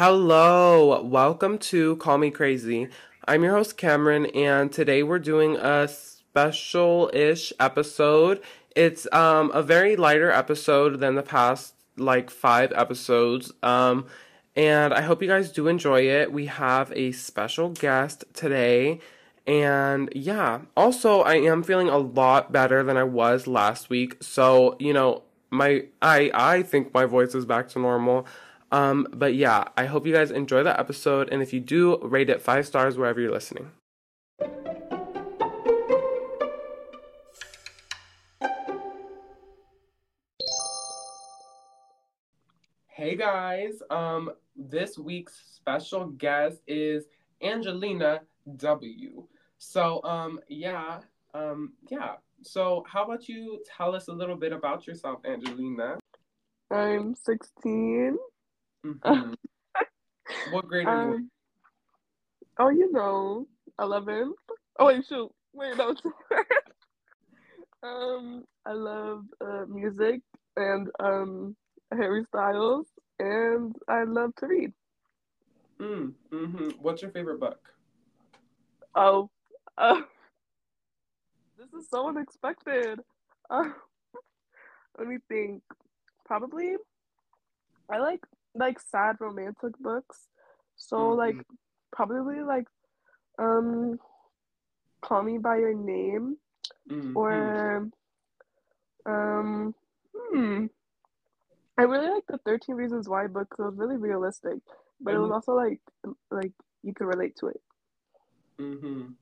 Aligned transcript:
Hello, 0.00 1.02
welcome 1.02 1.58
to 1.58 1.96
Call 1.96 2.18
Me 2.18 2.30
Crazy. 2.30 2.88
I'm 3.26 3.42
your 3.42 3.56
host 3.56 3.76
Cameron, 3.76 4.26
and 4.26 4.70
today 4.70 5.02
we're 5.02 5.18
doing 5.18 5.56
a 5.56 5.88
special-ish 5.88 7.52
episode. 7.58 8.40
It's 8.76 9.12
um 9.12 9.50
a 9.52 9.60
very 9.60 9.96
lighter 9.96 10.30
episode 10.30 11.00
than 11.00 11.16
the 11.16 11.24
past 11.24 11.74
like 11.96 12.30
five 12.30 12.72
episodes. 12.76 13.50
Um, 13.60 14.06
and 14.54 14.94
I 14.94 15.00
hope 15.00 15.20
you 15.20 15.26
guys 15.26 15.50
do 15.50 15.66
enjoy 15.66 16.02
it. 16.02 16.32
We 16.32 16.46
have 16.46 16.92
a 16.94 17.10
special 17.10 17.70
guest 17.70 18.22
today. 18.34 19.00
And 19.48 20.12
yeah, 20.14 20.60
also 20.76 21.22
I 21.22 21.38
am 21.38 21.64
feeling 21.64 21.88
a 21.88 21.98
lot 21.98 22.52
better 22.52 22.84
than 22.84 22.96
I 22.96 23.02
was 23.02 23.48
last 23.48 23.90
week. 23.90 24.22
So, 24.22 24.76
you 24.78 24.92
know, 24.92 25.24
my 25.50 25.86
I 26.00 26.30
I 26.32 26.62
think 26.62 26.94
my 26.94 27.04
voice 27.04 27.34
is 27.34 27.44
back 27.44 27.68
to 27.70 27.80
normal. 27.80 28.28
Um, 28.70 29.06
but 29.12 29.34
yeah, 29.34 29.64
I 29.76 29.86
hope 29.86 30.06
you 30.06 30.12
guys 30.12 30.30
enjoy 30.30 30.62
the 30.62 30.78
episode, 30.78 31.30
and 31.30 31.42
if 31.42 31.52
you 31.52 31.60
do, 31.60 31.98
rate 32.02 32.28
it 32.28 32.42
five 32.42 32.66
stars 32.66 32.98
wherever 32.98 33.20
you're 33.20 33.32
listening. 33.32 33.70
Hey 42.86 43.16
guys, 43.16 43.80
um, 43.90 44.32
this 44.54 44.98
week's 44.98 45.40
special 45.54 46.08
guest 46.08 46.58
is 46.66 47.04
Angelina 47.40 48.20
W. 48.56 49.24
So, 49.58 50.02
um, 50.02 50.40
yeah, 50.48 51.00
um, 51.32 51.72
yeah. 51.88 52.16
So, 52.42 52.84
how 52.86 53.04
about 53.04 53.28
you 53.28 53.62
tell 53.76 53.94
us 53.94 54.08
a 54.08 54.12
little 54.12 54.36
bit 54.36 54.52
about 54.52 54.86
yourself, 54.86 55.20
Angelina? 55.24 55.98
I'm 56.70 57.14
16. 57.14 58.18
Mhm. 58.84 59.34
what 60.50 60.66
grade 60.68 60.88
are 60.88 60.94
you? 60.96 61.10
Um, 61.10 61.30
oh, 62.58 62.68
you 62.68 62.90
know, 62.92 63.46
11. 63.78 64.34
Oh, 64.78 64.86
wait, 64.86 65.04
shoot. 65.06 65.30
Wait, 65.52 65.76
no. 65.76 65.94
um, 67.82 68.44
I 68.66 68.72
love 68.72 69.24
uh, 69.40 69.64
music 69.68 70.20
and 70.56 70.88
um, 71.00 71.56
Harry 71.92 72.24
Styles, 72.24 72.86
and 73.18 73.74
I 73.88 74.04
love 74.04 74.34
to 74.36 74.46
read. 74.46 74.72
Mm, 75.80 76.12
hmm 76.30 76.68
What's 76.80 77.02
your 77.02 77.10
favorite 77.10 77.40
book? 77.40 77.60
Oh, 78.94 79.30
uh, 79.76 80.00
this 81.58 81.72
is 81.72 81.88
so 81.90 82.08
unexpected. 82.08 83.00
Uh, 83.50 83.70
let 84.98 85.06
me 85.08 85.18
think. 85.28 85.62
Probably, 86.24 86.74
I 87.90 87.98
like 87.98 88.20
like 88.58 88.80
sad 88.80 89.16
romantic 89.20 89.78
books. 89.80 90.28
So 90.76 91.10
like 91.10 91.36
Mhm. 91.36 91.44
probably 91.92 92.40
like 92.40 92.66
um 93.38 93.98
Call 95.00 95.22
Me 95.22 95.38
by 95.38 95.56
Your 95.58 95.74
Name 95.74 96.36
Mhm. 96.90 97.14
or 97.14 97.90
um 99.06 99.74
hmm 100.14 100.66
I 101.78 101.82
really 101.82 102.10
like 102.10 102.26
the 102.26 102.38
13 102.38 102.74
Reasons 102.74 103.08
Why 103.08 103.28
book. 103.28 103.54
it 103.56 103.62
was 103.62 103.76
really 103.76 103.96
realistic, 103.96 104.58
but 105.00 105.14
it 105.14 105.18
was 105.18 105.30
Mhm. 105.30 105.34
also 105.34 105.52
like 105.52 105.80
like 106.30 106.52
you 106.82 106.92
could 106.92 107.06
relate 107.06 107.36
to 107.36 107.48
it. 107.48 107.62
Mhm. 108.58 109.14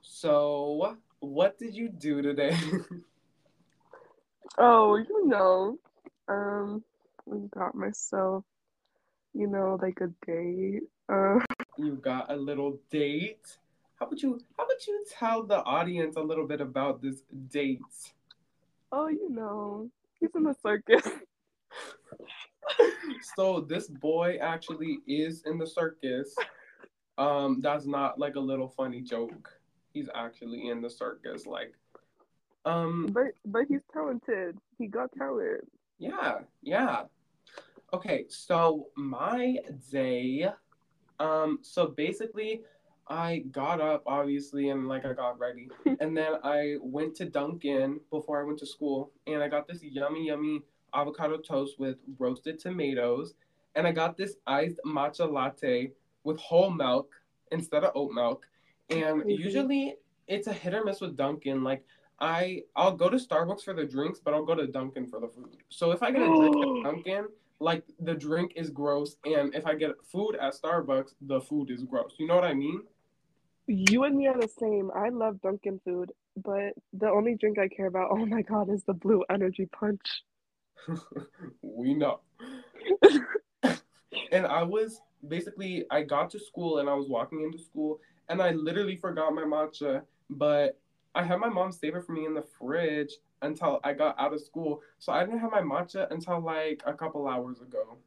So, 0.00 0.96
what 1.20 1.58
did 1.58 1.74
you 1.74 1.88
do 1.88 2.22
today? 2.22 2.56
Oh, 4.58 4.96
you 4.96 5.26
know, 5.26 5.78
um, 6.28 6.84
I 7.32 7.36
got 7.58 7.74
myself, 7.74 8.44
you 9.34 9.46
know, 9.46 9.78
like 9.80 10.00
a 10.00 10.08
date. 10.26 10.82
Uh, 11.08 11.38
you 11.78 11.96
got 11.96 12.30
a 12.30 12.36
little 12.36 12.78
date. 12.90 13.56
How 13.98 14.06
about 14.06 14.22
you? 14.22 14.40
How 14.58 14.64
about 14.64 14.86
you 14.86 15.04
tell 15.18 15.42
the 15.44 15.62
audience 15.64 16.16
a 16.16 16.20
little 16.22 16.46
bit 16.46 16.60
about 16.60 17.02
this 17.02 17.22
date? 17.50 17.80
oh, 18.94 19.08
you 19.08 19.30
know, 19.30 19.88
he's 20.20 20.28
in 20.34 20.42
the 20.42 20.54
circus. 20.62 21.02
so 23.36 23.60
this 23.60 23.88
boy 23.88 24.38
actually 24.40 24.98
is 25.06 25.42
in 25.46 25.58
the 25.58 25.66
circus. 25.66 26.34
Um, 27.18 27.60
that's 27.62 27.86
not 27.86 28.18
like 28.18 28.36
a 28.36 28.40
little 28.40 28.68
funny 28.68 29.00
joke. 29.00 29.50
He's 29.92 30.08
actually 30.14 30.68
in 30.68 30.80
the 30.82 30.90
circus. 30.90 31.46
Like, 31.46 31.74
um, 32.64 33.08
But 33.12 33.32
but 33.46 33.62
he's 33.68 33.80
talented. 33.92 34.58
He 34.78 34.86
got 34.86 35.10
talent. 35.16 35.64
yeah, 35.98 36.40
yeah. 36.62 37.02
Okay, 37.94 38.24
so 38.28 38.88
my 38.96 39.58
day, 39.90 40.48
um, 41.20 41.58
so 41.60 41.88
basically, 41.88 42.62
I 43.06 43.44
got 43.50 43.82
up 43.82 44.02
obviously 44.06 44.70
and 44.70 44.88
like 44.88 45.04
I 45.04 45.12
got 45.12 45.38
ready, 45.38 45.68
and 46.00 46.16
then 46.16 46.36
I 46.42 46.76
went 46.80 47.14
to 47.16 47.26
Dunkin' 47.26 48.00
before 48.10 48.40
I 48.40 48.44
went 48.44 48.58
to 48.60 48.66
school, 48.66 49.12
and 49.26 49.42
I 49.42 49.48
got 49.48 49.68
this 49.68 49.82
yummy, 49.82 50.28
yummy 50.28 50.62
avocado 50.94 51.36
toast 51.36 51.78
with 51.78 51.96
roasted 52.18 52.58
tomatoes, 52.58 53.34
and 53.74 53.86
I 53.86 53.92
got 53.92 54.16
this 54.16 54.36
iced 54.46 54.80
matcha 54.86 55.30
latte 55.30 55.92
with 56.24 56.38
whole 56.38 56.70
milk 56.70 57.12
instead 57.50 57.84
of 57.84 57.92
oat 57.94 58.12
milk, 58.12 58.46
and 58.88 59.22
usually 59.26 59.96
it's 60.28 60.46
a 60.46 60.52
hit 60.54 60.72
or 60.72 60.82
miss 60.82 61.02
with 61.02 61.14
Dunkin'. 61.14 61.62
Like 61.62 61.84
I, 62.20 62.62
I'll 62.74 62.96
go 62.96 63.10
to 63.10 63.18
Starbucks 63.18 63.64
for 63.64 63.74
the 63.74 63.84
drinks, 63.84 64.18
but 64.18 64.32
I'll 64.32 64.46
go 64.46 64.54
to 64.54 64.66
Dunkin' 64.66 65.08
for 65.08 65.20
the 65.20 65.28
food. 65.28 65.58
So 65.68 65.90
if 65.90 66.02
I 66.02 66.10
get 66.10 66.22
a 66.22 66.26
drink 66.26 66.56
at 66.56 66.84
Dunkin', 66.84 67.26
like 67.62 67.84
the 68.00 68.14
drink 68.14 68.52
is 68.56 68.70
gross, 68.70 69.16
and 69.24 69.54
if 69.54 69.66
I 69.66 69.74
get 69.74 69.90
food 70.10 70.36
at 70.40 70.54
Starbucks, 70.54 71.14
the 71.20 71.40
food 71.40 71.70
is 71.70 71.84
gross. 71.84 72.14
You 72.18 72.26
know 72.26 72.34
what 72.34 72.44
I 72.44 72.54
mean? 72.54 72.82
You 73.66 74.04
and 74.04 74.16
me 74.16 74.26
are 74.26 74.38
the 74.38 74.48
same. 74.48 74.90
I 74.94 75.10
love 75.10 75.40
Dunkin' 75.40 75.80
food, 75.84 76.10
but 76.36 76.72
the 76.92 77.08
only 77.08 77.36
drink 77.36 77.58
I 77.58 77.68
care 77.68 77.86
about, 77.86 78.08
oh 78.12 78.26
my 78.26 78.42
god, 78.42 78.68
is 78.68 78.82
the 78.84 78.94
blue 78.94 79.24
energy 79.30 79.66
punch. 79.66 80.24
we 81.62 81.94
know. 81.94 82.20
and 84.32 84.46
I 84.46 84.64
was 84.64 85.00
basically 85.28 85.84
I 85.90 86.02
got 86.02 86.30
to 86.30 86.40
school 86.40 86.78
and 86.78 86.88
I 86.88 86.94
was 86.94 87.08
walking 87.08 87.42
into 87.42 87.62
school 87.62 88.00
and 88.28 88.42
I 88.42 88.50
literally 88.50 88.96
forgot 88.96 89.32
my 89.32 89.42
matcha, 89.42 90.02
but 90.28 90.80
I 91.14 91.22
had 91.22 91.38
my 91.38 91.48
mom 91.48 91.70
save 91.70 91.94
it 91.94 92.04
for 92.04 92.12
me 92.12 92.26
in 92.26 92.34
the 92.34 92.44
fridge 92.58 93.12
until 93.42 93.80
I 93.84 93.92
got 93.92 94.18
out 94.18 94.32
of 94.32 94.40
school. 94.40 94.80
So 94.98 95.12
I 95.12 95.24
didn't 95.24 95.40
have 95.40 95.50
my 95.50 95.60
matcha 95.60 96.10
until 96.10 96.40
like 96.40 96.82
a 96.86 96.92
couple 96.94 97.28
hours 97.28 97.60
ago. 97.60 97.98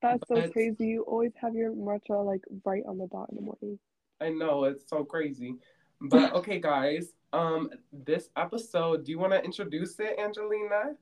That's 0.00 0.26
so 0.28 0.36
But- 0.36 0.52
crazy. 0.52 0.86
You 0.86 1.02
always 1.02 1.32
have 1.40 1.54
your 1.54 1.72
matcha 1.72 2.24
like 2.24 2.42
right 2.64 2.82
on 2.86 2.98
the 2.98 3.06
dot 3.08 3.28
in 3.30 3.36
the 3.36 3.42
morning. 3.42 3.78
I 4.20 4.30
know 4.30 4.64
it's 4.64 4.88
so 4.88 5.04
crazy. 5.04 5.56
But 6.00 6.32
okay 6.34 6.58
guys, 6.60 7.12
um 7.32 7.70
this 7.92 8.30
episode, 8.36 9.04
do 9.04 9.10
you 9.12 9.18
want 9.18 9.32
to 9.32 9.42
introduce 9.42 9.98
it, 10.00 10.18
Angelina? 10.18 10.94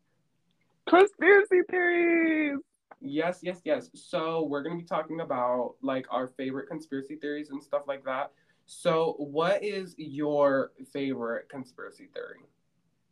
Conspiracy 0.89 1.61
theories. 1.71 2.59
Yes, 3.01 3.41
yes, 3.43 3.61
yes. 3.65 3.89
So 3.95 4.45
we're 4.45 4.63
gonna 4.63 4.77
be 4.77 4.85
talking 4.85 5.21
about 5.21 5.75
like 5.83 6.07
our 6.11 6.29
favorite 6.29 6.69
conspiracy 6.69 7.17
theories 7.17 7.51
and 7.51 7.63
stuff 7.63 7.83
like 7.87 8.05
that. 8.05 8.33
So 8.67 9.15
what 9.19 9.65
is 9.65 9.95
your 9.99 10.73
favorite 10.93 11.49
conspiracy 11.49 12.09
theory? 12.15 12.41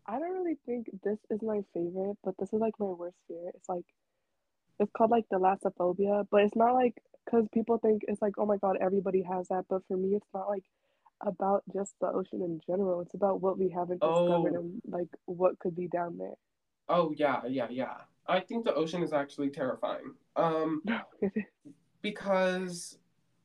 I 0.09 0.19
don't 0.19 0.33
really 0.33 0.57
think 0.65 0.89
this 1.05 1.19
is 1.31 1.43
my 1.43 1.61
favorite, 1.75 2.17
but 2.25 2.35
this 2.39 2.53
is 2.53 2.61
like 2.61 2.75
my 2.81 2.87
worst 2.87 3.19
fear. 3.29 3.51
It's 3.55 3.69
like 3.69 3.85
it's 4.81 4.91
called 4.97 5.11
like 5.11 5.27
the 5.31 5.37
thalassophobia, 5.37 6.27
but 6.31 6.43
it's 6.45 6.57
not 6.57 6.73
like 6.75 6.95
because 7.25 7.47
people 7.53 7.79
think 7.79 8.03
it's 8.09 8.23
like 8.23 8.35
oh 8.39 8.47
my 8.47 8.57
god 8.57 8.79
everybody 8.81 9.23
has 9.23 9.49
that, 9.49 9.67
but 9.69 9.83
for 9.87 9.97
me 9.97 10.15
it's 10.17 10.27
not 10.33 10.49
like 10.49 10.65
about 11.21 11.63
just 11.75 11.95
the 12.01 12.07
ocean 12.07 12.41
in 12.43 12.61
general. 12.67 13.01
It's 13.03 13.15
about 13.15 13.43
what 13.43 13.59
we 13.59 13.69
haven't 13.69 14.01
discovered 14.01 14.55
Oh. 14.55 14.59
and 14.59 14.81
like 14.89 15.09
what 15.27 15.59
could 15.59 15.77
be 15.77 15.89
down 15.89 16.17
there. 16.17 16.35
Oh 16.89 17.13
yeah, 17.17 17.43
yeah, 17.47 17.67
yeah. 17.71 17.95
I 18.27 18.41
think 18.41 18.65
the 18.65 18.75
ocean 18.75 19.03
is 19.03 19.13
actually 19.13 19.51
terrifying. 19.51 20.15
Um 20.37 20.81
No, 20.85 21.01
it 21.21 21.33
is. 21.37 21.45
because 22.03 22.99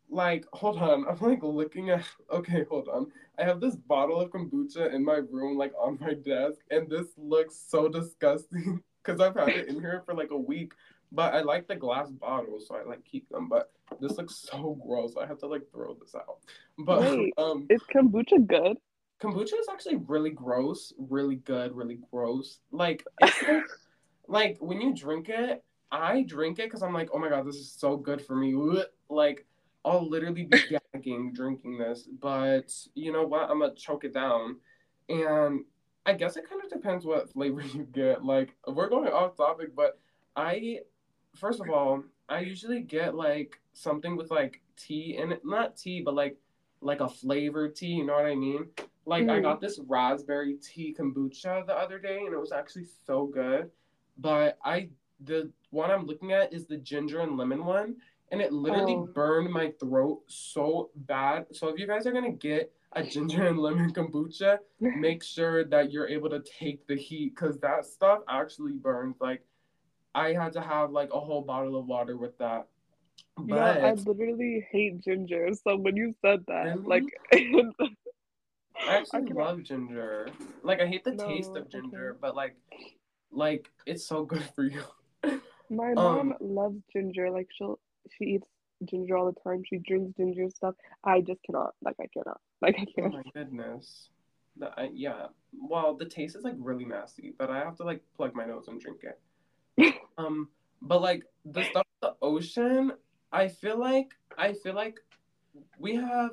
like 0.10 0.46
hold 0.54 0.78
on, 0.78 1.06
I'm 1.10 1.18
like 1.20 1.42
looking 1.44 1.90
at 1.90 2.06
okay, 2.32 2.64
hold 2.70 2.88
on. 2.88 3.12
I 3.40 3.44
have 3.44 3.60
this 3.60 3.76
bottle 3.76 4.20
of 4.20 4.30
kombucha 4.30 4.94
in 4.94 5.04
my 5.04 5.22
room 5.32 5.58
like 5.58 5.74
on 5.80 5.98
my 6.00 6.14
desk 6.14 6.60
and 6.70 6.90
this 6.90 7.08
looks 7.18 7.56
so 7.68 7.88
disgusting 7.88 8.82
cuz 9.04 9.20
I've 9.20 9.36
had 9.36 9.50
it 9.50 9.68
in 9.68 9.80
here 9.80 10.04
for 10.06 10.14
like 10.14 10.32
a 10.32 10.38
week. 10.38 10.74
But 11.12 11.36
I 11.36 11.42
like 11.42 11.68
the 11.68 11.76
glass 11.76 12.10
bottles, 12.10 12.68
so 12.68 12.76
I 12.76 12.84
like 12.84 13.06
keep 13.06 13.30
them. 13.30 13.48
But 13.48 13.72
this 14.02 14.18
looks 14.18 14.48
so 14.52 14.80
gross. 14.86 15.14
I 15.16 15.28
have 15.28 15.38
to 15.40 15.48
like 15.48 15.62
throw 15.72 15.94
this 15.94 16.16
out. 16.16 16.40
But 16.80 17.02
Wait. 17.02 17.34
um 17.38 17.68
Is 17.70 17.84
kombucha 17.84 18.46
good? 18.48 18.78
kombucha 19.22 19.58
is 19.60 19.70
actually 19.72 19.98
really 20.08 20.32
gross, 20.32 20.94
really 20.98 21.38
good, 21.38 21.76
really 21.76 22.00
gross. 22.12 22.60
Like 22.72 23.06
it's 23.22 23.42
like, 23.44 23.64
like 24.28 24.58
when 24.60 24.82
you 24.82 24.94
drink 24.94 25.30
it, 25.30 25.64
I 25.92 26.24
drink 26.24 26.60
it 26.60 26.66
because 26.66 26.84
I'm 26.84 26.94
like, 26.94 27.10
oh 27.14 27.20
my 27.20 27.30
god, 27.30 27.46
this 27.46 27.56
is 27.56 27.72
so 27.72 27.96
good 27.96 28.22
for 28.22 28.36
me. 28.36 28.56
Like 29.10 29.46
I'll 29.86 30.10
literally 30.10 30.46
be 30.46 30.80
gagging 30.94 31.34
drinking 31.34 31.78
this, 31.78 32.08
but 32.22 32.72
you 32.94 33.12
know 33.12 33.26
what? 33.26 33.50
I'm 33.50 33.60
gonna 33.60 33.74
choke 33.76 34.04
it 34.04 34.14
down, 34.14 34.58
and 35.10 35.64
I 36.06 36.14
guess 36.14 36.38
it 36.38 36.48
kind 36.50 36.62
of 36.64 36.70
depends 36.70 37.06
what 37.06 37.32
flavor 37.32 37.62
you 37.74 37.84
get. 37.92 38.24
Like 38.24 38.56
we're 38.68 38.90
going 38.90 39.12
off 39.12 39.36
topic, 39.36 39.76
but 39.76 40.00
I, 40.36 40.80
first 41.36 41.60
of 41.60 41.70
all, 41.70 42.04
I 42.30 42.40
usually 42.40 42.82
get 42.82 43.16
like 43.16 43.60
something 43.74 44.16
with 44.16 44.32
like 44.32 44.62
tea 44.78 45.18
in 45.18 45.32
it, 45.32 45.42
not 45.44 45.76
tea, 45.78 46.02
but 46.02 46.14
like 46.14 46.38
like 46.82 47.00
a 47.02 47.10
flavored 47.10 47.76
tea. 47.76 47.88
You 47.88 48.06
know 48.06 48.14
what 48.14 48.26
I 48.26 48.36
mean? 48.36 48.68
Like 49.06 49.28
I 49.30 49.40
Mm. 49.40 49.44
got 49.44 49.62
this 49.62 49.80
raspberry 49.88 50.56
tea 50.62 50.96
kombucha 50.98 51.66
the 51.66 51.74
other 51.76 52.00
day, 52.00 52.20
and 52.26 52.34
it 52.34 52.40
was 52.40 52.52
actually 52.52 52.86
so 53.06 53.26
good. 53.26 53.70
But 54.18 54.58
I 54.64 54.90
the 55.20 55.52
one 55.70 55.90
I'm 55.90 56.06
looking 56.06 56.34
at 56.34 56.54
is 56.54 56.68
the 56.68 56.78
ginger 56.78 57.22
and 57.22 57.38
lemon 57.38 57.64
one, 57.66 57.96
and 58.34 58.42
it 58.42 58.52
literally 58.52 58.96
Oh. 58.96 59.06
burned 59.14 59.52
my 59.52 59.72
throat 59.80 60.24
so 60.28 60.90
bad. 60.96 61.46
So 61.56 61.68
if 61.70 61.78
you 61.80 61.86
guys 61.86 62.08
are 62.08 62.12
gonna 62.12 62.32
get 62.32 62.74
a 62.94 63.04
ginger 63.14 63.46
and 63.46 63.60
lemon 63.60 63.94
kombucha, 63.94 64.58
make 64.80 65.24
sure 65.24 65.64
that 65.66 65.92
you're 65.92 66.08
able 66.08 66.30
to 66.32 66.42
take 66.42 66.86
the 66.88 66.96
heat 66.96 67.36
because 67.36 67.60
that 67.60 67.86
stuff 67.86 68.22
actually 68.28 68.74
burns. 68.74 69.18
Like 69.22 69.44
I 70.16 70.34
had 70.34 70.52
to 70.54 70.62
have 70.62 70.92
like 70.92 71.14
a 71.14 71.20
whole 71.20 71.44
bottle 71.44 71.78
of 71.78 71.86
water 71.86 72.18
with 72.18 72.36
that. 72.40 72.68
Yeah, 73.46 73.66
I 73.90 73.94
literally 73.94 74.66
hate 74.72 75.00
ginger. 75.02 75.50
So 75.64 75.76
when 75.78 75.96
you 75.96 76.14
said 76.24 76.44
that, 76.48 76.66
Really? 76.78 76.88
like, 76.94 77.04
I 77.32 78.98
actually 78.98 79.28
cannot- 79.28 79.46
love 79.46 79.64
ginger. 79.64 80.28
Like 80.64 80.82
I 80.82 80.88
hate 80.88 81.04
the 81.04 81.16
taste 81.16 81.56
of 81.56 81.70
ginger, 81.70 82.18
but 82.20 82.36
like 82.36 82.56
like 83.32 83.70
it's 83.86 84.06
so 84.08 84.24
good 84.26 84.44
for 84.56 84.64
you. 84.64 84.82
My 85.70 85.92
Um, 85.98 86.30
mom 86.30 86.34
loves 86.42 86.82
ginger. 86.92 87.30
Like 87.32 87.48
she'll 87.58 87.80
she 88.12 88.26
eats 88.26 88.48
ginger 88.86 89.18
all 89.18 89.26
the 89.26 89.40
time. 89.42 89.64
She 89.66 89.78
drinks 89.78 90.14
ginger 90.18 90.50
stuff. 90.50 90.76
I 91.04 91.22
just 91.22 91.42
cannot. 91.44 91.74
Like 91.84 91.96
I 92.00 92.08
cannot. 92.14 92.40
Like 92.62 92.76
I 92.80 92.84
Oh 92.84 93.02
can't. 93.02 93.14
Oh 93.14 93.18
my 93.18 93.32
goodness. 93.34 94.10
The, 94.58 94.68
I, 94.80 94.90
yeah. 94.94 95.28
Well, 95.52 95.96
the 95.96 96.06
taste 96.06 96.36
is 96.36 96.44
like 96.44 96.56
really 96.58 96.86
nasty, 96.86 97.34
but 97.38 97.50
I 97.50 97.60
have 97.60 97.76
to 97.78 97.84
like 97.84 98.02
plug 98.16 98.34
my 98.36 98.46
nose 98.46 98.68
and 98.68 98.80
drink 98.80 99.02
it. 99.04 99.96
um, 100.18 100.48
but 100.82 101.02
like 101.02 101.24
the 101.46 101.64
stuff 101.64 101.84
the 102.02 102.16
ocean, 102.22 102.94
I 103.32 103.48
feel 103.48 103.78
like 103.78 104.12
I 104.38 104.54
feel 104.54 104.76
like 104.76 105.00
we 105.78 105.96
have 105.96 106.32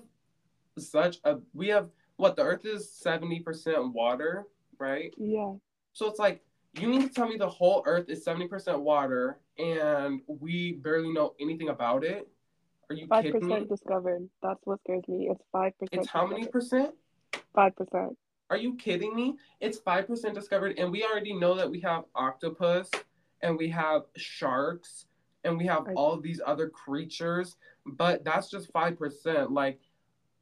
such 0.78 1.19
a 1.25 1.38
we 1.52 1.69
have 1.69 1.88
what 2.16 2.37
the 2.37 2.43
Earth 2.43 2.64
is 2.64 2.93
seventy 2.93 3.40
percent 3.40 3.93
water, 3.93 4.46
right? 4.78 5.12
Yeah. 5.16 5.55
So 5.93 6.06
it's 6.06 6.19
like 6.19 6.43
you 6.75 6.88
mean 6.88 7.02
to 7.02 7.08
tell 7.08 7.28
me 7.28 7.37
the 7.37 7.49
whole 7.49 7.82
Earth 7.87 8.08
is 8.08 8.25
seventy 8.25 8.46
percent 8.49 8.81
water 8.81 9.38
and 9.58 10.20
we 10.26 10.72
barely 10.72 11.12
know 11.12 11.34
anything 11.40 11.69
about 11.69 12.05
it? 12.05 12.28
Are 12.88 12.94
you 12.94 13.06
Five 13.06 13.25
kidding 13.25 13.46
me? 13.46 13.55
percent 13.55 13.69
discovered. 13.69 14.28
That's 14.43 14.61
what 14.64 14.81
scares 14.81 15.05
me. 15.08 15.28
It's 15.31 15.43
five 15.52 15.72
percent. 15.78 16.00
It's 16.02 16.08
how 16.08 16.26
many 16.26 16.46
percent? 16.46 16.94
Five 17.55 17.76
percent. 17.76 18.17
Are 18.50 18.56
you 18.56 18.75
kidding 18.75 19.14
me? 19.14 19.37
It's 19.61 19.78
5% 19.78 20.34
discovered, 20.34 20.76
and 20.76 20.90
we 20.90 21.05
already 21.05 21.32
know 21.32 21.55
that 21.55 21.70
we 21.70 21.78
have 21.82 22.02
octopus, 22.17 22.90
and 23.43 23.56
we 23.56 23.69
have 23.69 24.02
sharks, 24.16 25.06
and 25.44 25.56
we 25.56 25.66
have 25.66 25.87
I- 25.87 25.93
all 25.94 26.20
these 26.20 26.40
other 26.44 26.69
creatures, 26.69 27.56
but 27.87 28.25
that's 28.25 28.50
just 28.50 28.73
5%. 28.73 29.52
Like, 29.52 29.78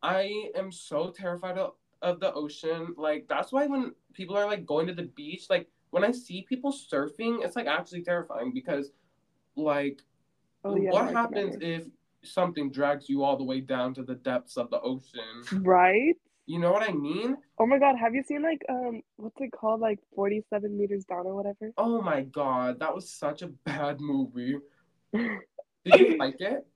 I 0.02 0.50
am 0.54 0.72
so 0.72 1.10
terrified 1.10 1.58
of, 1.58 1.74
of 2.00 2.18
the 2.18 2.32
ocean. 2.32 2.94
Like, 2.96 3.26
that's 3.28 3.52
why 3.52 3.66
when 3.66 3.94
people 4.14 4.38
are 4.38 4.46
like 4.46 4.64
going 4.64 4.86
to 4.86 4.94
the 4.94 5.02
beach, 5.02 5.50
like, 5.50 5.68
when 5.90 6.04
I 6.04 6.12
see 6.12 6.44
people 6.48 6.72
surfing, 6.72 7.44
it's 7.44 7.56
like 7.56 7.66
actually 7.66 8.02
terrifying 8.02 8.52
because, 8.52 8.90
like, 9.56 10.02
Oh 10.64 10.76
yeah. 10.76 10.90
what 10.90 11.04
no, 11.04 11.10
I 11.10 11.12
can 11.12 11.16
happens 11.16 11.56
if 11.60 11.84
something 12.22 12.70
drags 12.70 13.08
you 13.08 13.22
all 13.22 13.36
the 13.36 13.44
way 13.44 13.60
down 13.60 13.94
to 13.94 14.02
the 14.02 14.16
depths 14.16 14.56
of 14.56 14.70
the 14.70 14.80
ocean? 14.80 15.42
Right? 15.52 16.16
You 16.46 16.58
know 16.58 16.72
what 16.72 16.88
I 16.88 16.92
mean? 16.92 17.36
Oh 17.58 17.66
my 17.66 17.78
god, 17.78 17.96
have 17.96 18.14
you 18.14 18.22
seen 18.22 18.42
like 18.42 18.62
um 18.68 19.02
what's 19.16 19.40
it 19.40 19.52
called? 19.52 19.80
Like 19.80 19.98
forty 20.14 20.42
seven 20.50 20.78
meters 20.78 21.04
down 21.04 21.26
or 21.26 21.34
whatever? 21.34 21.72
Oh 21.76 22.00
my 22.00 22.22
god, 22.22 22.80
that 22.80 22.94
was 22.94 23.10
such 23.10 23.42
a 23.42 23.48
bad 23.48 24.00
movie. 24.00 24.56
Did 25.12 25.38
you 25.84 26.16
like 26.18 26.40
it? 26.40 26.66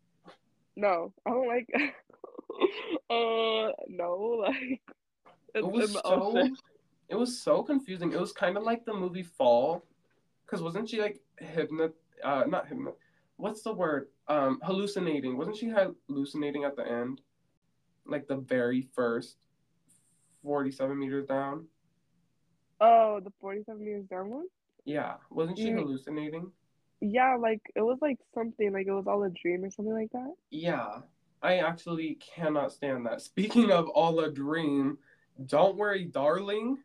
No, 0.76 1.12
I 1.26 1.30
don't 1.30 1.48
like 1.48 1.68
uh 3.10 3.72
no, 3.88 4.38
like 4.40 4.80
It 5.54 5.66
was 5.66 5.92
so. 5.92 6.48
It 7.12 7.18
was 7.18 7.38
so 7.40 7.62
confusing. 7.62 8.12
It 8.12 8.20
was 8.20 8.32
kind 8.32 8.56
of 8.56 8.62
like 8.64 8.84
the 8.86 8.94
movie 8.94 9.22
Fall, 9.22 9.84
because 10.46 10.62
wasn't 10.62 10.88
she 10.88 11.00
like 11.00 11.20
hypnot 11.40 11.92
uh 12.24 12.44
not 12.46 12.68
hypnot 12.68 12.94
what's 13.36 13.62
the 13.62 13.72
word 13.72 14.08
um 14.28 14.60
hallucinating? 14.62 15.36
Wasn't 15.36 15.56
she 15.56 15.68
hallucinating 15.68 16.64
at 16.64 16.74
the 16.76 16.88
end, 16.88 17.20
like 18.06 18.26
the 18.28 18.36
very 18.36 18.82
first 18.94 19.36
forty 20.42 20.70
seven 20.70 20.98
meters 20.98 21.26
down? 21.26 21.66
Oh, 22.80 23.20
the 23.22 23.32
forty 23.40 23.62
seven 23.64 23.84
meters 23.84 24.06
down 24.06 24.30
one? 24.30 24.46
Yeah, 24.84 25.14
wasn't 25.30 25.58
she 25.58 25.70
Mm. 25.70 25.76
hallucinating? 25.80 26.50
Yeah, 27.00 27.36
like 27.36 27.60
it 27.74 27.82
was 27.82 27.98
like 28.00 28.18
something, 28.32 28.72
like 28.72 28.86
it 28.86 28.92
was 28.92 29.06
all 29.06 29.22
a 29.24 29.30
dream 29.30 29.64
or 29.64 29.70
something 29.70 29.94
like 29.94 30.12
that. 30.12 30.32
Yeah, 30.50 31.00
I 31.42 31.58
actually 31.58 32.14
cannot 32.34 32.72
stand 32.72 33.04
that. 33.06 33.20
Speaking 33.30 33.70
of 33.70 33.88
all 33.88 34.20
a 34.20 34.30
dream, 34.30 34.98
don't 35.46 35.76
worry, 35.76 36.04
darling. 36.04 36.78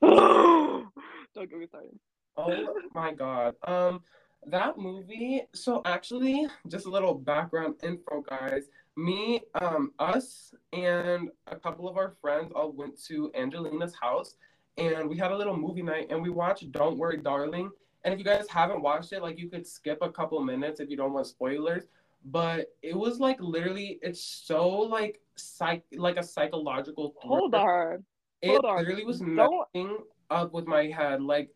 Don't 0.02 1.50
get 1.50 1.58
me 1.58 1.66
started. 1.66 1.98
Oh 2.36 2.74
my 2.94 3.12
god. 3.12 3.54
Um 3.64 4.02
that 4.46 4.78
movie, 4.78 5.42
so 5.54 5.82
actually 5.84 6.46
just 6.68 6.86
a 6.86 6.90
little 6.90 7.14
background 7.14 7.74
info 7.82 8.22
guys. 8.22 8.68
Me, 8.96 9.42
um 9.60 9.92
us 9.98 10.54
and 10.72 11.28
a 11.46 11.56
couple 11.56 11.88
of 11.88 11.96
our 11.96 12.14
friends 12.20 12.50
all 12.54 12.72
went 12.72 13.00
to 13.04 13.30
Angelina's 13.34 13.94
house 13.94 14.36
and 14.78 15.08
we 15.08 15.18
had 15.18 15.30
a 15.30 15.36
little 15.36 15.56
movie 15.56 15.82
night 15.82 16.06
and 16.10 16.22
we 16.22 16.30
watched 16.30 16.72
Don't 16.72 16.96
Worry 16.96 17.18
Darling. 17.18 17.70
And 18.04 18.14
if 18.14 18.18
you 18.18 18.24
guys 18.24 18.48
haven't 18.48 18.80
watched 18.80 19.12
it, 19.12 19.20
like 19.20 19.38
you 19.38 19.50
could 19.50 19.66
skip 19.66 19.98
a 20.00 20.10
couple 20.10 20.42
minutes 20.42 20.80
if 20.80 20.88
you 20.88 20.96
don't 20.96 21.12
want 21.12 21.26
spoilers. 21.26 21.84
But 22.24 22.68
it 22.82 22.96
was 22.96 23.18
like 23.18 23.38
literally 23.40 23.98
it's 24.02 24.22
so 24.22 24.68
like 24.68 25.20
psych 25.36 25.84
like 25.96 26.16
a 26.16 26.22
psychological 26.22 27.14
Hold 27.18 27.54
on. 27.54 28.04
It 28.42 28.48
hold 28.50 28.64
on. 28.64 28.78
literally 28.78 29.04
was 29.04 29.20
Don't- 29.20 29.66
messing 29.74 29.98
up 30.30 30.52
with 30.52 30.66
my 30.66 30.86
head. 30.86 31.22
Like 31.22 31.50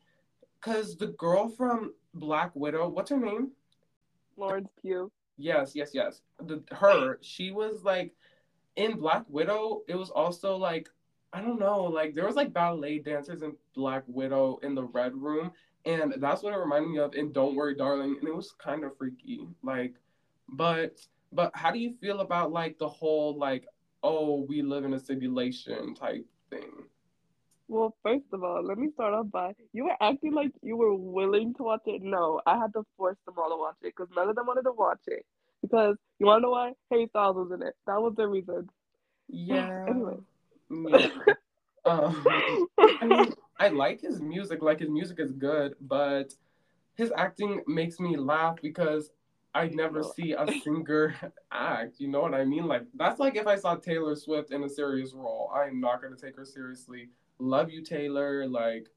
Cause 0.60 0.96
the 0.96 1.08
girl 1.08 1.48
from 1.50 1.92
Black 2.14 2.50
Widow, 2.54 2.88
what's 2.88 3.10
her 3.10 3.18
name? 3.18 3.50
Florence 4.34 4.70
Pugh. 4.80 5.12
Yes, 5.36 5.72
yes, 5.74 5.90
yes. 5.92 6.22
The 6.40 6.62
her, 6.72 7.18
she 7.20 7.50
was 7.50 7.84
like 7.84 8.14
in 8.76 8.96
Black 8.96 9.24
Widow. 9.28 9.82
It 9.88 9.94
was 9.94 10.08
also 10.10 10.56
like 10.56 10.88
I 11.34 11.40
don't 11.42 11.58
know, 11.58 11.82
like 11.82 12.14
there 12.14 12.24
was 12.26 12.36
like 12.36 12.52
ballet 12.54 12.98
dancers 13.00 13.42
in 13.42 13.56
Black 13.74 14.04
Widow 14.06 14.58
in 14.62 14.74
the 14.74 14.84
red 14.84 15.14
room, 15.14 15.50
and 15.84 16.14
that's 16.18 16.42
what 16.42 16.54
it 16.54 16.58
reminded 16.58 16.90
me 16.92 16.98
of 16.98 17.14
in 17.14 17.32
Don't 17.32 17.56
Worry, 17.56 17.74
Darling, 17.74 18.16
and 18.20 18.28
it 18.28 18.34
was 18.34 18.52
kind 18.52 18.84
of 18.84 18.96
freaky. 18.96 19.46
Like, 19.62 19.94
but 20.48 20.98
but 21.32 21.50
how 21.54 21.70
do 21.72 21.78
you 21.78 21.92
feel 22.00 22.20
about 22.20 22.52
like 22.52 22.78
the 22.78 22.88
whole 22.88 23.36
like 23.36 23.66
oh 24.02 24.46
we 24.48 24.62
live 24.62 24.84
in 24.84 24.94
a 24.94 24.98
simulation 25.00 25.94
type 25.94 26.24
thing? 26.54 26.70
Well, 27.68 27.94
first 28.02 28.24
of 28.32 28.44
all, 28.44 28.62
let 28.62 28.78
me 28.78 28.90
start 28.92 29.14
off 29.14 29.30
by 29.30 29.54
you 29.72 29.84
were 29.84 29.96
acting 30.00 30.34
like 30.34 30.50
you 30.62 30.76
were 30.76 30.94
willing 30.94 31.54
to 31.54 31.62
watch 31.62 31.80
it. 31.86 32.02
No, 32.02 32.40
I 32.46 32.58
had 32.58 32.72
to 32.74 32.84
force 32.96 33.16
them 33.24 33.34
all 33.38 33.48
to 33.48 33.56
watch 33.56 33.76
it 33.82 33.94
because 33.96 34.08
none 34.14 34.28
of 34.28 34.36
them 34.36 34.46
wanted 34.46 34.62
to 34.62 34.72
watch 34.72 35.00
it. 35.06 35.24
Because 35.62 35.96
you 36.18 36.26
want 36.26 36.38
to 36.38 36.42
know 36.42 36.50
why? 36.50 36.72
Harry 36.90 37.06
Styles 37.08 37.36
was 37.36 37.50
in 37.52 37.66
it. 37.66 37.74
That 37.86 38.02
was 38.02 38.14
the 38.16 38.28
reason. 38.28 38.68
Yeah. 39.28 39.86
Anyway. 39.88 40.16
Yeah. 40.70 41.08
Um, 41.86 42.24
I 42.78 43.04
mean, 43.04 43.34
I 43.58 43.68
like 43.68 44.00
his 44.00 44.18
music. 44.18 44.62
Like 44.62 44.80
his 44.80 44.88
music 44.88 45.20
is 45.20 45.32
good, 45.32 45.74
but 45.82 46.32
his 46.94 47.12
acting 47.14 47.60
makes 47.66 48.00
me 48.00 48.16
laugh 48.16 48.56
because 48.62 49.10
I 49.54 49.68
never 49.68 50.02
see 50.02 50.32
a 50.32 50.46
singer 50.62 51.14
act. 51.52 52.00
You 52.00 52.08
know 52.08 52.20
what 52.20 52.34
I 52.34 52.44
mean? 52.44 52.66
Like 52.66 52.82
that's 52.94 53.20
like 53.20 53.36
if 53.36 53.46
I 53.46 53.56
saw 53.56 53.76
Taylor 53.76 54.16
Swift 54.16 54.52
in 54.52 54.64
a 54.64 54.68
serious 54.68 55.12
role, 55.14 55.50
I'm 55.54 55.80
not 55.80 56.02
gonna 56.02 56.16
take 56.16 56.36
her 56.36 56.44
seriously. 56.44 57.10
Love 57.38 57.70
you, 57.70 57.82
Taylor. 57.82 58.46
Like, 58.46 58.88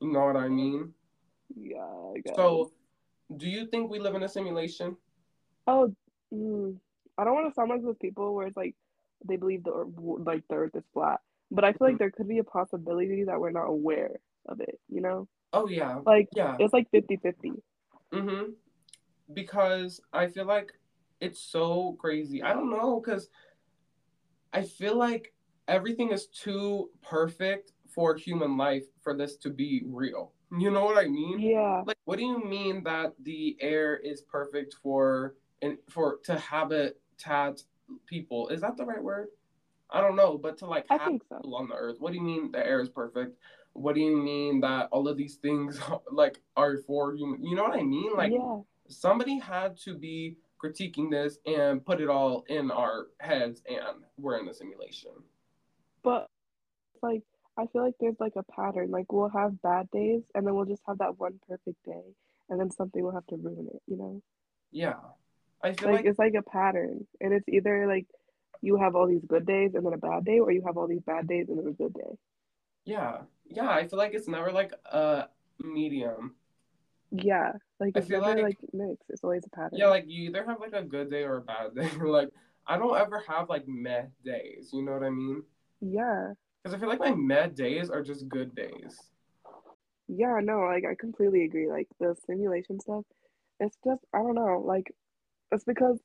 you 0.00 0.12
know 0.12 0.24
what 0.24 0.36
I 0.36 0.48
mean? 0.48 0.92
yeah, 1.56 1.78
I. 1.78 2.34
So, 2.34 2.72
do 3.36 3.48
you 3.48 3.66
think 3.66 3.90
we 3.90 3.98
live 3.98 4.14
in 4.14 4.22
a 4.22 4.28
simulation? 4.28 4.96
oh, 5.68 5.92
mm, 6.32 6.76
I 7.18 7.24
don't 7.24 7.34
want 7.34 7.48
to 7.48 7.54
sound 7.54 7.70
like 7.70 7.82
those 7.82 7.96
people 8.00 8.34
where 8.34 8.46
it's 8.46 8.56
like 8.56 8.74
they 9.26 9.36
believe 9.36 9.64
the 9.64 9.72
earth, 9.72 9.88
like 9.98 10.44
the 10.48 10.56
earth 10.56 10.76
is 10.76 10.84
flat, 10.92 11.20
but 11.50 11.64
I 11.64 11.72
feel 11.72 11.88
like 11.88 11.98
there 11.98 12.10
could 12.10 12.28
be 12.28 12.38
a 12.38 12.44
possibility 12.44 13.24
that 13.24 13.40
we're 13.40 13.50
not 13.50 13.66
aware 13.66 14.16
of 14.48 14.60
it. 14.60 14.78
You 14.88 15.00
know, 15.00 15.28
Oh 15.52 15.68
yeah, 15.68 16.00
like 16.04 16.28
yeah. 16.34 16.56
it's 16.58 16.72
like 16.72 16.90
50-50. 16.92 17.52
Mm-hmm. 18.12 18.50
Because 19.32 20.00
I 20.12 20.28
feel 20.28 20.46
like 20.46 20.72
it's 21.20 21.40
so 21.40 21.96
crazy. 21.98 22.42
I 22.42 22.52
don't 22.52 22.70
know, 22.70 23.00
because 23.00 23.28
I 24.52 24.62
feel 24.62 24.96
like 24.96 25.34
everything 25.68 26.12
is 26.12 26.26
too 26.26 26.90
perfect 27.02 27.72
for 27.94 28.14
human 28.14 28.56
life 28.56 28.84
for 29.02 29.16
this 29.16 29.36
to 29.38 29.50
be 29.50 29.82
real. 29.86 30.32
You 30.56 30.70
know 30.70 30.84
what 30.84 30.98
I 30.98 31.08
mean? 31.08 31.40
Yeah. 31.40 31.82
Like, 31.84 31.96
what 32.04 32.18
do 32.18 32.24
you 32.24 32.44
mean 32.44 32.84
that 32.84 33.14
the 33.22 33.56
air 33.60 33.96
is 33.96 34.22
perfect 34.22 34.76
for 34.82 35.34
and 35.62 35.76
for 35.88 36.18
to 36.24 36.38
habitat 36.38 37.62
people? 38.06 38.48
Is 38.48 38.60
that 38.60 38.76
the 38.76 38.84
right 38.84 39.02
word? 39.02 39.28
I 39.90 40.00
don't 40.00 40.16
know, 40.16 40.38
but 40.38 40.58
to 40.58 40.66
like 40.66 40.86
I 40.90 40.94
have 40.94 41.12
so. 41.28 41.36
people 41.36 41.56
on 41.56 41.68
the 41.68 41.74
earth. 41.74 41.96
What 41.98 42.12
do 42.12 42.18
you 42.18 42.24
mean 42.24 42.50
the 42.52 42.64
air 42.64 42.80
is 42.80 42.88
perfect? 42.88 43.38
What 43.72 43.94
do 43.94 44.00
you 44.00 44.16
mean 44.16 44.60
that 44.60 44.88
all 44.90 45.08
of 45.08 45.16
these 45.16 45.36
things 45.36 45.80
like 46.12 46.40
are 46.56 46.78
for 46.86 47.14
human? 47.14 47.42
You 47.44 47.56
know 47.56 47.64
what 47.64 47.78
I 47.78 47.82
mean? 47.82 48.12
Like 48.16 48.32
yeah. 48.32 48.58
Somebody 48.88 49.38
had 49.38 49.76
to 49.78 49.94
be 49.96 50.36
critiquing 50.62 51.10
this 51.10 51.38
and 51.46 51.84
put 51.84 52.00
it 52.00 52.08
all 52.08 52.44
in 52.48 52.70
our 52.70 53.08
heads, 53.20 53.62
and 53.68 54.04
we're 54.18 54.38
in 54.38 54.46
the 54.46 54.54
simulation. 54.54 55.12
But 56.02 56.28
like 57.02 57.22
I 57.58 57.66
feel 57.68 57.82
like 57.84 57.94
there's 58.00 58.20
like 58.20 58.36
a 58.36 58.42
pattern. 58.44 58.90
Like 58.90 59.12
we'll 59.12 59.28
have 59.30 59.60
bad 59.62 59.90
days 59.90 60.22
and 60.34 60.46
then 60.46 60.54
we'll 60.54 60.64
just 60.66 60.82
have 60.86 60.98
that 60.98 61.18
one 61.18 61.40
perfect 61.48 61.82
day 61.84 62.14
and 62.50 62.60
then 62.60 62.70
something 62.70 63.02
will 63.02 63.12
have 63.12 63.26
to 63.28 63.36
ruin 63.36 63.68
it, 63.74 63.82
you 63.86 63.96
know? 63.96 64.22
Yeah. 64.70 64.94
I 65.62 65.72
feel 65.72 65.90
Like 65.90 66.04
like, 66.04 66.04
it's 66.04 66.18
like 66.18 66.34
a 66.34 66.42
pattern. 66.42 67.06
And 67.20 67.32
it's 67.32 67.48
either 67.48 67.86
like 67.86 68.06
you 68.62 68.76
have 68.76 68.94
all 68.96 69.06
these 69.06 69.24
good 69.26 69.46
days 69.46 69.74
and 69.74 69.84
then 69.86 69.92
a 69.92 69.98
bad 69.98 70.24
day 70.24 70.38
or 70.40 70.50
you 70.52 70.62
have 70.66 70.76
all 70.76 70.86
these 70.88 71.02
bad 71.02 71.26
days 71.28 71.48
and 71.48 71.58
then 71.58 71.66
a 71.68 71.72
good 71.72 71.94
day. 71.94 72.16
yeah. 72.84 73.18
Yeah, 73.48 73.68
I 73.70 73.86
feel 73.86 73.98
like 73.98 74.12
it's 74.14 74.26
never 74.26 74.50
like 74.50 74.72
a 74.86 75.28
medium. 75.62 76.34
Yeah. 77.10 77.52
Like 77.80 77.92
I 77.96 78.00
it's 78.00 78.08
never 78.08 78.26
like- 78.26 78.42
like 78.42 78.58
mixed. 78.72 79.10
It's 79.10 79.22
always 79.24 79.44
a 79.46 79.50
pattern. 79.50 79.78
Yeah, 79.78 79.88
like 79.88 80.04
you 80.06 80.28
either 80.28 80.44
have 80.44 80.60
like 80.60 80.72
a 80.72 80.82
good 80.82 81.10
day 81.10 81.22
or 81.24 81.38
a 81.38 81.42
bad 81.42 81.74
day. 81.74 81.88
like 82.04 82.30
I 82.66 82.78
don't 82.78 82.96
ever 82.96 83.22
have 83.28 83.48
like 83.48 83.64
meh 83.68 84.06
days. 84.24 84.70
You 84.72 84.82
know 84.82 84.92
what 84.92 85.02
I 85.04 85.10
mean? 85.10 85.42
Yeah. 85.80 86.32
Because 86.62 86.74
I 86.74 86.78
feel 86.80 86.88
like 86.88 86.98
my 87.00 87.14
meh 87.14 87.48
days 87.48 87.90
are 87.90 88.02
just 88.02 88.28
good 88.28 88.54
days. 88.54 88.98
Yeah, 90.08 90.38
no, 90.42 90.60
like 90.60 90.84
I 90.84 90.94
completely 90.98 91.44
agree. 91.44 91.68
Like 91.68 91.88
the 92.00 92.14
simulation 92.26 92.80
stuff, 92.80 93.04
it's 93.60 93.76
just 93.84 94.00
I 94.14 94.18
don't 94.18 94.34
know, 94.34 94.62
like 94.64 94.92
it's 95.52 95.64
because 95.64 95.98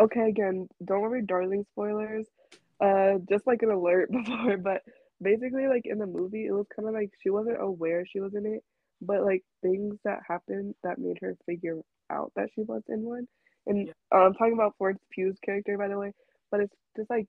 okay, 0.00 0.28
again, 0.28 0.68
don't 0.84 1.00
worry, 1.02 1.22
darling 1.22 1.64
spoilers. 1.72 2.26
Uh 2.80 3.18
just 3.28 3.46
like 3.46 3.62
an 3.62 3.70
alert 3.70 4.10
before, 4.12 4.56
but 4.56 4.82
basically 5.22 5.66
like 5.68 5.82
in 5.84 5.98
the 5.98 6.06
movie 6.06 6.46
it 6.46 6.52
was 6.52 6.66
kind 6.74 6.88
of 6.88 6.94
like 6.94 7.10
she 7.22 7.28
wasn't 7.30 7.60
aware 7.60 8.04
she 8.06 8.20
was 8.20 8.34
in 8.34 8.46
it, 8.46 8.64
but 9.00 9.24
like 9.24 9.42
things 9.62 9.96
that 10.04 10.20
happened 10.26 10.74
that 10.82 10.98
made 10.98 11.18
her 11.20 11.36
figure 11.46 11.80
out 12.10 12.32
that 12.36 12.50
she 12.54 12.62
was 12.62 12.82
in 12.88 13.02
one. 13.02 13.26
And 13.66 13.88
Yeah. 13.88 13.92
uh, 14.14 14.26
I'm 14.26 14.34
talking 14.34 14.54
about 14.54 14.74
Florence 14.78 15.00
Pugh's 15.10 15.38
character 15.44 15.76
by 15.78 15.88
the 15.88 15.98
way, 15.98 16.12
but 16.50 16.60
it's 16.60 16.74
just 16.96 17.10
like 17.10 17.26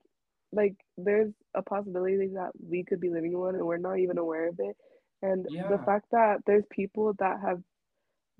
like 0.52 0.74
there's 0.98 1.32
a 1.54 1.62
possibility 1.62 2.28
that 2.34 2.50
we 2.68 2.84
could 2.84 3.00
be 3.00 3.10
living 3.10 3.32
in 3.32 3.38
one 3.38 3.54
and 3.54 3.64
we're 3.64 3.78
not 3.78 3.98
even 3.98 4.18
aware 4.18 4.48
of 4.48 4.56
it. 4.58 4.76
And 5.22 5.46
the 5.68 5.78
fact 5.78 6.06
that 6.12 6.38
there's 6.46 6.64
people 6.70 7.14
that 7.18 7.38
have 7.40 7.60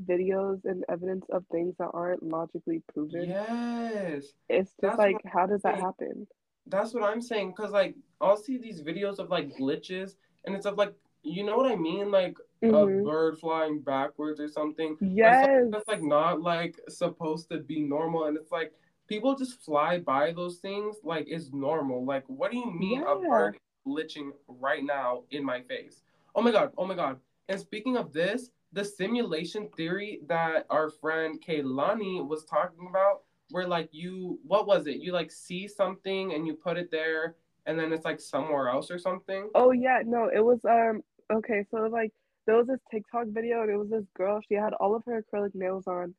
videos 0.04 0.60
and 0.64 0.84
evidence 0.88 1.24
of 1.30 1.44
things 1.50 1.74
that 1.78 1.90
aren't 1.94 2.22
logically 2.22 2.82
proven, 2.92 3.26
Yes. 3.28 4.24
it's 4.48 4.70
just 4.70 4.82
That's 4.82 4.98
like, 4.98 5.20
how 5.24 5.46
does 5.46 5.62
that 5.62 5.78
happen? 5.78 6.26
That's 6.66 6.94
what 6.94 7.02
I'm 7.04 7.20
saying. 7.22 7.54
Cause 7.54 7.72
like 7.72 7.94
I'll 8.20 8.36
see 8.36 8.58
these 8.58 8.82
videos 8.82 9.18
of 9.18 9.30
like 9.30 9.56
glitches 9.56 10.14
and 10.44 10.54
it's 10.54 10.66
of 10.66 10.76
like 10.76 10.94
you 11.22 11.44
know 11.44 11.56
what 11.56 11.70
I 11.70 11.76
mean? 11.76 12.10
Like 12.10 12.36
a 12.62 12.66
Mhm. 12.66 13.04
bird 13.04 13.38
flying 13.38 13.80
backwards 13.80 14.40
or 14.40 14.48
something. 14.48 14.92
Or 14.92 15.06
Yes. 15.06 15.40
something 15.40 15.70
that's 15.70 15.88
like 15.88 16.02
not 16.02 16.40
like 16.40 16.78
supposed 16.88 17.48
to 17.50 17.58
be 17.58 17.80
normal 17.80 18.24
and 18.24 18.36
it's 18.36 18.52
like 18.52 18.72
people 19.08 19.34
just 19.34 19.60
fly 19.64 19.98
by 19.98 20.32
those 20.32 20.58
things 20.58 20.96
like 21.02 21.26
it's 21.28 21.52
normal. 21.52 22.04
Like 22.04 22.24
what 22.28 22.50
do 22.50 22.58
you 22.58 22.70
mean 22.70 23.02
a 23.02 23.20
Yeah. 23.20 23.28
bird 23.28 23.58
glitching 23.86 24.32
right 24.48 24.84
now 24.84 25.24
in 25.30 25.44
my 25.44 25.62
face? 25.62 26.02
Oh 26.34 26.42
my 26.42 26.50
god, 26.52 26.72
oh 26.78 26.86
my 26.86 26.94
god. 26.94 27.20
And 27.48 27.58
speaking 27.58 27.96
of 27.96 28.12
this, 28.12 28.50
the 28.72 28.84
simulation 28.84 29.68
theory 29.76 30.20
that 30.26 30.66
our 30.70 30.88
friend 30.88 31.42
Kaylani 31.46 32.26
was 32.26 32.44
talking 32.44 32.86
about, 32.88 33.22
where 33.50 33.66
like 33.66 33.88
you 33.92 34.38
what 34.46 34.66
was 34.66 34.86
it? 34.86 34.96
You 34.96 35.12
like 35.12 35.30
see 35.30 35.68
something 35.68 36.32
and 36.32 36.46
you 36.46 36.54
put 36.54 36.78
it 36.78 36.90
there 36.90 37.36
and 37.66 37.78
then 37.78 37.92
it's 37.92 38.04
like 38.04 38.18
somewhere 38.20 38.68
else 38.68 38.90
or 38.90 38.98
something. 38.98 39.50
Oh 39.54 39.72
yeah, 39.72 40.00
no, 40.04 40.28
it 40.34 40.44
was 40.44 40.64
um 40.64 41.02
okay, 41.32 41.64
so 41.70 41.78
it 41.78 41.82
was 41.82 41.92
like 41.92 42.12
there 42.46 42.56
was 42.56 42.66
this 42.66 42.80
TikTok 42.90 43.28
video 43.28 43.62
and 43.62 43.70
it 43.70 43.76
was 43.76 43.90
this 43.90 44.04
girl, 44.16 44.40
she 44.48 44.54
had 44.54 44.74
all 44.74 44.94
of 44.94 45.04
her 45.06 45.22
acrylic 45.22 45.54
nails 45.54 45.86
on, 45.86 46.14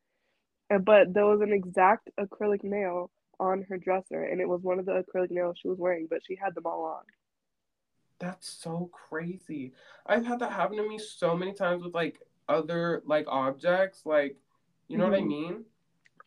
and 0.70 0.84
but 0.84 1.14
there 1.14 1.26
was 1.26 1.40
an 1.42 1.52
exact 1.52 2.10
acrylic 2.20 2.64
nail 2.64 3.10
on 3.40 3.62
her 3.68 3.78
dresser 3.78 4.24
and 4.24 4.40
it 4.40 4.48
was 4.48 4.62
one 4.62 4.78
of 4.78 4.86
the 4.86 5.04
acrylic 5.04 5.30
nails 5.30 5.58
she 5.60 5.68
was 5.68 5.78
wearing, 5.78 6.06
but 6.10 6.20
she 6.26 6.36
had 6.36 6.54
them 6.54 6.66
all 6.66 6.84
on. 6.84 7.04
That's 8.18 8.48
so 8.48 8.90
crazy. 8.92 9.72
I've 10.06 10.24
had 10.26 10.38
that 10.40 10.52
happen 10.52 10.76
to 10.78 10.88
me 10.88 10.98
so 10.98 11.36
many 11.36 11.52
times 11.52 11.82
with 11.84 11.94
like 11.94 12.20
other 12.48 13.02
like 13.06 13.26
objects, 13.28 14.06
like 14.06 14.36
you 14.88 14.98
know 14.98 15.04
what 15.04 15.14
I 15.14 15.20
Mhm. 15.20 15.28
mean? 15.28 15.64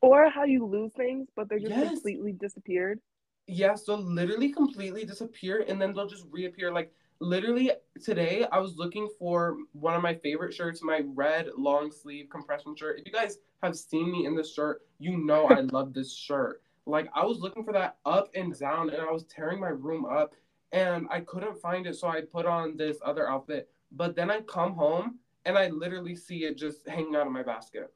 Or 0.02 0.30
how 0.30 0.44
you 0.46 0.66
lose 0.66 0.94
things, 0.94 1.30
but 1.36 1.50
they're 1.50 1.60
just 1.60 1.72
Yes. 1.72 1.90
completely 1.94 2.32
disappeared. 2.34 3.00
Yes, 3.48 3.84
they'll 3.84 3.98
literally 4.02 4.52
completely 4.52 5.06
disappear 5.06 5.64
and 5.68 5.82
then 5.82 5.94
they'll 5.94 6.08
just 6.08 6.26
reappear. 6.30 6.72
Like 6.72 6.94
literally 7.20 7.72
today 8.04 8.46
I 8.52 8.60
was 8.60 8.76
looking 8.76 9.10
for 9.20 9.58
one 9.74 9.94
of 9.94 10.02
my 10.02 10.16
favorite 10.16 10.54
shirts, 10.54 10.82
my 10.84 11.02
red 11.16 11.50
long 11.58 11.92
sleeve 11.92 12.30
compression 12.30 12.76
shirt. 12.76 13.00
If 13.00 13.06
you 13.06 13.12
guys 13.12 13.40
have 13.64 13.76
seen 13.76 14.12
me 14.12 14.26
in 14.26 14.36
this 14.36 14.54
shirt, 14.54 14.82
you 15.00 15.18
know 15.18 15.46
I 15.48 15.60
love 15.72 15.94
this 15.94 16.14
shirt. 16.14 16.62
Like 16.86 17.10
I 17.14 17.26
was 17.26 17.40
looking 17.40 17.64
for 17.64 17.74
that 17.74 17.98
up 18.06 18.30
and 18.36 18.58
down 18.58 18.90
and 18.90 19.02
I 19.02 19.12
was 19.12 19.24
tearing 19.26 19.60
my 19.60 19.70
room 19.70 20.06
up 20.06 20.34
and 20.72 21.08
I 21.10 21.22
couldn't 21.22 21.62
find 21.62 21.88
it, 21.88 21.96
so 21.96 22.08
I 22.08 22.22
put 22.22 22.46
on 22.46 22.76
this 22.78 22.98
other 23.04 23.30
outfit. 23.30 23.70
But 23.92 24.16
then 24.16 24.30
I 24.30 24.42
come 24.42 24.74
home 24.74 25.20
and 25.46 25.58
I 25.58 25.70
literally 25.70 26.16
see 26.16 26.44
it 26.44 26.58
just 26.58 26.88
hanging 26.88 27.16
out 27.16 27.26
of 27.26 27.32
my 27.34 27.44
basket. 27.44 27.94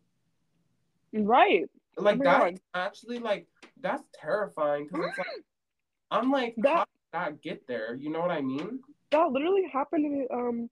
Right. 1.13 1.65
Like 1.97 2.19
Oh 2.21 2.23
that's 2.23 2.43
God. 2.43 2.59
actually 2.73 3.19
like 3.19 3.47
that's 3.81 4.03
terrifying 4.13 4.87
because 4.87 5.07
it's 5.09 5.17
like 5.17 5.27
I'm 6.11 6.31
like 6.31 6.55
That- 6.57 6.87
how 7.13 7.25
did 7.25 7.35
that 7.35 7.41
get 7.41 7.67
there? 7.67 7.95
You 7.95 8.09
know 8.09 8.21
what 8.21 8.31
I 8.31 8.41
mean? 8.41 8.79
That 9.11 9.31
literally 9.31 9.63
happened 9.71 10.05
to 10.05 10.09
me, 10.09 10.27
um, 10.33 10.69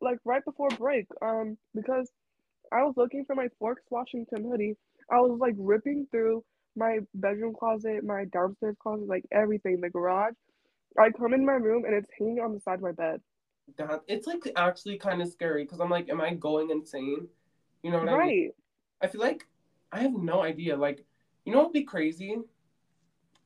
like 0.00 0.18
right 0.24 0.44
before 0.44 0.68
break, 0.70 1.06
um, 1.20 1.56
because 1.74 2.10
I 2.72 2.82
was 2.82 2.94
looking 2.96 3.24
for 3.24 3.34
my 3.34 3.48
Forks 3.58 3.82
Washington 3.90 4.48
hoodie. 4.48 4.76
I 5.10 5.20
was 5.20 5.38
like 5.40 5.54
ripping 5.58 6.06
through 6.10 6.44
my 6.76 6.98
bedroom 7.14 7.54
closet, 7.58 8.04
my 8.04 8.24
downstairs 8.32 8.76
closet, 8.80 9.08
like 9.08 9.24
everything, 9.32 9.80
the 9.80 9.90
garage. 9.90 10.34
I 10.98 11.10
come 11.10 11.34
in 11.34 11.44
my 11.44 11.54
room 11.54 11.84
and 11.84 11.94
it's 11.94 12.10
hanging 12.18 12.40
on 12.40 12.54
the 12.54 12.60
side 12.60 12.74
of 12.74 12.82
my 12.82 12.92
bed. 12.92 13.20
That 13.76 14.02
it's 14.08 14.26
like 14.26 14.40
actually 14.56 14.98
kind 14.98 15.22
of 15.22 15.28
scary 15.28 15.64
because 15.64 15.80
I'm 15.80 15.90
like, 15.90 16.08
am 16.08 16.20
I 16.20 16.34
going 16.34 16.70
insane? 16.70 17.28
You 17.82 17.90
know 17.90 17.98
what 17.98 18.08
I 18.08 18.12
mean? 18.12 18.18
Right. 18.18 18.50
I 19.00 19.06
feel 19.06 19.20
like 19.20 19.46
I 19.92 20.00
have 20.00 20.12
no 20.12 20.42
idea. 20.42 20.76
Like, 20.76 21.04
you 21.44 21.52
know 21.52 21.58
what 21.58 21.68
would 21.68 21.74
be 21.74 21.84
crazy? 21.84 22.36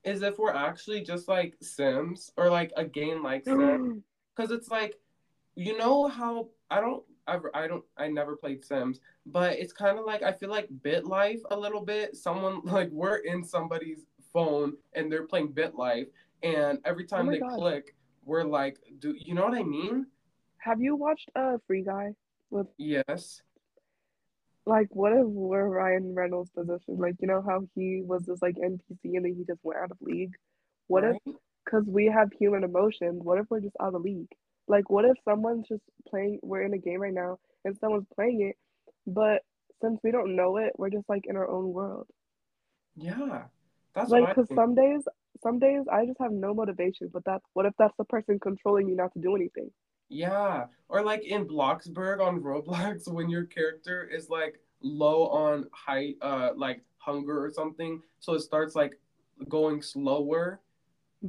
Is 0.04 0.22
if 0.22 0.38
we're 0.38 0.52
actually 0.52 1.02
just 1.02 1.28
like 1.28 1.54
Sims 1.62 2.30
or 2.36 2.50
like 2.50 2.72
a 2.76 2.84
game 2.84 3.22
like 3.22 3.44
Sims. 3.44 4.02
Because 4.36 4.50
it's 4.50 4.68
like, 4.70 4.96
you 5.54 5.76
know 5.78 6.08
how 6.08 6.48
I 6.70 6.80
don't 6.80 7.02
ever, 7.28 7.50
I 7.54 7.66
don't, 7.66 7.84
I 7.96 8.08
never 8.08 8.36
played 8.36 8.64
Sims, 8.64 9.00
but 9.26 9.58
it's 9.58 9.72
kind 9.72 9.98
of 9.98 10.04
like 10.04 10.22
I 10.22 10.32
feel 10.32 10.50
like 10.50 10.68
Bit 10.82 11.04
Life 11.06 11.40
a 11.50 11.56
little 11.56 11.80
bit. 11.80 12.16
Someone 12.16 12.60
like 12.64 12.90
we're 12.90 13.16
in 13.18 13.42
somebody's 13.44 14.04
phone 14.32 14.74
and 14.94 15.10
they're 15.10 15.26
playing 15.26 15.52
Bit 15.52 15.74
Life, 15.74 16.08
and 16.42 16.78
every 16.84 17.04
time 17.04 17.28
Oh 17.28 17.32
they 17.32 17.38
God. 17.38 17.56
click, 17.56 17.94
we're 18.24 18.44
like, 18.44 18.78
do 18.98 19.14
you 19.18 19.34
know 19.34 19.44
what 19.44 19.54
I 19.54 19.62
mean? 19.62 20.06
Have 20.58 20.80
you 20.80 20.96
watched 20.96 21.30
uh 21.36 21.56
Free 21.66 21.82
Guy? 21.82 22.14
With 22.50 22.66
Yes. 22.76 23.40
Like, 24.66 24.88
what 24.90 25.12
if 25.12 25.26
we're 25.26 25.68
Ryan 25.68 26.14
Reynolds' 26.14 26.50
position? 26.50 26.96
Like, 26.98 27.16
you 27.20 27.28
know 27.28 27.42
how 27.46 27.66
he 27.74 28.02
was 28.04 28.22
this 28.22 28.40
like 28.42 28.56
NPC 28.56 28.98
and 29.04 29.24
then 29.24 29.34
he 29.36 29.44
just 29.44 29.60
went 29.62 29.80
out 29.80 29.90
of 29.90 29.98
league. 30.00 30.34
What 30.86 31.04
if 31.04 31.16
because 31.64 31.84
we 31.86 32.06
have 32.06 32.30
human 32.38 32.64
emotions, 32.64 33.22
what 33.22 33.38
if 33.38 33.46
we're 33.48 33.60
just 33.60 33.76
out 33.80 33.94
of 33.94 34.02
league? 34.02 34.28
Like, 34.68 34.90
what 34.90 35.04
if 35.04 35.16
someone's 35.24 35.68
just 35.68 35.82
playing, 36.08 36.40
we're 36.42 36.62
in 36.62 36.74
a 36.74 36.78
game 36.78 37.00
right 37.00 37.12
now 37.12 37.38
and 37.64 37.76
someone's 37.78 38.06
playing 38.14 38.42
it, 38.42 38.56
but 39.06 39.42
since 39.82 40.00
we 40.02 40.10
don't 40.10 40.36
know 40.36 40.56
it, 40.56 40.72
we're 40.76 40.90
just 40.90 41.08
like 41.08 41.24
in 41.26 41.36
our 41.36 41.48
own 41.48 41.72
world. 41.72 42.06
Yeah. 42.96 43.44
That's 43.94 44.10
Like, 44.10 44.28
because 44.28 44.48
some 44.54 44.74
days, 44.74 45.02
some 45.42 45.58
days 45.58 45.82
I 45.90 46.06
just 46.06 46.20
have 46.20 46.32
no 46.32 46.54
motivation, 46.54 47.10
but 47.12 47.24
that's 47.24 47.44
what 47.52 47.66
if 47.66 47.74
that's 47.78 47.96
the 47.98 48.04
person 48.04 48.38
controlling 48.40 48.88
you 48.88 48.96
not 48.96 49.12
to 49.14 49.20
do 49.20 49.36
anything? 49.36 49.70
Yeah. 50.08 50.66
Or 50.88 51.02
like 51.02 51.24
in 51.24 51.46
Bloxburg 51.46 52.20
on 52.20 52.40
Roblox 52.40 53.08
when 53.12 53.28
your 53.28 53.44
character 53.44 54.04
is 54.04 54.28
like 54.28 54.60
low 54.82 55.26
on 55.28 55.66
height, 55.72 56.16
uh, 56.20 56.50
like 56.56 56.82
hunger 56.98 57.44
or 57.44 57.50
something, 57.50 58.02
so 58.20 58.34
it 58.34 58.40
starts 58.40 58.74
like 58.74 58.98
going 59.48 59.82
slower. 59.82 60.60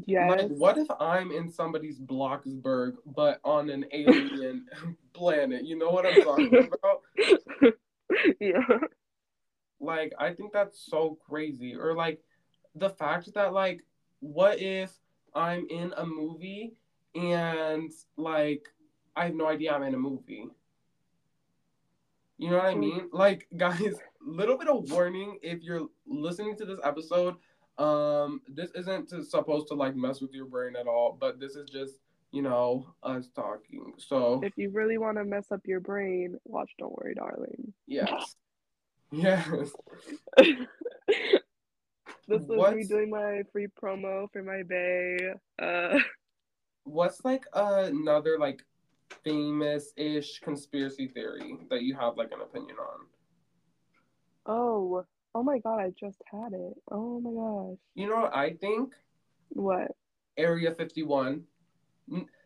Yeah. 0.06 0.30
Like, 0.30 0.50
what 0.50 0.78
if 0.78 0.88
I'm 1.00 1.32
in 1.32 1.50
somebody's 1.50 2.00
Bloxburg, 2.00 2.96
but 3.06 3.40
on 3.46 3.70
an 3.70 3.86
alien 3.94 4.66
planet? 5.14 5.66
You 5.66 5.78
know 5.78 5.90
what 5.90 6.06
I'm 6.06 6.22
talking 6.22 6.70
about? 6.84 7.74
yeah. 8.42 8.80
Like, 9.80 10.14
I 10.20 10.34
think 10.34 10.52
that's 10.52 10.86
so 10.86 11.18
crazy. 11.26 11.76
Or 11.76 11.96
like 11.96 12.20
the 12.76 12.90
fact 12.90 13.34
that 13.36 13.54
like, 13.54 13.82
what 14.20 14.60
if 14.60 14.92
I'm 15.34 15.68
in 15.70 15.94
a 15.96 16.06
movie 16.06 16.74
and 17.16 17.92
like 18.18 18.68
I 19.16 19.26
have 19.26 19.36
no 19.36 19.48
idea 19.48 19.74
I'm 19.74 19.84
in 19.84 19.94
a 19.96 19.98
movie? 19.98 20.48
You 22.38 22.50
know 22.50 22.58
what 22.58 22.66
I 22.66 22.74
Mm. 22.74 22.80
mean? 22.80 23.10
Like, 23.14 23.48
guys, 23.58 23.96
little 24.22 24.58
bit 24.58 24.68
of 24.68 24.92
warning 24.92 25.40
if 25.42 25.62
you're 25.64 25.88
listening 26.06 26.56
to 26.58 26.66
this 26.66 26.80
episode. 26.84 27.36
Um, 27.78 28.42
this 28.48 28.72
isn't 28.76 29.10
to, 29.10 29.24
supposed 29.24 29.68
to 29.68 29.74
like 29.74 29.96
mess 29.96 30.22
with 30.22 30.34
your 30.34 30.46
brain 30.46 30.76
at 30.76 30.88
all, 30.88 31.18
but 31.20 31.40
this 31.40 31.56
is 31.56 31.70
just 31.70 32.00
you 32.32 32.42
know 32.42 32.94
us 33.04 33.30
talking. 33.36 33.94
So 33.98 34.42
If 34.44 34.54
you 34.58 34.70
really 34.72 34.98
want 34.98 35.18
to 35.18 35.24
mess 35.26 35.52
up 35.52 35.62
your 35.66 35.80
brain, 35.82 36.38
watch 36.46 36.72
Don't 36.78 36.94
Worry, 36.98 37.16
Darling. 37.16 37.74
yes, 37.88 38.36
Yes. 39.12 39.48
this 42.28 42.42
is 42.42 42.50
me 42.50 42.84
doing 42.86 43.10
my 43.10 43.44
free 43.52 43.68
promo 43.82 44.32
for 44.32 44.42
my 44.44 44.64
bay. 44.64 45.18
Uh, 45.62 46.00
What's 46.86 47.26
like 47.26 47.46
another 47.54 48.38
like 48.40 48.64
famous-ish 49.24 50.40
conspiracy 50.40 51.08
theory 51.08 51.58
that 51.70 51.82
you 51.82 51.96
have 51.96 52.18
like 52.18 52.32
an 52.32 52.42
opinion 52.42 52.78
on? 52.80 53.00
oh, 54.48 55.06
oh 55.34 55.44
my 55.44 55.58
god, 55.60 55.80
I 55.80 55.92
just 56.00 56.22
had 56.32 56.54
it. 56.54 56.74
Oh 56.92 57.20
my 57.20 57.32
gosh. 57.32 57.78
You 57.96 58.08
know 58.10 58.22
what 58.22 58.36
I 58.36 58.54
think? 58.54 58.94
What? 59.50 59.92
Area 60.38 60.72
51. 60.72 61.44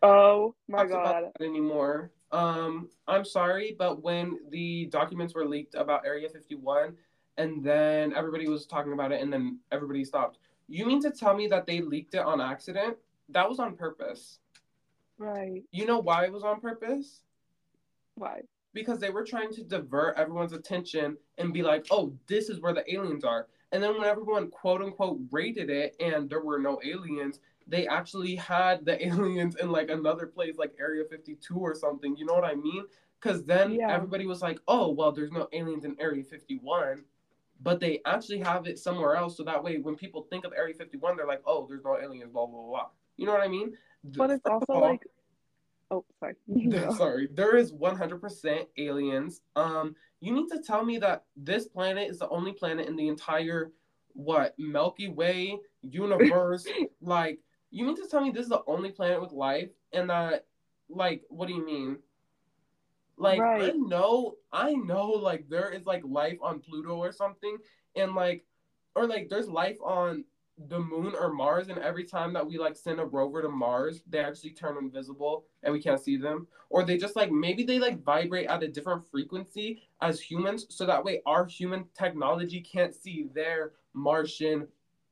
Oh 0.02 0.56
my 0.68 0.86
god. 0.86 1.26
anymore. 1.42 2.12
Um, 2.32 2.90
I'm 3.08 3.26
sorry, 3.26 3.76
but 3.78 4.02
when 4.04 4.40
the 4.52 4.86
documents 4.86 5.34
were 5.34 5.46
leaked 5.46 5.76
about 5.76 6.06
Area 6.06 6.30
51, 6.30 6.96
and 7.38 7.64
then 7.64 8.14
everybody 8.16 8.48
was 8.48 8.66
talking 8.66 8.94
about 8.94 9.12
it, 9.12 9.22
and 9.22 9.32
then 9.34 9.60
everybody 9.72 10.06
stopped. 10.06 10.38
You 10.68 10.86
mean 10.86 11.02
to 11.02 11.12
tell 11.12 11.36
me 11.36 11.48
that 11.48 11.66
they 11.66 11.82
leaked 11.82 12.14
it 12.14 12.20
on 12.20 12.40
accident? 12.40 12.98
That 13.30 13.50
was 13.50 13.60
on 13.60 13.76
purpose. 13.76 14.40
Right. 15.18 15.64
You 15.72 15.86
know 15.86 16.00
why 16.00 16.26
it 16.26 16.32
was 16.34 16.44
on 16.44 16.60
purpose? 16.62 17.22
Why? 18.16 18.42
Because 18.74 19.00
they 19.00 19.10
were 19.10 19.24
trying 19.26 19.52
to 19.54 19.64
divert 19.64 20.18
everyone's 20.18 20.54
attention 20.54 21.18
and 21.38 21.54
be 21.54 21.62
like, 21.64 21.88
oh, 21.92 22.14
this 22.28 22.50
is 22.50 22.60
where 22.60 22.74
the 22.74 22.92
aliens 22.94 23.24
are. 23.24 23.48
And 23.72 23.84
then 23.84 23.94
when 23.98 24.06
everyone 24.06 24.50
quote 24.50 24.82
unquote 24.82 25.20
rated 25.32 25.70
it 25.70 25.96
and 26.00 26.30
there 26.30 26.42
were 26.42 26.60
no 26.60 26.80
aliens, 26.84 27.40
they 27.68 27.88
actually 27.88 28.36
had 28.36 28.86
the 28.86 29.06
aliens 29.08 29.56
in 29.58 29.72
like 29.72 29.90
another 29.90 30.26
place, 30.28 30.58
like 30.58 30.74
Area 30.80 31.04
52 31.10 31.56
or 31.56 31.76
something. 31.76 32.16
You 32.16 32.26
know 32.26 32.34
what 32.34 32.46
I 32.46 32.56
mean? 32.56 32.86
Because 33.22 33.44
then 33.44 33.74
Yeah. 33.74 33.94
everybody 33.94 34.26
was 34.26 34.42
like, 34.42 34.60
oh, 34.68 34.92
well, 34.92 35.12
there's 35.12 35.32
no 35.32 35.48
aliens 35.52 35.86
in 35.86 35.96
Area 36.00 36.24
51. 36.24 37.04
But 37.62 37.82
they 37.82 38.00
actually 38.06 38.40
have 38.40 38.68
it 38.68 38.80
somewhere 38.80 39.16
else. 39.16 39.36
So 39.36 39.44
that 39.44 39.62
way, 39.62 39.80
when 39.80 39.96
people 39.96 40.22
think 40.30 40.46
of 40.46 40.54
Area 40.56 40.74
51, 40.74 41.18
they're 41.18 41.28
like, 41.28 41.42
oh, 41.46 41.68
there's 41.68 41.84
no 41.84 41.98
aliens, 41.98 42.32
blah, 42.32 42.46
blah, 42.46 42.62
blah. 42.62 42.88
You 43.20 43.26
know 43.26 43.34
what 43.34 43.42
I 43.42 43.50
mean? 43.50 43.74
But 44.04 44.32
it's 44.32 44.46
also 44.46 44.66
all- 44.70 44.82
like. 44.82 45.04
Oh, 45.92 46.06
sorry. 46.20 46.36
No. 46.48 46.94
Sorry, 46.98 47.28
there 47.34 47.58
is 47.58 47.74
100% 47.74 48.68
aliens. 48.78 49.42
Um, 49.56 49.96
you 50.22 50.32
need 50.34 50.48
to 50.50 50.62
tell 50.62 50.86
me 50.86 51.00
that 51.00 51.26
this 51.36 51.68
planet 51.68 52.10
is 52.10 52.20
the 52.20 52.30
only 52.30 52.54
planet 52.54 52.88
in 52.88 52.96
the 52.96 53.08
entire 53.08 53.72
what 54.14 54.54
Milky 54.60 55.10
Way 55.10 55.58
universe. 55.82 56.66
like, 57.02 57.40
you 57.72 57.86
mean 57.86 57.96
to 57.96 58.08
tell 58.08 58.22
me 58.22 58.30
this 58.30 58.44
is 58.44 58.50
the 58.50 58.64
only 58.68 58.92
planet 58.92 59.20
with 59.20 59.32
life, 59.32 59.70
and 59.92 60.10
that, 60.12 60.46
like, 60.90 61.24
what 61.30 61.48
do 61.48 61.56
you 61.56 61.66
mean? 61.66 61.98
Like, 63.18 63.42
I 63.42 63.72
know, 63.72 64.36
I 64.54 64.74
know, 64.74 65.08
like, 65.10 65.50
there 65.50 65.72
is 65.72 65.86
like 65.86 66.04
life 66.06 66.38
on 66.42 66.60
Pluto 66.60 66.96
or 66.98 67.12
something, 67.12 67.58
and 67.96 68.14
like, 68.14 68.46
or 68.96 69.08
like, 69.08 69.28
there's 69.28 69.50
life 69.50 69.78
on 69.84 70.24
the 70.68 70.80
moon 70.80 71.14
or 71.20 71.32
Mars, 71.32 71.70
and 71.70 71.80
every 71.80 72.04
time 72.04 72.34
that 72.34 72.46
we 72.46 72.58
like 72.58 72.76
send 72.76 73.00
a 73.00 73.06
rover 73.06 73.42
to 73.42 73.50
Mars, 73.50 74.04
they 74.10 74.20
actually 74.20 74.52
turn 74.52 74.78
invisible 74.78 75.46
and 75.64 75.74
we 75.74 75.82
can't 75.82 76.02
see 76.02 76.18
them. 76.18 76.48
Or 76.70 76.84
they 76.84 76.98
just 76.98 77.16
like 77.16 77.32
maybe 77.32 77.64
they 77.64 77.80
like 77.80 78.04
vibrate 78.04 78.48
at 78.48 78.64
a 78.64 78.68
different 78.68 79.10
frequency 79.10 79.82
as 80.02 80.20
humans, 80.20 80.66
so 80.70 80.86
that 80.86 81.04
way 81.04 81.22
our 81.26 81.46
human 81.46 81.86
technology 81.98 82.62
can't 82.62 82.94
see 82.94 83.28
their 83.34 83.72
Martian 83.94 84.68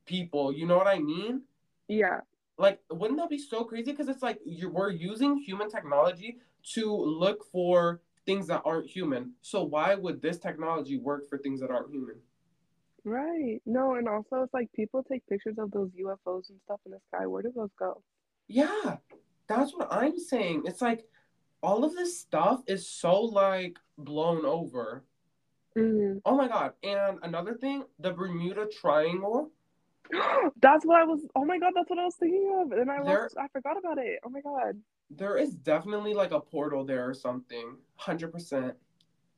people. 0.06 0.52
You 0.52 0.66
know 0.66 0.78
what 0.78 0.88
I 0.88 1.00
mean? 1.00 1.44
Yeah. 1.88 2.22
Like, 2.58 2.80
wouldn't 2.90 3.20
that 3.20 3.30
be 3.30 3.38
so 3.38 3.64
crazy? 3.64 3.92
Because 3.92 4.10
it's 4.10 4.24
like 4.24 4.40
you 4.46 4.70
we're 4.70 4.92
using 4.92 5.38
human 5.38 5.70
technology 5.70 6.40
to 6.74 6.94
look 6.94 7.46
for 7.52 8.02
things 8.26 8.48
that 8.48 8.62
aren't 8.66 8.90
human. 8.90 9.32
So 9.42 9.64
why 9.64 9.96
would 9.96 10.22
this 10.22 10.38
technology 10.38 10.98
work 10.98 11.30
for 11.30 11.38
things 11.38 11.62
that 11.62 11.72
aren't 11.72 11.92
human? 11.92 12.16
Right. 13.08 13.62
No, 13.66 13.96
and 13.96 14.06
also 14.10 14.42
it's 14.44 14.54
like 14.54 14.70
people 14.74 15.02
take 15.02 15.26
pictures 15.30 15.56
of 15.58 15.72
those 15.72 15.90
UFOs 15.92 16.50
and 16.50 16.60
stuff 16.66 16.82
in 16.86 16.92
the 16.92 17.00
sky. 17.08 17.26
Where 17.26 17.42
do 17.42 17.54
those 17.56 17.70
go? 17.80 18.02
Yeah, 18.50 18.98
that's 19.48 19.74
what 19.74 19.88
I'm 19.90 20.20
saying. 20.20 20.64
It's 20.66 20.82
like 20.82 21.06
all 21.64 21.86
of 21.86 21.96
this 21.96 22.20
stuff 22.20 22.64
is 22.68 22.86
so 22.86 23.22
like 23.22 23.78
blown 23.98 24.46
over. 24.46 25.06
Mhm. 25.78 26.22
Oh 26.26 26.36
my 26.36 26.50
god. 26.50 26.74
And 26.84 27.20
another 27.24 27.54
thing, 27.54 27.86
the 27.98 28.12
Bermuda 28.12 28.68
Triangle. 28.68 29.52
That's 30.62 30.86
what 30.86 31.00
I 31.02 31.06
was. 31.06 31.22
Oh 31.34 31.46
my 31.46 31.60
god, 31.60 31.74
that's 31.76 31.90
what 31.90 32.00
I 32.00 32.06
was 32.06 32.16
thinking 32.16 32.50
of, 32.62 32.72
and 32.72 32.90
I 32.90 33.04
There- 33.04 33.24
lost, 33.24 33.38
I 33.38 33.48
forgot 33.50 33.78
about 33.78 33.98
it. 33.98 34.20
Oh 34.26 34.30
my 34.30 34.42
god. 34.42 34.82
There 35.12 35.38
is 35.38 35.54
definitely 35.56 36.14
like 36.14 36.32
a 36.32 36.40
portal 36.40 36.84
there 36.86 37.08
or 37.10 37.14
something. 37.14 37.78
100%. 38.00 38.74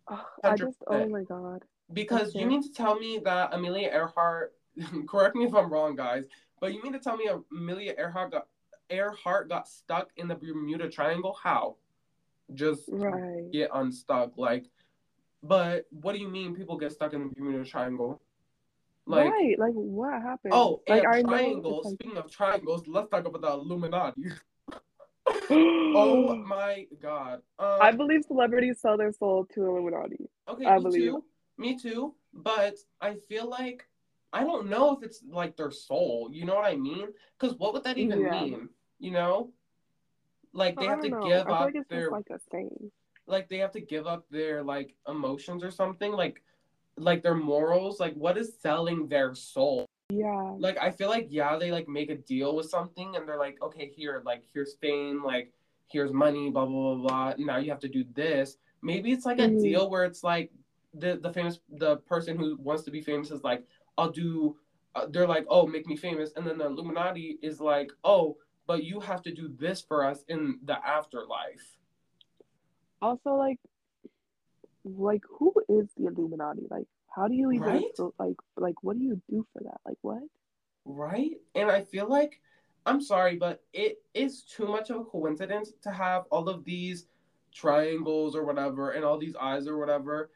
Ugh, 0.08 0.25
I 0.43 0.55
just. 0.55 0.77
Oh 0.88 1.08
my 1.08 1.23
god. 1.23 1.63
Because 1.91 2.36
you 2.36 2.45
mean 2.45 2.62
to 2.62 2.71
tell 2.71 2.99
me 2.99 3.19
that 3.25 3.54
Amelia 3.54 3.89
Earhart, 3.89 4.54
correct 5.08 5.36
me 5.36 5.45
if 5.45 5.56
I'm 5.56 5.71
wrong, 5.71 5.95
guys, 5.95 6.25
but 6.62 6.73
you 6.73 6.84
mean 6.84 6.93
to 6.93 6.99
tell 6.99 7.17
me 7.17 7.30
Amelia 7.52 7.95
Earhart 7.97 8.32
got 8.32 8.47
Earhart 8.89 9.49
got 9.49 9.67
stuck 9.67 10.10
in 10.17 10.28
the 10.28 10.36
Bermuda 10.36 10.89
Triangle? 10.89 11.38
How? 11.41 11.75
Just 12.54 12.89
Right. 12.91 13.52
get 13.52 13.69
unstuck, 13.73 14.38
like. 14.38 14.65
But 15.41 15.86
what 15.89 16.13
do 16.13 16.19
you 16.19 16.28
mean 16.28 16.56
people 16.56 16.78
get 16.78 16.91
stuck 16.91 17.13
in 17.13 17.21
the 17.21 17.36
Bermuda 17.36 17.63
Triangle? 17.63 18.21
Like, 19.06 19.32
right. 19.32 19.58
Like 19.58 19.73
what 19.73 20.21
happened? 20.21 20.54
oh, 20.54 20.82
like 20.88 21.04
and 21.04 21.28
triangles. 21.28 21.86
it's 21.86 21.95
Speaking 21.95 22.17
of 22.17 22.30
triangles, 22.30 22.88
let's 22.88 23.10
talk 23.10 23.25
about 23.25 23.41
the 23.41 23.52
Illuminati. 23.52 24.25
oh 25.49 26.36
my 26.47 26.86
god. 27.02 27.41
Um, 27.58 27.78
I 27.82 27.91
believe 27.91 28.23
celebrities 28.28 28.80
sell 28.82 28.97
their 28.97 29.12
soul 29.13 29.47
to 29.54 29.65
Illuminati. 29.65 30.30
Okay, 30.47 30.65
I 30.65 30.78
believe. 30.78 31.12
too. 31.12 31.23
Me 31.60 31.78
too. 31.78 32.15
But 32.34 32.76
I 33.02 33.15
feel 33.15 33.48
like 33.50 33.86
I 34.32 34.43
don't 34.43 34.69
know 34.69 34.95
if 34.95 35.04
it's 35.04 35.22
like 35.30 35.58
their 35.58 35.72
soul. 35.72 36.30
You 36.32 36.45
know 36.45 36.56
what 36.56 36.65
I 36.65 36.76
mean? 36.76 37.10
Because 37.38 37.58
what 37.58 37.74
would 37.74 37.84
that 37.84 37.98
even 37.98 38.22
Yeah. 38.22 38.32
mean? 38.32 38.69
You 39.00 39.12
know, 39.12 39.52
like 40.54 40.80
they 40.80 40.88
I 40.88 40.91
have 40.91 41.02
to 41.02 41.10
know. 41.10 41.22
give 41.22 41.48
up 41.48 41.65
like 41.74 41.88
their 41.89 42.10
like 42.12 42.30
a 42.32 42.39
saying. 42.52 42.91
like 43.28 43.50
they 43.50 43.58
have 43.58 43.72
to 43.74 43.82
give 43.82 44.08
up 44.08 44.26
their 44.30 44.63
like 44.63 44.95
emotions 45.08 45.63
or 45.63 45.72
something 45.72 46.13
like 46.13 46.41
like 46.98 47.22
their 47.24 47.36
morals. 47.36 48.00
Like 48.00 48.13
what 48.15 48.38
is 48.38 48.58
selling 48.60 49.08
their 49.08 49.36
soul? 49.36 49.86
Yeah. 50.12 50.56
Like 50.58 50.78
I 50.78 50.91
feel 50.91 51.10
like 51.10 51.28
yeah, 51.30 51.58
they 51.58 51.72
like 51.72 51.88
make 51.89 52.10
a 52.10 52.15
deal 52.15 52.56
with 52.56 52.69
something 52.69 53.15
and 53.15 53.28
they're 53.28 53.38
like, 53.38 53.62
okay, 53.62 53.88
here, 53.93 54.22
like 54.26 54.43
here's 54.54 54.76
fame, 54.76 55.24
like 55.24 55.52
here's 55.91 56.13
money, 56.13 56.52
blah 56.52 56.65
blah 56.65 56.95
blah 56.95 57.34
blah. 57.36 57.45
Now 57.45 57.58
you 57.58 57.69
have 57.69 57.80
to 57.82 57.89
do 57.89 58.06
this. 58.13 58.58
Maybe 58.82 59.12
it's 59.12 59.26
like 59.26 59.39
a 59.39 59.50
Mhm. 59.50 59.60
deal 59.62 59.89
where 59.89 60.06
it's 60.06 60.24
like 60.24 60.52
the 60.93 61.19
the 61.21 61.32
famous 61.32 61.60
the 61.69 61.97
person 61.97 62.38
who 62.38 62.58
wants 62.58 62.84
to 62.84 62.91
be 62.91 63.02
famous 63.02 63.32
is 63.32 63.43
like, 63.43 63.63
I'll 63.97 64.12
do. 64.12 64.58
Uh, 64.95 65.06
they're 65.10 65.28
like, 65.28 65.45
oh, 65.49 65.67
make 65.67 65.86
me 65.86 65.95
famous, 65.95 66.32
and 66.36 66.45
then 66.47 66.58
the 66.58 66.65
Illuminati 66.65 67.38
is 67.43 67.60
like, 67.62 67.91
oh, 68.04 68.38
but 68.65 68.84
you 68.84 68.99
have 68.99 69.21
to 69.23 69.32
do 69.34 69.47
this 69.60 69.82
for 69.82 70.04
us 70.04 70.23
in 70.28 70.60
the 70.65 70.84
afterlife. 70.86 71.78
Also, 73.02 73.36
like, 73.36 73.60
like 74.84 75.21
who 75.30 75.54
is 75.69 75.88
the 75.95 76.08
Illuminati? 76.08 76.63
Like, 76.69 76.88
how 77.15 77.28
do 77.28 77.36
you 77.36 77.52
even 77.52 77.67
Right? 77.67 77.84
so- 77.95 78.13
like 78.19 78.36
like 78.58 78.82
what 78.84 78.97
do 78.97 79.04
you 79.04 79.21
do 79.30 79.45
for 79.54 79.63
that? 79.63 79.80
Like 79.86 79.97
what? 80.02 80.23
Right? 80.86 81.34
And 81.54 81.69
I 81.69 81.84
feel 81.84 82.08
like, 82.10 82.41
I'm 82.88 83.02
sorry, 83.02 83.36
but 83.36 83.63
it 83.73 84.02
is 84.15 84.41
too 84.43 84.65
much 84.65 84.89
of 84.89 84.97
a 84.97 85.04
coincidence 85.04 85.71
to 85.84 85.91
have 85.91 86.23
all 86.32 86.49
of 86.49 86.65
these 86.65 87.06
triangles 87.54 88.36
or 88.36 88.43
whatever 88.43 88.91
and 88.91 89.06
all 89.06 89.17
these 89.17 89.36
eyes 89.36 89.67
or 89.67 89.78
whatever 89.78 90.32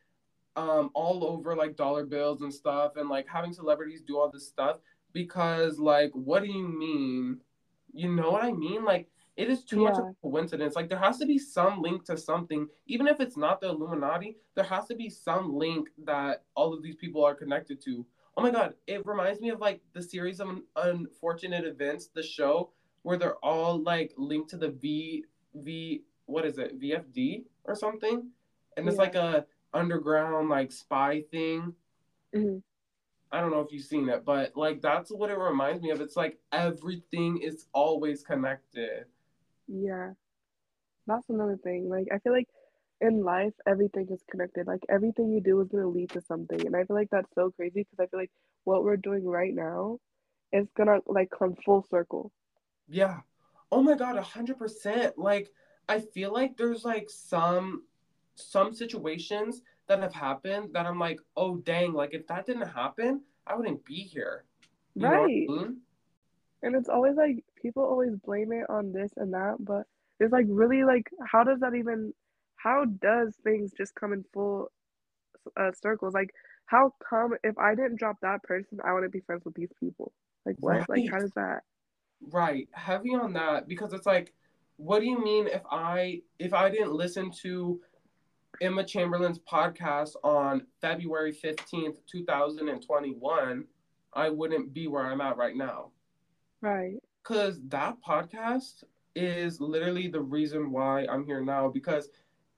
um 0.55 0.89
all 0.93 1.25
over 1.25 1.55
like 1.55 1.75
dollar 1.75 2.05
bills 2.05 2.41
and 2.41 2.53
stuff 2.53 2.93
and 2.95 3.09
like 3.09 3.27
having 3.27 3.53
celebrities 3.53 4.01
do 4.01 4.17
all 4.17 4.29
this 4.29 4.47
stuff 4.47 4.77
because 5.13 5.79
like 5.79 6.11
what 6.13 6.43
do 6.43 6.49
you 6.49 6.67
mean? 6.67 7.39
You 7.93 8.09
know 8.09 8.31
what 8.31 8.43
i 8.43 8.51
mean? 8.51 8.83
Like 8.83 9.09
it 9.35 9.49
is 9.49 9.63
too 9.63 9.83
much 9.83 9.97
of 9.97 10.05
a 10.05 10.15
coincidence. 10.21 10.75
Like 10.75 10.89
there 10.89 10.99
has 10.99 11.17
to 11.17 11.25
be 11.25 11.39
some 11.39 11.81
link 11.81 12.05
to 12.05 12.15
something. 12.17 12.67
Even 12.85 13.07
if 13.07 13.19
it's 13.19 13.37
not 13.37 13.61
the 13.61 13.69
illuminati 13.69 14.37
there 14.55 14.65
has 14.65 14.85
to 14.87 14.95
be 14.95 15.09
some 15.09 15.53
link 15.55 15.89
that 16.05 16.43
all 16.55 16.73
of 16.73 16.83
these 16.83 16.95
people 16.95 17.23
are 17.23 17.35
connected 17.35 17.81
to. 17.85 18.05
Oh 18.37 18.41
my 18.41 18.51
god 18.51 18.75
it 18.87 19.05
reminds 19.05 19.41
me 19.41 19.49
of 19.49 19.59
like 19.59 19.81
the 19.93 20.01
series 20.01 20.39
of 20.39 20.59
unfortunate 20.75 21.65
events 21.65 22.07
the 22.07 22.23
show 22.23 22.71
where 23.03 23.17
they're 23.17 23.37
all 23.37 23.81
like 23.81 24.13
linked 24.17 24.49
to 24.51 24.57
the 24.57 24.69
v 24.69 25.25
v 25.55 26.03
what 26.25 26.45
is 26.45 26.57
it? 26.57 26.79
Vfd 26.79 27.43
or 27.65 27.75
something? 27.75 28.29
And 28.77 28.87
it's 28.87 28.97
like 28.97 29.15
a 29.15 29.45
underground 29.73 30.49
like 30.49 30.71
spy 30.71 31.21
thing 31.31 31.73
Mhm. 32.33 32.63
i 33.31 33.41
don't 33.41 33.51
know 33.51 33.61
if 33.61 33.71
you've 33.71 33.83
seen 33.85 34.09
it 34.09 34.23
but 34.25 34.55
like 34.55 34.81
that's 34.81 35.11
what 35.11 35.29
it 35.29 35.37
reminds 35.37 35.81
me 35.81 35.91
of 35.91 36.01
it's 36.01 36.15
like 36.15 36.37
everything 36.51 37.37
is 37.39 37.65
always 37.73 38.23
connected 38.23 39.05
Yeah. 39.67 40.13
That's 41.07 41.29
another 41.29 41.57
thing. 41.57 41.89
Like 41.89 42.07
I 42.13 42.19
feel 42.19 42.33
like 42.33 42.47
in 43.01 43.23
life 43.23 43.53
everything 43.67 44.07
is 44.09 44.23
connected. 44.29 44.67
Like 44.67 44.83
everything 44.89 45.31
you 45.31 45.41
do 45.41 45.59
is 45.61 45.69
gonna 45.69 45.87
lead 45.87 46.11
to 46.11 46.21
something. 46.21 46.65
And 46.65 46.75
I 46.75 46.83
feel 46.85 46.95
like 46.95 47.09
that's 47.11 47.33
so 47.35 47.51
crazy 47.51 47.81
because 47.81 47.99
I 47.99 48.07
feel 48.07 48.19
like 48.19 48.31
what 48.63 48.83
we're 48.83 48.97
doing 48.97 49.25
right 49.25 49.53
now 49.53 49.99
is 50.51 50.67
gonna 50.77 50.99
like 51.07 51.29
come 51.31 51.55
full 51.65 51.85
circle. 51.89 52.31
Yeah. 52.87 53.21
Oh 53.71 53.81
my 53.81 53.95
god, 53.95 54.17
a 54.17 54.21
hundred 54.21 54.57
percent. 54.57 55.17
Like 55.17 55.51
I 55.89 55.99
feel 55.99 56.31
like 56.31 56.57
there's 56.57 56.85
like 56.85 57.09
some 57.09 57.83
some 58.35 58.73
situations 58.73 59.61
that 59.87 59.99
have 59.99 60.13
happened 60.13 60.69
that 60.73 60.85
I'm 60.85 60.99
like, 60.99 61.19
oh 61.35 61.57
dang, 61.57 61.93
like 61.93 62.13
if 62.13 62.27
that 62.27 62.45
didn't 62.45 62.67
happen, 62.69 63.21
I 63.45 63.55
wouldn't 63.55 63.85
be 63.85 63.95
here. 63.95 64.45
You 64.95 65.07
right. 65.07 65.23
I 65.23 65.25
mean? 65.25 65.77
And 66.61 66.75
it's 66.75 66.89
always 66.89 67.15
like 67.15 67.43
people 67.61 67.83
always 67.83 68.15
blame 68.25 68.53
it 68.53 68.69
on 68.69 68.93
this 68.93 69.11
and 69.17 69.33
that, 69.33 69.57
but 69.59 69.83
it's 70.19 70.31
like 70.31 70.45
really 70.47 70.83
like 70.83 71.09
how 71.25 71.43
does 71.43 71.59
that 71.59 71.75
even 71.75 72.13
how 72.55 72.85
does 72.85 73.35
things 73.43 73.71
just 73.77 73.93
come 73.95 74.13
in 74.13 74.23
full 74.33 74.71
uh, 75.59 75.71
circles? 75.81 76.13
Like 76.13 76.29
how 76.65 76.93
come 77.07 77.33
if 77.43 77.57
I 77.57 77.75
didn't 77.75 77.99
drop 77.99 78.17
that 78.21 78.43
person, 78.43 78.79
I 78.83 78.93
wouldn't 78.93 79.11
be 79.11 79.19
friends 79.19 79.43
with 79.43 79.55
these 79.55 79.71
people? 79.79 80.13
Like 80.45 80.55
what? 80.59 80.77
Right. 80.77 80.89
Like 80.89 81.11
how 81.11 81.19
does 81.19 81.33
that? 81.35 81.61
Right. 82.31 82.69
Heavy 82.71 83.13
on 83.13 83.33
that 83.33 83.67
because 83.67 83.91
it's 83.91 84.05
like, 84.05 84.33
what 84.77 84.99
do 84.99 85.05
you 85.05 85.21
mean 85.21 85.47
if 85.47 85.61
I 85.69 86.21
if 86.39 86.53
I 86.53 86.69
didn't 86.69 86.93
listen 86.93 87.31
to 87.41 87.81
Emma 88.61 88.83
Chamberlain's 88.83 89.39
podcast 89.39 90.15
on 90.23 90.65
February 90.81 91.33
15th, 91.33 91.97
2021, 92.09 93.65
I 94.13 94.29
wouldn't 94.29 94.73
be 94.73 94.87
where 94.87 95.05
I'm 95.05 95.21
at 95.21 95.37
right 95.37 95.55
now. 95.55 95.91
Right. 96.61 96.97
Cause 97.23 97.59
that 97.69 97.97
podcast 98.07 98.83
is 99.15 99.61
literally 99.61 100.07
the 100.07 100.21
reason 100.21 100.71
why 100.71 101.05
I'm 101.09 101.25
here 101.25 101.41
now 101.41 101.69
because 101.69 102.09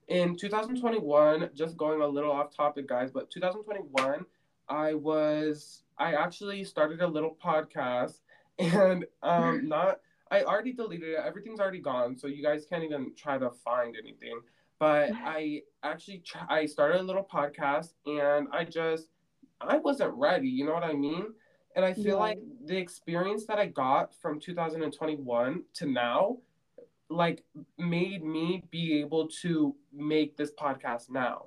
in 0.08 0.36
2021, 0.36 1.50
just 1.54 1.76
going 1.76 2.00
a 2.00 2.06
little 2.06 2.30
off 2.32 2.54
topic, 2.54 2.88
guys, 2.88 3.10
but 3.10 3.30
2021, 3.30 4.24
I 4.68 4.94
was 4.94 5.82
I 5.98 6.14
actually 6.14 6.64
started 6.64 7.00
a 7.00 7.06
little 7.06 7.36
podcast 7.42 8.20
and 8.58 9.04
um 9.22 9.68
not 9.68 10.00
I 10.30 10.42
already 10.42 10.72
deleted 10.72 11.10
it. 11.10 11.20
Everything's 11.24 11.60
already 11.60 11.80
gone, 11.80 12.16
so 12.18 12.26
you 12.26 12.42
guys 12.42 12.66
can't 12.66 12.82
even 12.82 13.12
try 13.16 13.38
to 13.38 13.50
find 13.64 13.94
anything. 13.96 14.40
But 14.78 15.10
I 15.14 15.62
actually 15.82 16.18
tr- 16.18 16.38
I 16.48 16.66
started 16.66 17.00
a 17.00 17.04
little 17.04 17.24
podcast 17.24 17.94
and 18.04 18.48
I 18.52 18.64
just 18.64 19.08
I 19.60 19.78
wasn't 19.78 20.14
ready, 20.14 20.48
you 20.48 20.66
know 20.66 20.74
what 20.74 20.84
I 20.84 20.92
mean? 20.92 21.32
And 21.74 21.84
I 21.84 21.94
feel 21.94 22.16
Yeah. 22.16 22.28
like 22.28 22.38
the 22.64 22.76
experience 22.76 23.46
that 23.46 23.58
I 23.58 23.66
got 23.66 24.14
from 24.14 24.38
2021 24.38 25.64
to 25.74 25.86
now 25.86 26.38
like 27.08 27.44
made 27.78 28.24
me 28.24 28.64
be 28.70 29.00
able 29.00 29.28
to 29.28 29.74
make 29.92 30.36
this 30.36 30.52
podcast 30.52 31.08
now. 31.08 31.46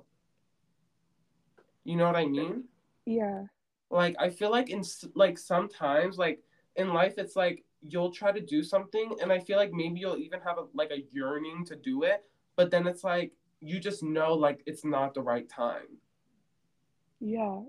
You 1.84 1.96
know 1.96 2.06
what 2.06 2.16
I 2.16 2.26
mean? 2.26 2.64
Yeah. 3.06 3.44
Like 3.90 4.16
I 4.18 4.30
feel 4.30 4.50
like 4.50 4.70
in 4.70 4.82
like 5.14 5.38
sometimes 5.38 6.18
like 6.18 6.42
in 6.76 6.92
life 6.92 7.14
it's 7.18 7.36
like 7.36 7.64
you'll 7.82 8.12
try 8.12 8.32
to 8.32 8.40
do 8.40 8.62
something 8.62 9.16
and 9.22 9.32
I 9.32 9.38
feel 9.38 9.56
like 9.56 9.72
maybe 9.72 10.00
you'll 10.00 10.18
even 10.18 10.40
have 10.40 10.58
a, 10.58 10.66
like 10.74 10.90
a 10.90 11.04
yearning 11.12 11.64
to 11.66 11.76
do 11.76 12.02
it, 12.02 12.24
but 12.56 12.70
then 12.70 12.86
it's 12.86 13.04
like 13.04 13.32
you 13.60 13.78
just 13.78 14.02
know 14.02 14.34
like 14.34 14.62
it's 14.66 14.84
not 14.84 15.14
the 15.14 15.22
right 15.22 15.48
time. 15.48 15.98
Yeah. 17.20 17.60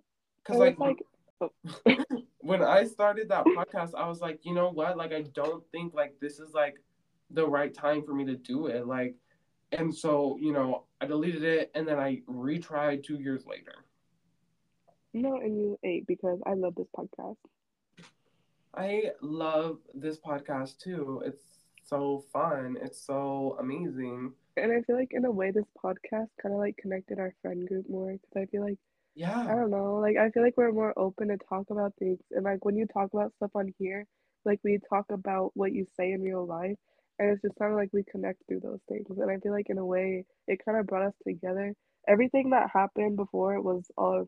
Cuz 0.44 0.58
like, 0.58 0.80
like 0.80 1.04
oh. 1.42 1.52
when 2.40 2.62
I 2.62 2.86
started 2.86 3.30
that 3.30 3.46
podcast, 3.46 3.94
I 3.96 4.08
was 4.08 4.22
like, 4.22 4.40
you 4.44 4.54
know 4.54 4.70
what? 4.70 4.98
Like, 4.98 5.14
I 5.14 5.24
don't 5.34 5.64
think 5.72 5.94
like 5.94 6.20
this 6.20 6.40
is 6.40 6.54
like 6.54 6.76
the 7.30 7.48
right 7.48 7.74
time 7.74 8.04
for 8.04 8.14
me 8.14 8.26
to 8.26 8.36
do 8.36 8.68
it. 8.68 8.88
Like, 8.88 9.16
and 9.72 9.94
so 9.94 10.38
you 10.40 10.52
know, 10.54 10.86
I 11.00 11.06
deleted 11.06 11.44
it 11.44 11.72
and 11.76 11.88
then 11.88 12.00
I 12.00 12.22
retried 12.30 13.04
two 13.04 13.20
years 13.20 13.46
later. 13.46 13.86
no, 15.14 15.36
and 15.36 15.58
you 15.58 15.80
ate 15.84 16.08
because 16.08 16.40
I 16.46 16.54
love 16.54 16.76
this 16.76 16.88
podcast. 16.98 17.38
I 18.74 19.12
love 19.22 19.80
this 19.94 20.18
podcast 20.18 20.78
too. 20.80 21.22
It's 21.26 21.44
so 21.84 22.24
fun. 22.32 22.78
It's 22.82 23.02
so 23.06 23.58
amazing. 23.60 24.34
And 24.58 24.72
I 24.72 24.82
feel 24.82 24.96
like 24.98 25.12
in 25.12 25.26
a 25.26 25.32
way 25.32 25.52
this 25.52 25.66
podcast 25.84 26.28
kind 26.42 26.54
of 26.54 26.60
like 26.60 26.78
connected 26.78 27.20
our 27.20 27.34
friend 27.42 27.68
group 27.68 27.86
more 27.90 28.12
because 28.12 28.44
I 28.44 28.46
feel 28.52 28.64
like 28.64 28.78
yeah 29.16 29.40
I 29.42 29.56
don't 29.56 29.72
know, 29.72 29.96
like 29.96 30.18
I 30.18 30.30
feel 30.32 30.44
like 30.44 30.56
we're 30.58 30.72
more 30.72 30.94
open 30.98 31.30
to 31.30 31.38
talk 31.50 31.66
about 31.70 31.94
things 32.00 32.20
and 32.32 32.44
like 32.46 32.64
when 32.66 32.76
you 32.76 32.86
talk 32.88 33.10
about 33.14 33.34
stuff 33.36 33.52
on 33.56 33.74
here, 33.80 34.06
like 34.46 34.60
we 34.64 34.80
talk 34.90 35.06
about 35.12 35.52
what 35.56 35.74
you 35.74 35.86
say 35.98 36.12
in 36.12 36.22
real 36.22 36.46
life 36.46 36.78
and 37.20 37.30
it's 37.30 37.42
just 37.42 37.56
kind 37.60 37.72
of 37.72 37.78
like 37.78 37.90
we 37.94 38.04
connect 38.12 38.42
through 38.48 38.62
those 38.62 38.80
things 38.90 39.06
and 39.10 39.30
I 39.32 39.38
feel 39.38 39.52
like 39.54 39.70
in 39.70 39.78
a 39.78 39.86
way 39.86 40.26
it 40.48 40.60
kind 40.66 40.78
of 40.78 40.88
brought 40.88 41.08
us 41.08 41.14
together. 41.28 41.74
Everything 42.08 42.50
that 42.52 42.70
happened 42.74 43.16
before 43.18 43.56
it 43.56 43.64
was 43.64 43.86
all 43.98 44.28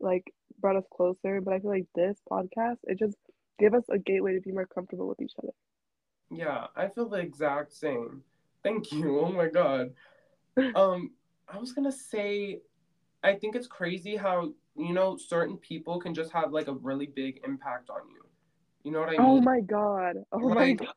like 0.00 0.24
brought 0.60 0.76
us 0.76 0.84
closer, 0.96 1.40
but 1.40 1.54
I 1.54 1.60
feel 1.60 1.70
like 1.70 1.86
this 1.94 2.18
podcast 2.30 2.78
it 2.84 2.98
just 2.98 3.16
gave 3.58 3.74
us 3.74 3.84
a 3.90 3.98
gateway 3.98 4.34
to 4.34 4.40
be 4.40 4.52
more 4.52 4.66
comfortable 4.66 5.08
with 5.08 5.20
each 5.20 5.34
other. 5.42 5.52
yeah. 6.30 6.66
I 6.76 6.88
feel 6.88 7.08
the 7.08 7.18
exact 7.18 7.72
same. 7.72 8.22
Thank 8.62 8.92
you. 8.92 9.20
Oh 9.24 9.32
my 9.32 9.48
god. 9.48 9.90
Um, 10.74 11.12
I 11.48 11.58
was 11.58 11.72
gonna 11.72 11.92
say, 11.92 12.60
I 13.22 13.34
think 13.34 13.54
it's 13.54 13.66
crazy 13.66 14.16
how 14.16 14.52
you 14.76 14.92
know 14.92 15.16
certain 15.16 15.56
people 15.56 16.00
can 16.00 16.14
just 16.14 16.32
have 16.32 16.52
like 16.52 16.68
a 16.68 16.74
really 16.74 17.06
big 17.06 17.40
impact 17.44 17.90
on 17.90 18.00
you. 18.10 18.24
You 18.82 18.92
know 18.92 19.00
what 19.00 19.08
I 19.08 19.12
mean? 19.12 19.20
Oh 19.20 19.40
my 19.40 19.60
god. 19.60 20.16
Oh 20.32 20.48
my 20.48 20.72
god. 20.72 20.88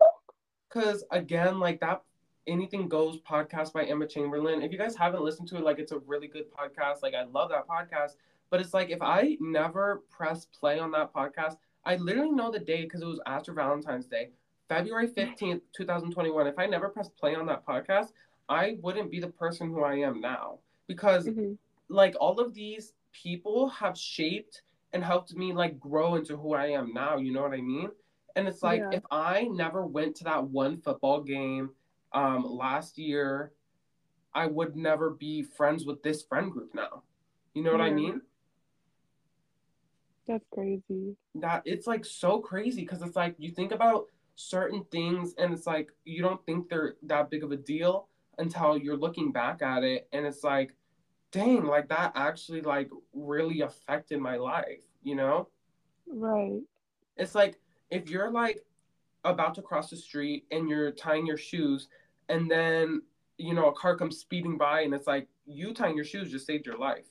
Because 0.69 1.04
again, 1.12 1.60
like 1.60 1.80
that 1.82 2.02
Anything 2.47 2.88
Goes 2.88 3.19
podcast 3.21 3.71
by 3.71 3.84
Emma 3.84 4.08
Chamberlain. 4.08 4.62
If 4.62 4.71
you 4.71 4.78
guys 4.78 4.95
haven't 4.95 5.21
listened 5.21 5.47
to 5.50 5.58
it, 5.58 5.63
like 5.63 5.78
it's 5.78 5.91
a 5.91 6.00
really 6.00 6.28
good 6.28 6.45
podcast. 6.52 7.04
Like 7.04 7.13
I 7.13 7.24
love 7.24 7.50
that 7.50 7.67
podcast. 7.67 8.15
But 8.50 8.62
it's 8.62 8.74
like 8.74 8.89
if 8.89 9.02
I 9.02 9.38
never 9.39 10.04
press 10.10 10.45
play 10.45 10.80
on 10.80 10.91
that 10.91 11.13
podcast, 11.13 11.58
I 11.86 11.95
literally 11.97 12.32
know 12.32 12.52
the 12.52 12.60
day 12.60 12.84
because 12.84 13.02
it 13.02 13.08
was 13.08 13.19
after 13.26 13.54
Valentine's 13.54 14.08
Day, 14.08 14.30
February 14.72 15.08
15th, 15.10 15.64
2021. 15.76 16.48
If 16.48 16.58
I 16.58 16.66
never 16.66 16.88
pressed 16.88 17.14
play 17.18 17.36
on 17.36 17.46
that 17.48 17.66
podcast, 17.66 18.14
I 18.48 18.78
wouldn't 18.82 19.12
be 19.12 19.20
the 19.20 19.28
person 19.28 19.68
who 19.68 19.84
I 19.84 19.96
am 19.96 20.22
now. 20.22 20.60
Because 20.88 21.28
Mhm. 21.28 21.58
like 21.90 22.16
all 22.22 22.40
of 22.40 22.54
these 22.54 22.94
people 23.12 23.68
have 23.68 23.98
shaped 23.98 24.62
and 24.94 25.04
helped 25.04 25.36
me 25.36 25.52
like 25.52 25.78
grow 25.78 26.16
into 26.16 26.38
who 26.38 26.54
I 26.54 26.68
am 26.68 26.94
now. 26.94 27.18
You 27.18 27.34
know 27.34 27.42
what 27.42 27.52
I 27.52 27.60
mean? 27.60 27.92
And 28.38 28.48
it's 28.48 28.64
like 28.64 28.80
Yeah. 28.80 28.92
if 28.94 29.04
I 29.12 29.50
never 29.50 29.86
went 29.86 30.16
to 30.18 30.24
that 30.24 30.48
one 30.48 30.78
football 30.78 31.22
game 31.22 31.76
um, 32.14 32.46
last 32.46 32.98
year, 32.98 33.52
I 34.34 34.46
would 34.46 34.78
never 34.78 35.10
be 35.10 35.44
friends 35.44 35.86
with 35.86 36.02
this 36.02 36.24
friend 36.24 36.50
group 36.50 36.74
now. 36.74 37.04
You 37.54 37.64
know 37.64 37.74
what 37.74 37.82
I 37.82 37.92
mean? 37.92 38.22
That's 40.26 40.48
crazy. 40.50 41.18
That 41.36 41.62
it's 41.66 41.88
like 41.88 42.06
so 42.06 42.40
crazy 42.40 42.82
because 42.84 43.02
it's 43.02 43.18
like 43.18 43.36
you 43.38 43.52
think 43.52 43.74
about 43.74 44.08
certain 44.36 44.84
things 44.91 45.34
and 45.38 45.54
it's 45.54 45.67
like 45.67 45.91
you 46.06 46.22
don't 46.22 46.44
think 46.46 46.70
they're 46.70 46.96
that 47.04 47.30
big 47.30 47.44
of 47.44 47.52
a 47.52 47.58
deal 47.58 48.08
until 48.38 48.78
you're 48.78 48.98
looking 48.98 49.32
back 49.32 49.62
at 49.62 49.84
it 49.84 50.08
and 50.13 50.26
it's 50.26 50.44
like 50.44 50.74
dang 51.32 51.65
like 51.65 51.88
that 51.89 52.12
actually 52.15 52.62
like 52.62 52.89
really 53.13 53.62
affected 53.62 54.20
my 54.20 54.38
life 54.38 54.84
you 55.04 55.15
know 55.15 55.48
Right. 56.08 56.62
it's 57.17 57.36
like 57.36 57.60
if 57.89 58.10
you're 58.10 58.32
like 58.32 58.63
about 59.24 59.56
to 59.56 59.62
cross 59.62 59.89
the 59.89 59.98
street 59.98 60.46
and 60.52 60.70
you're 60.70 60.91
tying 60.91 61.26
your 61.26 61.38
shoes 61.38 61.88
and 62.30 62.50
then 62.50 63.02
you 63.38 63.54
know 63.54 63.67
a 63.70 63.74
car 63.74 63.96
comes 63.96 64.17
speeding 64.17 64.58
by 64.58 64.82
and 64.82 64.94
it's 64.94 65.08
like 65.08 65.28
you 65.46 65.74
tying 65.74 65.96
your 65.96 66.06
shoes 66.06 66.32
just 66.32 66.46
saved 66.48 66.65
your 66.65 66.78
life 66.78 67.08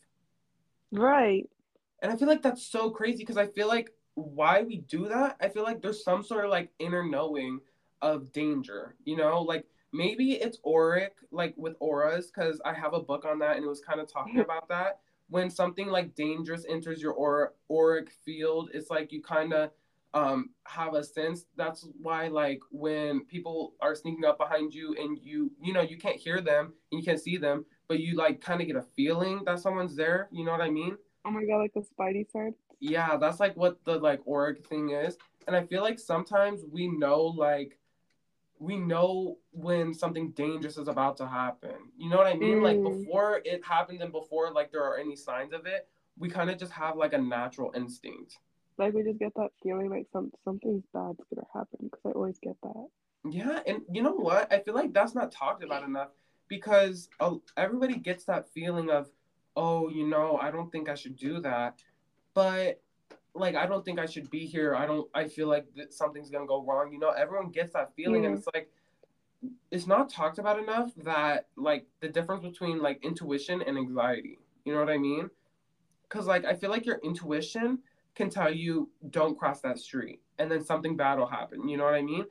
Right. 0.92 1.48
and 2.02 2.12
i 2.12 2.16
feel 2.16 2.28
like 2.28 2.42
that's 2.42 2.62
so 2.64 2.90
crazy 2.90 3.18
because 3.18 3.37
i 3.37 3.46
feel 3.46 3.68
like 3.68 3.92
why 4.20 4.62
we 4.62 4.78
do 4.78 5.09
that 5.09 5.37
i 5.40 5.48
feel 5.48 5.62
like 5.62 5.80
there's 5.80 6.04
some 6.04 6.22
sort 6.22 6.44
of 6.44 6.50
like 6.50 6.70
inner 6.78 7.04
knowing 7.04 7.61
of 8.02 8.33
danger 8.33 8.94
you 9.04 9.16
know? 9.16 9.42
Like 9.42 9.66
maybe 9.92 10.33
it's 10.33 10.59
auric 10.66 11.16
like 11.33 11.54
with 11.56 11.74
auras 11.80 12.30
because 12.30 12.61
i 12.64 12.72
have 12.72 12.94
a 12.94 13.00
book 13.00 13.24
on 13.24 13.38
that 13.40 13.56
and 13.56 13.64
it 13.64 13.68
was 13.68 13.80
kind 13.80 14.00
of 14.00 14.11
talking 14.11 14.40
about 14.40 14.68
that. 14.68 15.00
When 15.28 15.50
something 15.50 15.88
like 15.88 16.14
dangerous 16.14 16.64
enters 16.68 17.00
your 17.00 17.12
aura, 17.12 17.50
auric 17.70 18.11
field 18.24 18.70
it's 18.72 18.90
like 18.90 19.12
you 19.12 19.22
kind 19.22 19.52
of 19.52 19.70
um 20.12 20.50
have 20.64 20.94
a 20.94 21.04
sense. 21.04 21.46
That's 21.56 21.87
why 22.00 22.28
like 22.28 22.61
when 22.70 23.24
people 23.26 23.74
are 23.80 23.94
sneaking 23.94 24.24
up 24.24 24.38
behind 24.38 24.74
you 24.74 24.96
and 24.98 25.18
you 25.22 25.50
you 25.62 25.72
know 25.72 25.83
you 25.83 25.98
can't 25.98 26.16
hear 26.16 26.40
them 26.40 26.72
and 26.90 27.00
you 27.00 27.04
can't 27.04 27.20
see 27.20 27.37
them 27.37 27.64
but 27.88 28.00
you 28.00 28.16
like 28.16 28.40
kind 28.40 28.61
of 28.61 28.66
get 28.66 28.76
a 28.76 28.83
feeling 28.96 29.42
that 29.44 29.61
someone's 29.61 29.94
there 29.94 30.28
you 30.33 30.44
know 30.44 30.52
what 30.52 30.61
i 30.61 30.70
mean? 30.70 30.96
Oh 31.24 31.30
my 31.30 31.44
god, 31.44 31.59
like 31.59 31.74
the 31.74 31.80
Spidey 31.80 32.30
sense. 32.30 32.56
Yeah 32.80 33.16
that's 33.16 33.40
like 33.40 33.56
what 33.56 33.82
the 33.84 33.96
like 33.98 34.20
auric 34.28 34.64
thing 34.66 34.90
is 34.90 35.16
and 35.46 35.54
i 35.54 35.64
feel 35.64 35.82
like 35.82 35.98
sometimes 35.98 36.62
we 36.70 36.88
know 36.88 37.22
like 37.22 37.78
we 38.58 38.76
know 38.76 39.38
when 39.52 39.94
something 39.94 40.30
dangerous 40.32 40.76
is 40.76 40.88
about 40.88 41.16
to 41.16 41.26
happen 41.26 41.76
you 41.96 42.08
know 42.08 42.16
what 42.16 42.26
i 42.26 42.34
mean 42.34 42.62
like 42.62 42.78
Mm. 42.78 43.00
before 43.04 43.40
it 43.44 43.64
happens 43.64 44.00
and 44.00 44.12
before 44.12 44.50
like 44.52 44.70
there 44.72 44.82
are 44.84 44.98
any 44.98 45.16
signs 45.16 45.52
of 45.52 45.66
it 45.66 45.88
we 46.18 46.28
kind 46.28 46.50
of 46.50 46.58
just 46.58 46.72
have 46.72 46.96
like 46.96 47.12
a 47.12 47.18
natural 47.18 47.70
instinct 47.74 48.38
Like 48.78 48.94
we 48.94 49.02
just 49.02 49.18
get 49.18 49.34
that 49.36 49.50
feeling 49.62 49.90
like 49.90 50.06
some 50.12 50.32
something's 50.44 50.84
bad's 50.92 51.20
gonna 51.32 51.46
happen 51.54 51.78
because 51.82 52.00
I 52.06 52.10
always 52.10 52.38
get 52.38 52.56
that. 52.62 52.86
Yeah, 53.28 53.60
and 53.66 53.82
you 53.92 54.02
know 54.02 54.14
what? 54.14 54.50
I 54.50 54.60
feel 54.60 54.74
like 54.74 54.94
that's 54.94 55.14
not 55.14 55.30
talked 55.30 55.62
about 55.62 55.82
enough 55.84 56.08
because 56.48 57.10
uh, 57.20 57.34
everybody 57.58 57.96
gets 57.98 58.24
that 58.24 58.48
feeling 58.54 58.88
of, 58.90 59.10
oh, 59.54 59.90
you 59.90 60.06
know, 60.06 60.38
I 60.40 60.50
don't 60.50 60.70
think 60.72 60.88
I 60.88 60.94
should 60.94 61.16
do 61.16 61.38
that, 61.40 61.82
but 62.34 62.80
like 63.34 63.54
I 63.54 63.66
don't 63.66 63.84
think 63.84 63.98
I 63.98 64.06
should 64.06 64.30
be 64.30 64.46
here. 64.46 64.74
I 64.74 64.86
don't. 64.86 65.08
I 65.14 65.28
feel 65.28 65.48
like 65.48 65.66
that 65.76 65.92
something's 65.92 66.30
gonna 66.30 66.46
go 66.46 66.64
wrong. 66.64 66.92
You 66.92 66.98
know, 66.98 67.10
everyone 67.10 67.50
gets 67.50 67.72
that 67.74 67.94
feeling, 67.94 68.26
and 68.26 68.34
mm. 68.34 68.38
it's 68.38 68.48
like 68.54 68.70
it's 69.70 69.86
not 69.86 70.10
talked 70.10 70.38
about 70.38 70.58
enough 70.58 70.90
that 71.04 71.46
like 71.56 71.86
the 72.00 72.08
difference 72.08 72.42
between 72.42 72.80
like 72.80 73.04
intuition 73.04 73.62
and 73.62 73.78
anxiety. 73.78 74.38
You 74.64 74.74
know 74.74 74.80
what 74.80 74.90
I 74.90 74.98
mean? 74.98 75.30
Because, 76.02 76.26
like, 76.26 76.44
I 76.44 76.54
feel 76.54 76.70
like 76.70 76.86
your 76.86 77.00
intuition 77.04 77.78
can 78.14 78.30
tell 78.30 78.52
you, 78.52 78.90
don't 79.10 79.38
cross 79.38 79.60
that 79.60 79.78
street. 79.78 80.20
And 80.38 80.50
then 80.50 80.64
something 80.64 80.96
bad 80.96 81.18
will 81.18 81.26
happen. 81.26 81.68
You 81.68 81.76
know 81.76 81.84
what 81.84 81.94
I 81.94 82.02
mean? 82.02 82.24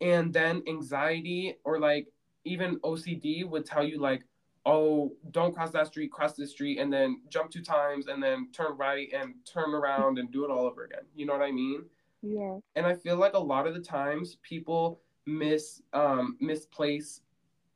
And 0.00 0.32
then 0.32 0.62
anxiety 0.66 1.56
or 1.64 1.78
like 1.78 2.08
even 2.44 2.78
OCD 2.80 3.48
would 3.48 3.66
tell 3.66 3.84
you, 3.84 4.00
like, 4.00 4.22
oh, 4.66 5.12
don't 5.30 5.54
cross 5.54 5.70
that 5.70 5.86
street, 5.86 6.10
cross 6.10 6.34
this 6.34 6.50
street, 6.50 6.78
and 6.78 6.92
then 6.92 7.22
jump 7.30 7.50
two 7.50 7.62
times 7.62 8.08
and 8.08 8.22
then 8.22 8.48
turn 8.52 8.76
right 8.76 9.08
and 9.14 9.34
turn 9.50 9.72
around 9.72 10.18
and 10.18 10.30
do 10.32 10.44
it 10.44 10.50
all 10.50 10.66
over 10.66 10.84
again. 10.84 11.04
You 11.14 11.24
know 11.24 11.32
what 11.32 11.42
I 11.42 11.52
mean? 11.52 11.84
Yeah. 12.20 12.58
And 12.74 12.84
I 12.84 12.94
feel 12.94 13.16
like 13.16 13.34
a 13.34 13.38
lot 13.38 13.66
of 13.66 13.74
the 13.74 13.80
times 13.80 14.36
people 14.42 15.00
miss 15.26 15.82
um 15.92 16.36
misplace 16.40 17.20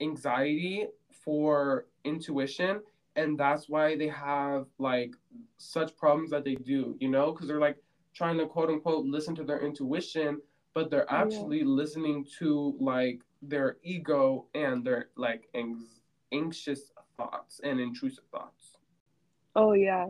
anxiety 0.00 0.86
for 1.10 1.86
intuition 2.04 2.80
and 3.16 3.36
that's 3.36 3.68
why 3.68 3.96
they 3.96 4.06
have 4.06 4.66
like 4.78 5.14
such 5.58 5.96
problems 5.96 6.30
that 6.30 6.44
they 6.44 6.54
do 6.54 6.96
you 7.00 7.08
know 7.08 7.32
because 7.32 7.48
they're 7.48 7.58
like 7.58 7.76
trying 8.14 8.38
to 8.38 8.46
quote 8.46 8.70
unquote 8.70 9.04
listen 9.04 9.34
to 9.34 9.42
their 9.42 9.60
intuition 9.60 10.40
but 10.74 10.90
they're 10.90 11.10
actually 11.12 11.58
yeah. 11.58 11.64
listening 11.64 12.24
to 12.38 12.76
like 12.78 13.20
their 13.42 13.78
ego 13.82 14.46
and 14.54 14.84
their 14.84 15.08
like 15.16 15.48
ang- 15.54 15.88
anxious 16.32 16.92
thoughts 17.16 17.60
and 17.64 17.80
intrusive 17.80 18.24
thoughts 18.30 18.76
oh 19.56 19.72
yeah 19.72 20.06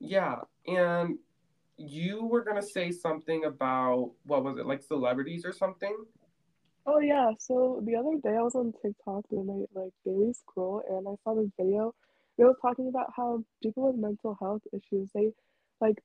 yeah 0.00 0.36
and 0.66 1.18
you 1.76 2.24
were 2.24 2.42
gonna 2.42 2.62
say 2.62 2.90
something 2.90 3.44
about 3.44 4.10
what 4.24 4.42
was 4.42 4.58
it 4.58 4.66
like 4.66 4.82
celebrities 4.82 5.44
or 5.44 5.52
something 5.52 5.96
Oh 6.90 7.00
yeah, 7.00 7.32
so 7.38 7.82
the 7.84 7.96
other 7.96 8.16
day 8.22 8.34
I 8.34 8.40
was 8.40 8.54
on 8.54 8.72
TikTok 8.80 9.28
doing 9.28 9.46
my 9.46 9.82
like 9.82 9.92
daily 10.06 10.32
scroll 10.32 10.82
and 10.88 11.06
I 11.06 11.16
saw 11.22 11.34
this 11.34 11.50
video. 11.60 11.94
It 12.38 12.44
was 12.44 12.56
talking 12.62 12.88
about 12.88 13.12
how 13.14 13.44
people 13.62 13.88
with 13.88 13.96
mental 13.96 14.34
health 14.40 14.62
issues 14.72 15.10
they 15.14 15.32
like 15.82 16.02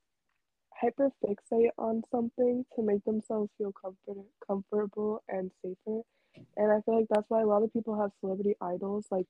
hyperfixate 0.83 1.69
on 1.77 2.03
something 2.11 2.65
to 2.75 2.81
make 2.81 3.01
themselves 3.05 3.49
feel 3.57 3.71
comfort 3.71 4.25
comfortable 4.45 5.23
and 5.29 5.51
safer. 5.61 6.01
And 6.57 6.71
I 6.71 6.81
feel 6.81 6.97
like 6.97 7.07
that's 7.09 7.29
why 7.29 7.41
a 7.41 7.47
lot 7.47 7.63
of 7.63 7.73
people 7.73 7.99
have 7.99 8.11
celebrity 8.19 8.55
idols. 8.61 9.05
Like 9.11 9.27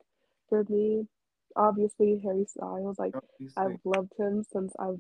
for 0.50 0.64
me, 0.70 1.08
obviously 1.56 2.22
Harry 2.24 2.46
Styles. 2.46 3.00
Like 3.00 3.16
obviously. 3.16 3.54
I've 3.58 3.80
loved 3.84 4.14
him 4.18 4.44
since 4.52 4.74
I've 4.80 5.00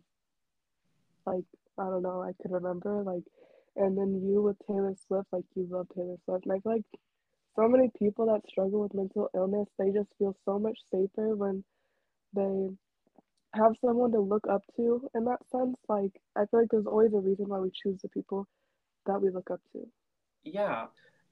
like 1.26 1.46
I 1.78 1.86
don't 1.86 2.04
know 2.04 2.22
I 2.22 2.32
could 2.42 2.52
remember 2.52 3.04
like 3.04 3.24
and 3.76 3.98
then 3.98 4.22
you 4.24 4.42
with 4.42 4.58
Taylor 4.68 4.94
Swift, 5.08 5.28
like 5.32 5.46
you 5.56 5.68
love 5.70 5.88
Taylor 5.96 6.18
Swift. 6.26 6.46
And 6.46 6.54
I 6.54 6.60
feel 6.60 6.74
like 6.74 6.86
so 7.56 7.68
many 7.68 7.90
people 7.98 8.28
that 8.28 8.48
struggle 8.50 8.82
with 8.82 8.94
mental 8.94 9.30
illness, 9.36 9.68
they 9.78 9.92
just 9.92 10.10
feel 10.18 10.36
so 10.46 10.60
much 10.60 10.78
safer 10.92 11.36
when 11.36 11.64
they 12.36 12.70
have 13.56 13.74
someone 13.82 14.12
to 14.12 14.20
look 14.20 14.46
up 14.50 14.62
to 14.76 15.08
in 15.16 15.26
that 15.26 15.40
sense. 15.52 15.78
Like 15.88 16.12
I 16.36 16.46
feel 16.46 16.62
like 16.62 16.70
there's 16.72 16.86
always 16.86 17.14
a 17.14 17.20
reason 17.20 17.48
why 17.48 17.60
we 17.60 17.72
choose 17.72 18.00
the 18.02 18.10
people 18.10 18.48
that 19.06 19.22
we 19.22 19.30
look 19.30 19.50
up 19.52 19.62
to. 19.74 19.88
Yeah. 20.44 20.86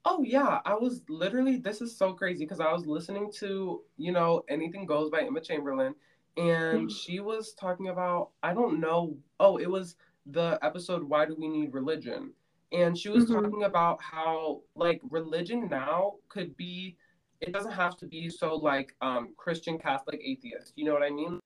Oh 0.04 0.22
yeah, 0.22 0.60
I 0.64 0.74
was 0.74 1.02
literally 1.08 1.56
this 1.56 1.80
is 1.80 1.96
so 1.96 2.12
crazy 2.12 2.44
because 2.44 2.60
I 2.60 2.72
was 2.72 2.86
listening 2.86 3.30
to, 3.36 3.82
you 3.96 4.12
know, 4.12 4.42
Anything 4.48 4.84
Goes 4.84 5.10
by 5.10 5.22
Emma 5.22 5.40
Chamberlain 5.40 5.94
and 6.36 6.90
she 6.90 7.20
was 7.20 7.52
talking 7.54 7.88
about 7.88 8.30
I 8.42 8.54
don't 8.54 8.80
know. 8.80 9.16
Oh, 9.38 9.58
it 9.58 9.70
was 9.70 9.96
the 10.26 10.58
episode 10.62 11.02
why 11.02 11.26
do 11.26 11.34
we 11.36 11.48
need 11.48 11.72
religion 11.72 12.32
and 12.72 12.96
she 12.96 13.08
was 13.08 13.24
mm-hmm. 13.24 13.42
talking 13.42 13.64
about 13.64 14.00
how 14.00 14.60
like 14.74 15.00
religion 15.10 15.68
now 15.68 16.14
could 16.28 16.56
be 16.56 16.96
it 17.40 17.52
doesn't 17.52 17.72
have 17.72 17.96
to 17.96 18.06
be 18.06 18.28
so 18.28 18.54
like 18.54 18.94
um 19.02 19.30
christian 19.36 19.78
catholic 19.78 20.20
atheist 20.24 20.72
you 20.76 20.84
know 20.84 20.92
what 20.92 21.02
i 21.02 21.10
mean 21.10 21.40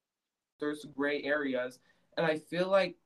there's 0.61 0.85
gray 0.95 1.23
areas 1.23 1.79
and 2.17 2.27
i 2.27 2.37
feel 2.37 2.69
like 2.69 2.97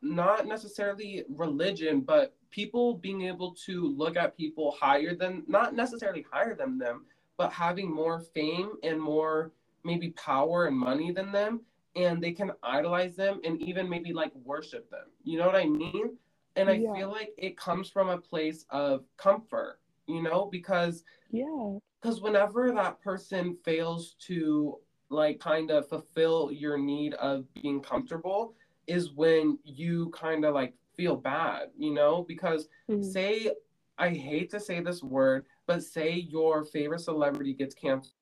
not 0.00 0.46
necessarily 0.46 1.24
religion 1.28 2.00
but 2.00 2.36
people 2.56 2.94
being 2.94 3.22
able 3.22 3.52
to 3.66 3.74
look 4.02 4.16
at 4.16 4.36
people 4.36 4.74
higher 4.80 5.14
than 5.14 5.42
not 5.46 5.74
necessarily 5.74 6.24
higher 6.32 6.54
than 6.54 6.78
them 6.78 7.04
but 7.36 7.52
having 7.52 7.94
more 7.94 8.18
fame 8.20 8.70
and 8.82 8.98
more 8.98 9.52
maybe 9.84 10.08
power 10.12 10.66
and 10.66 10.76
money 10.76 11.12
than 11.12 11.30
them 11.30 11.60
and 11.96 12.22
they 12.22 12.32
can 12.32 12.52
idolize 12.62 13.16
them 13.16 13.40
and 13.44 13.60
even 13.60 13.88
maybe 13.88 14.12
like 14.12 14.30
worship 14.44 14.90
them. 14.90 15.06
You 15.24 15.38
know 15.38 15.46
what 15.46 15.56
I 15.56 15.66
mean? 15.66 16.16
And 16.54 16.68
I 16.68 16.74
yeah. 16.74 16.94
feel 16.94 17.10
like 17.10 17.32
it 17.38 17.56
comes 17.56 17.88
from 17.88 18.10
a 18.10 18.18
place 18.18 18.64
of 18.70 19.04
comfort, 19.16 19.78
you 20.06 20.22
know, 20.22 20.48
because 20.50 21.04
yeah, 21.30 21.78
because 22.00 22.20
whenever 22.20 22.72
that 22.72 23.00
person 23.02 23.56
fails 23.64 24.14
to 24.20 24.78
like 25.08 25.40
kind 25.40 25.70
of 25.70 25.88
fulfill 25.88 26.50
your 26.52 26.78
need 26.78 27.14
of 27.14 27.44
being 27.54 27.80
comfortable 27.80 28.54
is 28.86 29.12
when 29.12 29.58
you 29.64 30.10
kind 30.10 30.44
of 30.44 30.54
like 30.54 30.74
feel 30.96 31.16
bad, 31.16 31.68
you 31.76 31.92
know, 31.92 32.24
because 32.26 32.68
mm-hmm. 32.90 33.02
say 33.02 33.50
I 33.98 34.10
hate 34.10 34.50
to 34.50 34.60
say 34.60 34.80
this 34.80 35.02
word, 35.02 35.46
but 35.66 35.82
say 35.82 36.12
your 36.12 36.64
favorite 36.64 37.00
celebrity 37.00 37.54
gets 37.54 37.74
canceled, 37.74 38.14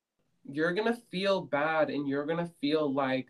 you're 0.44 0.72
going 0.72 0.92
to 0.92 1.00
feel 1.10 1.40
bad 1.40 1.90
and 1.90 2.08
you're 2.08 2.26
going 2.26 2.44
to 2.44 2.52
feel 2.60 2.92
like 2.92 3.28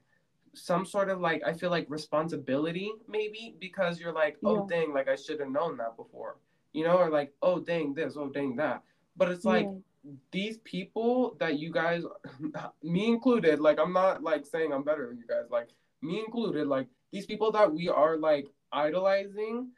some 0.55 0.87
sort 0.87 1.11
of 1.11 1.21
like 1.21 1.43
I 1.45 1.53
feel 1.53 1.71
like 1.71 1.87
responsibility 1.89 2.93
maybe 3.09 3.57
because 3.59 3.99
you're 3.99 4.13
like 4.13 4.37
oh 4.45 4.69
yeah. 4.71 4.77
dang 4.79 4.95
like 4.95 5.09
I 5.09 5.17
should 5.17 5.41
have 5.41 5.51
known 5.51 5.77
that 5.79 5.97
before 5.97 6.39
you 6.73 6.85
know 6.85 6.97
or 6.97 7.11
like 7.11 7.33
oh 7.43 7.59
dang 7.59 7.93
this 7.93 8.15
oh 8.17 8.29
dang 8.29 8.55
that 8.57 8.83
but 9.17 9.31
it's 9.31 9.45
like 9.45 9.67
yeah. 9.67 10.13
these 10.31 10.59
people 10.59 11.37
that 11.41 11.59
you 11.59 11.73
guys 11.73 12.05
me 12.85 13.07
included 13.09 13.61
like 13.61 13.81
I'm 13.81 13.93
not 13.93 14.23
like 14.23 14.47
saying 14.47 14.73
I'm 14.73 14.85
better 14.85 15.09
than 15.09 15.19
you 15.19 15.27
guys 15.27 15.51
like 15.51 15.71
me 16.03 16.21
included 16.21 16.69
like 16.69 16.87
these 17.13 17.27
people 17.27 17.51
that 17.53 17.73
we 17.73 17.89
are 17.89 18.17
like 18.17 18.47
idolizing 18.75 19.69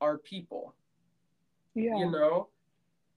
are 0.00 0.18
people 0.18 0.74
yeah. 1.74 1.96
you 1.96 2.10
know? 2.10 2.48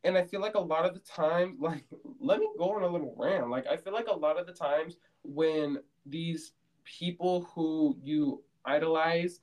And 0.04 0.18
I 0.18 0.24
feel 0.24 0.42
like 0.42 0.56
a 0.56 0.60
lot 0.60 0.86
of 0.86 0.94
the 0.94 1.00
time 1.00 1.58
like 1.62 1.86
let 2.20 2.40
me 2.40 2.50
go 2.58 2.76
on 2.76 2.84
a 2.84 2.88
little 2.88 3.16
rant. 3.18 3.50
Like 3.50 3.68
I 3.68 3.78
feel 3.78 3.94
like 3.94 4.08
a 4.08 4.16
lot 4.16 4.40
of 4.40 4.46
the 4.46 4.54
times 4.54 4.98
when 5.24 5.80
these 6.06 6.54
people 6.84 7.50
who 7.54 7.98
you 8.02 8.44
idolize 8.66 9.42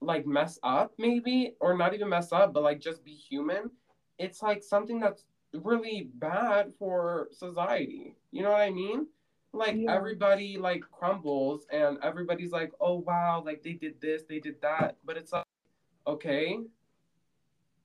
like 0.00 0.26
mess 0.26 0.60
up 0.62 0.92
maybe 0.96 1.54
or 1.60 1.76
not 1.76 1.92
even 1.92 2.08
mess 2.08 2.30
up 2.32 2.52
but 2.52 2.62
like 2.62 2.78
just 2.80 3.04
be 3.04 3.10
human 3.10 3.68
it's 4.16 4.42
like 4.42 4.62
something 4.62 5.00
that's 5.00 5.24
really 5.52 6.08
bad 6.14 6.72
for 6.78 7.28
society. 7.32 8.14
You 8.30 8.42
know 8.42 8.50
what 8.50 8.60
i 8.60 8.70
mean 8.70 9.08
like 9.52 9.76
yeah. 9.76 9.94
everybody 9.94 10.58
like 10.58 10.82
crumbles 10.92 11.66
and 11.72 11.98
everybody's 12.02 12.52
like 12.52 12.70
oh 12.80 12.96
wow 12.96 13.42
like 13.44 13.62
they 13.62 13.72
did 13.72 14.00
this 14.00 14.22
they 14.28 14.38
did 14.38 14.60
that 14.60 14.96
but 15.04 15.16
it's 15.16 15.32
like 15.32 15.44
okay 16.06 16.58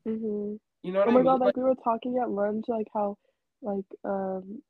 mm-hmm. 0.08 0.56
you 0.84 0.92
know 0.92 1.00
what 1.00 1.08
oh 1.08 1.12
I 1.12 1.14
my 1.14 1.20
mean? 1.20 1.24
god 1.26 1.40
like, 1.40 1.48
like 1.48 1.58
we 1.58 1.64
were 1.64 1.76
talking 1.84 2.20
at 2.22 2.30
lunch 2.30 2.66
like 2.68 2.88
how 2.94 3.18
like 3.62 3.86
um 4.04 4.62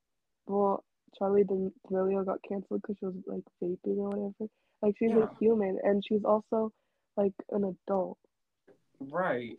well 0.45 0.83
Charli 1.19 1.45
D'Amelio 1.45 2.25
got 2.25 2.39
canceled 2.47 2.81
because 2.81 2.97
she 2.99 3.05
was 3.05 3.15
like 3.25 3.43
vaping 3.61 3.97
or 3.97 4.09
whatever. 4.09 4.49
Like 4.81 4.95
she's 4.97 5.11
yeah. 5.11 5.23
a 5.23 5.37
human 5.39 5.77
and 5.83 6.03
she's 6.05 6.23
also 6.23 6.71
like 7.15 7.33
an 7.51 7.75
adult. 7.87 8.17
Right. 8.99 9.57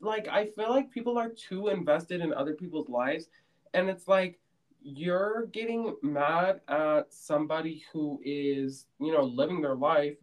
Like 0.00 0.28
I 0.28 0.46
feel 0.46 0.70
like 0.70 0.90
people 0.90 1.18
are 1.18 1.30
too 1.30 1.68
invested 1.68 2.20
in 2.20 2.32
other 2.32 2.54
people's 2.54 2.88
lives 2.88 3.28
and 3.72 3.88
it's 3.88 4.08
like 4.08 4.38
you're 4.84 5.46
getting 5.46 5.96
mad 6.02 6.60
at 6.68 7.12
somebody 7.12 7.84
who 7.92 8.20
is, 8.22 8.86
you 9.00 9.12
know, 9.12 9.24
living 9.24 9.62
their 9.62 9.74
life 9.74 10.16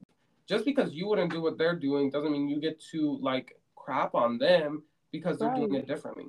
just 0.47 0.65
because 0.65 0.93
you 0.93 1.07
wouldn't 1.07 1.31
do 1.31 1.41
what 1.41 1.57
they're 1.57 1.75
doing 1.75 2.11
doesn't 2.11 2.31
mean 2.31 2.47
you 2.47 2.61
get 2.61 2.79
to 2.91 3.17
like 3.21 3.57
crap 3.75 4.13
on 4.13 4.37
them 4.37 4.83
because 5.11 5.39
they're 5.39 5.49
right. 5.49 5.57
doing 5.57 5.75
it 5.75 5.87
differently. 5.87 6.27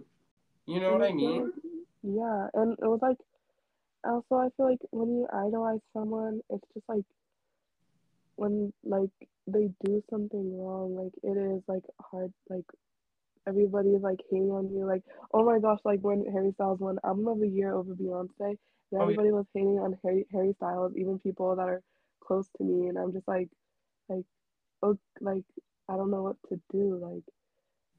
You 0.66 0.80
know 0.80 0.92
and 0.92 1.00
what 1.00 1.10
I 1.10 1.12
mean? 1.12 1.52
yeah, 2.02 2.46
and 2.54 2.72
it 2.72 2.86
was 2.86 3.00
like 3.02 3.18
also 4.04 4.36
I 4.36 4.48
feel 4.56 4.70
like 4.70 4.80
when 4.90 5.08
you 5.08 5.26
idolize 5.32 5.80
someone, 5.92 6.40
it's 6.50 6.66
just 6.72 6.88
like 6.88 7.04
when 8.36 8.72
like 8.82 9.10
they 9.46 9.70
do 9.84 10.02
something 10.08 10.58
wrong, 10.58 10.96
like 10.96 11.12
it 11.22 11.36
is 11.36 11.62
like 11.68 11.84
hard, 12.00 12.32
like 12.48 12.64
everybody's 13.46 14.00
like 14.00 14.20
hating 14.30 14.50
on 14.50 14.70
you, 14.70 14.86
like 14.86 15.02
oh 15.32 15.44
my 15.44 15.58
gosh, 15.58 15.78
like 15.84 16.00
when 16.00 16.24
Harry 16.32 16.52
Styles 16.54 16.80
won 16.80 16.98
Album 17.04 17.28
of 17.28 17.40
the 17.40 17.48
Year 17.48 17.74
over 17.74 17.94
Beyonce, 17.94 18.28
and 18.40 18.58
oh, 18.94 19.02
everybody 19.02 19.28
yeah. 19.28 19.34
was 19.34 19.46
hating 19.54 19.78
on 19.78 19.98
Harry 20.04 20.26
Harry 20.32 20.52
Styles, 20.56 20.92
even 20.96 21.18
people 21.18 21.54
that 21.56 21.68
are 21.68 21.82
close 22.20 22.48
to 22.58 22.64
me, 22.64 22.88
and 22.88 22.98
I'm 22.98 23.12
just 23.12 23.26
like, 23.28 23.48
like, 24.08 24.24
oh, 24.82 24.98
like 25.20 25.44
I 25.88 25.96
don't 25.96 26.10
know 26.10 26.22
what 26.22 26.36
to 26.48 26.60
do, 26.70 26.98
like, 27.02 27.24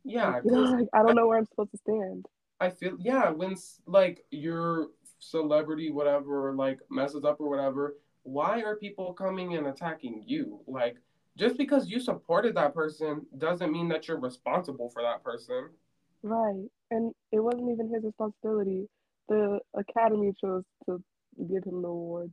yeah, 0.04 0.30
like, 0.30 0.46
know, 0.46 0.62
like 0.78 0.88
I 0.94 1.04
don't 1.04 1.16
know 1.16 1.28
where 1.28 1.38
I'm 1.38 1.46
supposed 1.46 1.72
to 1.72 1.78
stand. 1.78 2.26
I 2.60 2.70
feel 2.70 2.96
yeah, 3.00 3.30
when 3.30 3.56
like 3.88 4.26
you're 4.32 4.88
celebrity, 5.20 5.92
whatever, 5.92 6.54
like 6.54 6.80
messes 6.90 7.24
up 7.24 7.40
or 7.40 7.50
whatever, 7.50 7.96
why 8.24 8.62
are 8.62 8.76
people 8.76 9.14
coming 9.14 9.56
and 9.56 9.68
attacking 9.68 10.24
you? 10.26 10.62
Like, 10.68 10.98
just 11.38 11.58
because 11.58 11.88
you 11.88 12.00
supported 12.00 12.56
that 12.56 12.74
person 12.74 13.26
doesn't 13.38 13.72
mean 13.72 13.88
that 13.90 14.08
you're 14.08 14.20
responsible 14.20 14.90
for 14.90 15.02
that 15.02 15.24
person. 15.24 15.70
Right. 16.22 16.66
And 16.92 17.14
it 17.32 17.40
wasn't 17.40 17.72
even 17.72 17.92
his 17.94 18.04
responsibility. 18.04 18.88
The 19.30 19.60
academy 19.74 20.34
chose 20.40 20.64
to 20.86 21.02
give 21.50 21.64
him 21.64 21.82
the 21.82 21.88
award. 21.88 22.32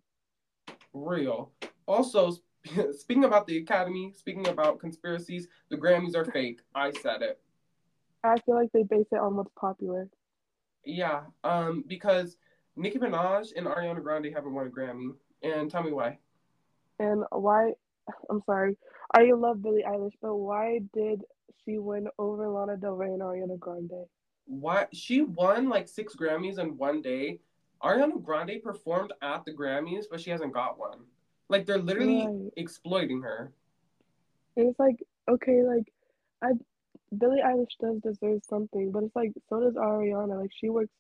Real. 0.93 1.53
Also, 1.87 2.37
speaking 2.93 3.25
about 3.25 3.47
the 3.47 3.59
Academy, 3.59 4.13
speaking 4.17 4.49
about 4.49 4.79
conspiracies, 4.79 5.49
the 5.71 5.77
Grammys 5.77 6.15
are 6.15 6.25
fake. 6.25 6.61
I 6.75 6.91
said 6.91 7.23
it. 7.23 7.41
I 8.23 8.37
feel 8.45 8.55
like 8.55 8.71
they 8.73 8.83
base 8.83 9.07
it 9.13 9.17
on 9.17 9.37
what's 9.37 9.51
popular. 9.59 10.09
Yeah, 10.85 11.23
um, 11.43 11.85
because 11.87 12.37
Nicki 12.77 12.99
Minaj 12.99 13.53
and 13.57 13.67
Ariana 13.67 14.03
Grande 14.03 14.33
haven't 14.35 14.53
won 14.53 14.67
a 14.67 14.71
Grammy, 14.71 15.15
and 15.43 15.71
tell 15.71 15.83
me 15.83 15.93
why. 15.93 16.19
And 16.99 17.25
why? 17.31 17.73
I'm 18.29 18.43
sorry. 18.45 18.77
I 19.15 19.31
love 19.33 19.63
Billie 19.63 19.85
Eilish, 19.87 20.13
but 20.23 20.37
why 20.37 20.81
did 20.95 21.23
she 21.65 21.79
win 21.79 22.09
over 22.19 22.49
Lana 22.49 22.77
Del 22.77 22.93
Rey 22.95 23.09
and 23.13 23.23
Ariana 23.23 23.59
Grande? 23.59 24.07
Why 24.47 24.87
she 24.93 25.23
won 25.23 25.69
like 25.69 25.89
six 25.89 26.15
Grammys 26.15 26.59
in 26.59 26.77
one 26.77 27.03
day. 27.03 27.41
Ariana 27.83 28.23
Grande 28.23 28.63
performed 28.63 29.13
at 29.23 29.45
the 29.45 29.53
Grammys, 29.53 30.05
but 30.11 30.21
she 30.21 30.31
hasn't 30.31 30.53
got 30.53 30.79
one. 30.79 30.99
Like 31.49 31.67
they're 31.67 31.79
literally 31.79 32.27
Right. 32.27 32.53
exploiting 32.57 33.23
her. 33.23 33.53
It's 34.57 34.79
like, 34.79 35.03
okay, 35.29 35.63
like 35.63 35.93
I 36.43 36.53
Billie 37.17 37.41
Eilish 37.45 37.77
does 37.81 38.01
deserve 38.01 38.43
something, 38.49 38.93
but 38.93 39.03
it's 39.03 39.17
like 39.17 39.33
so 39.49 39.61
does 39.61 39.75
Ariana. 39.75 40.41
Like 40.41 40.51
she 40.55 40.69
works 40.69 40.93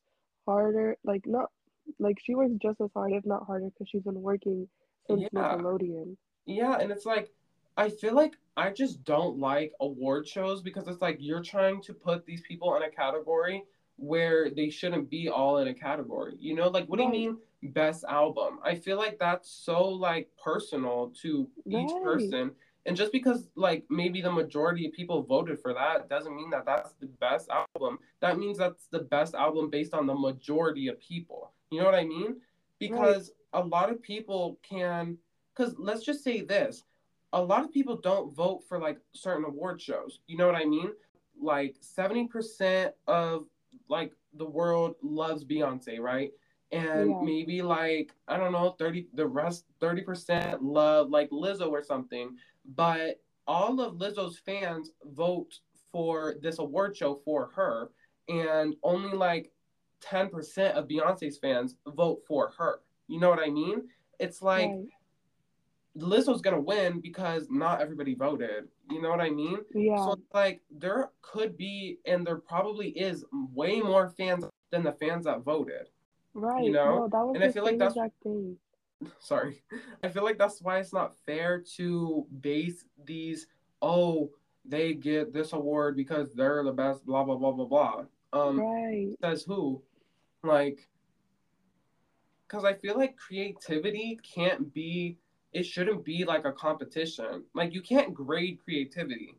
harder, 0.46 0.96
like 1.04 1.26
not 1.26 1.50
like 1.98 2.18
she 2.24 2.34
works 2.34 2.54
just 2.60 2.80
as 2.80 2.90
hard, 2.94 3.12
if 3.12 3.24
not 3.26 3.46
harder, 3.46 3.66
because 3.66 3.88
she's 3.88 4.02
been 4.02 4.20
working 4.22 4.68
since 5.06 5.22
Yeah. 5.22 5.28
Nickelodeon. 5.56 6.16
Yeah, 6.46 6.78
and 6.80 6.90
it's 6.90 7.06
like 7.06 7.30
I 7.80 7.88
feel 7.88 8.14
like 8.14 8.36
I 8.58 8.72
just 8.72 9.04
don't 9.04 9.38
like 9.38 9.72
award 9.80 10.28
shows 10.28 10.60
because 10.60 10.86
it's 10.86 11.00
like 11.00 11.16
you're 11.18 11.42
trying 11.42 11.80
to 11.84 11.94
put 11.94 12.26
these 12.26 12.42
people 12.42 12.76
in 12.76 12.82
a 12.82 12.90
category 12.90 13.64
where 13.96 14.50
they 14.50 14.68
shouldn't 14.68 15.08
be 15.08 15.30
all 15.30 15.56
in 15.58 15.68
a 15.68 15.72
category. 15.72 16.36
You 16.38 16.54
know, 16.54 16.68
like 16.68 16.84
what 16.88 16.98
do 16.98 17.04
you 17.04 17.10
mean 17.10 17.38
best 17.62 18.04
album? 18.04 18.58
I 18.62 18.74
feel 18.74 18.98
like 18.98 19.18
that's 19.18 19.50
so 19.50 19.88
like 19.88 20.28
personal 20.44 21.10
to 21.22 21.48
each 21.66 21.90
person. 22.04 22.50
And 22.84 22.94
just 22.94 23.12
because 23.12 23.48
like 23.54 23.84
maybe 23.88 24.20
the 24.20 24.30
majority 24.30 24.86
of 24.86 24.92
people 24.92 25.22
voted 25.22 25.58
for 25.58 25.72
that 25.72 26.10
doesn't 26.10 26.36
mean 26.36 26.50
that 26.50 26.66
that's 26.66 26.92
the 27.00 27.06
best 27.06 27.48
album. 27.48 27.98
That 28.20 28.38
means 28.38 28.58
that's 28.58 28.88
the 28.90 28.98
best 28.98 29.34
album 29.34 29.70
based 29.70 29.94
on 29.94 30.06
the 30.06 30.14
majority 30.14 30.88
of 30.88 31.00
people. 31.00 31.52
You 31.70 31.78
know 31.78 31.86
what 31.86 31.94
I 31.94 32.04
mean? 32.04 32.42
Because 32.78 33.32
a 33.54 33.60
lot 33.60 33.90
of 33.90 34.02
people 34.02 34.58
can 34.62 35.16
because 35.56 35.74
let's 35.78 36.04
just 36.04 36.22
say 36.22 36.42
this 36.42 36.84
a 37.32 37.40
lot 37.42 37.64
of 37.64 37.72
people 37.72 37.96
don't 37.96 38.34
vote 38.34 38.62
for 38.68 38.78
like 38.78 38.98
certain 39.12 39.44
award 39.44 39.80
shows. 39.80 40.20
You 40.26 40.36
know 40.36 40.46
what 40.46 40.56
i 40.56 40.64
mean? 40.64 40.92
Like 41.40 41.76
70% 41.80 42.92
of 43.06 43.46
like 43.88 44.12
the 44.34 44.44
world 44.46 44.96
loves 45.02 45.44
beyonce 45.44 46.00
right? 46.00 46.32
And 46.72 47.10
Yeah. 47.10 47.20
maybe 47.22 47.62
like 47.62 48.14
i 48.28 48.36
don't 48.36 48.52
know 48.52 48.70
30 48.78 49.08
the 49.14 49.26
rest 49.26 49.64
30% 49.80 50.58
love 50.60 51.10
like 51.10 51.30
lizzo 51.30 51.70
or 51.70 51.82
something. 51.82 52.36
But 52.76 53.20
all 53.46 53.80
of 53.80 53.94
lizzo's 53.94 54.38
fans 54.38 54.92
vote 55.04 55.58
for 55.90 56.36
this 56.42 56.58
award 56.58 56.96
show 56.96 57.20
for 57.24 57.50
her. 57.54 57.90
And 58.28 58.76
only 58.82 59.16
like 59.16 59.50
10% 60.02 60.72
of 60.72 60.86
beyonce's 60.86 61.38
fans 61.38 61.76
vote 61.86 62.22
for 62.26 62.52
her. 62.58 62.80
You 63.08 63.18
know 63.20 63.28
what 63.30 63.40
i 63.40 63.50
mean? 63.50 63.88
It's 64.18 64.40
like 64.42 64.70
Right. 64.70 64.86
Lizzo's 65.98 66.40
gonna 66.40 66.60
win 66.60 67.00
because 67.00 67.48
not 67.50 67.80
everybody 67.80 68.14
voted. 68.14 68.68
You 68.90 69.02
know 69.02 69.10
what 69.10 69.20
I 69.20 69.30
mean? 69.30 69.58
Yeah. 69.74 69.96
So 69.96 70.12
it's 70.12 70.22
like 70.34 70.60
there 70.70 71.10
could 71.22 71.56
be, 71.56 71.98
and 72.06 72.26
there 72.26 72.36
probably 72.36 72.88
is 72.90 73.24
way 73.32 73.80
more 73.80 74.08
fans 74.16 74.44
than 74.70 74.84
the 74.84 74.92
fans 74.92 75.24
that 75.24 75.40
voted. 75.42 75.88
right. 76.34 76.62
you 76.64 76.70
know? 76.72 77.00
No, 77.00 77.08
that 77.08 77.26
was 77.26 77.34
And 77.34 77.44
I 77.44 77.50
feel 77.50 77.64
like 77.64 77.78
that's- 77.78 78.10
thing. 78.22 78.56
Sorry, 79.18 79.62
I 80.04 80.08
feel 80.08 80.22
like 80.24 80.36
that's 80.38 80.60
why 80.60 80.78
it's 80.78 80.92
not 80.92 81.14
fair 81.26 81.60
to 81.76 82.26
base 82.42 82.84
these. 83.04 83.46
Oh, 83.80 84.30
they 84.66 84.92
get 84.92 85.32
this 85.32 85.54
award 85.54 85.96
because 85.96 86.34
they're 86.34 86.62
the 86.62 86.72
best. 86.72 87.06
Blah 87.06 87.24
blah 87.24 87.36
blah 87.36 87.52
blah 87.52 87.64
blah. 87.64 88.04
Um, 88.32 88.60
Right. 88.60 89.08
says 89.22 89.42
who? 89.42 89.82
Like, 90.44 90.86
because 92.46 92.64
I 92.64 92.74
feel 92.74 92.96
like 92.96 93.16
creativity 93.16 94.18
can't 94.22 94.72
be, 94.74 95.16
it 95.52 95.64
shouldn't 95.64 96.04
be 96.04 96.24
like 96.24 96.44
a 96.44 96.52
competition. 96.52 97.44
Like, 97.54 97.74
you 97.74 97.82
can't 97.82 98.14
grade 98.14 98.58
creativity. 98.62 99.34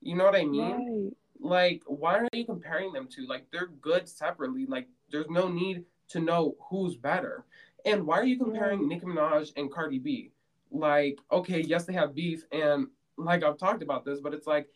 You 0.00 0.16
know 0.16 0.24
what 0.24 0.36
I 0.36 0.44
mean? 0.44 0.76
Right. 0.76 1.16
Like, 1.38 1.82
why 1.86 2.18
are 2.18 2.28
you 2.32 2.44
comparing 2.44 2.92
them 2.92 3.08
to? 3.08 3.26
Like, 3.26 3.46
they're 3.50 3.68
good 3.80 4.08
separately. 4.08 4.66
Like, 4.66 4.88
there's 5.10 5.28
no 5.28 5.48
need 5.48 5.84
to 6.08 6.20
know 6.20 6.54
who's 6.70 6.96
better. 6.96 7.44
And 7.84 8.06
why 8.06 8.18
are 8.18 8.24
you 8.24 8.38
comparing 8.38 8.80
Right. 8.80 8.88
Nicki 8.88 9.06
Minaj 9.06 9.52
and 9.56 9.70
Cardi 9.72 9.98
B? 9.98 10.30
Like, 10.70 11.18
okay, 11.30 11.60
yes, 11.60 11.84
they 11.84 11.92
have 11.92 12.14
beef, 12.14 12.44
and 12.50 12.88
like 13.16 13.44
I've 13.44 13.56
talked 13.56 13.82
about 13.82 14.04
this, 14.04 14.20
but 14.20 14.34
it's 14.34 14.46
like, 14.46 14.68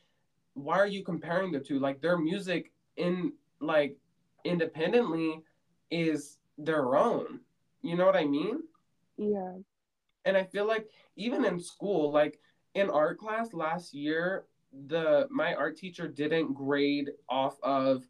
why 0.54 0.78
are 0.78 0.86
you 0.86 1.02
comparing 1.02 1.52
the 1.52 1.60
two? 1.60 1.78
Like, 1.78 2.00
their 2.00 2.16
music 2.16 2.72
in 2.96 3.32
like 3.60 3.96
independently 4.44 5.42
is 5.90 6.38
their 6.58 6.96
own. 6.96 7.40
You 7.82 7.96
know 7.96 8.06
what 8.06 8.16
I 8.16 8.24
mean? 8.24 8.62
Yeah. 9.16 9.54
And 10.30 10.36
I 10.36 10.44
feel 10.44 10.64
like 10.64 10.88
even 11.16 11.44
in 11.44 11.58
school, 11.58 12.12
like 12.12 12.38
in 12.76 12.88
art 12.88 13.18
class 13.18 13.52
last 13.52 13.92
year, 13.92 14.44
the 14.86 15.26
my 15.28 15.56
art 15.56 15.76
teacher 15.76 16.06
didn't 16.06 16.54
grade 16.54 17.10
off 17.28 17.56
of 17.64 18.04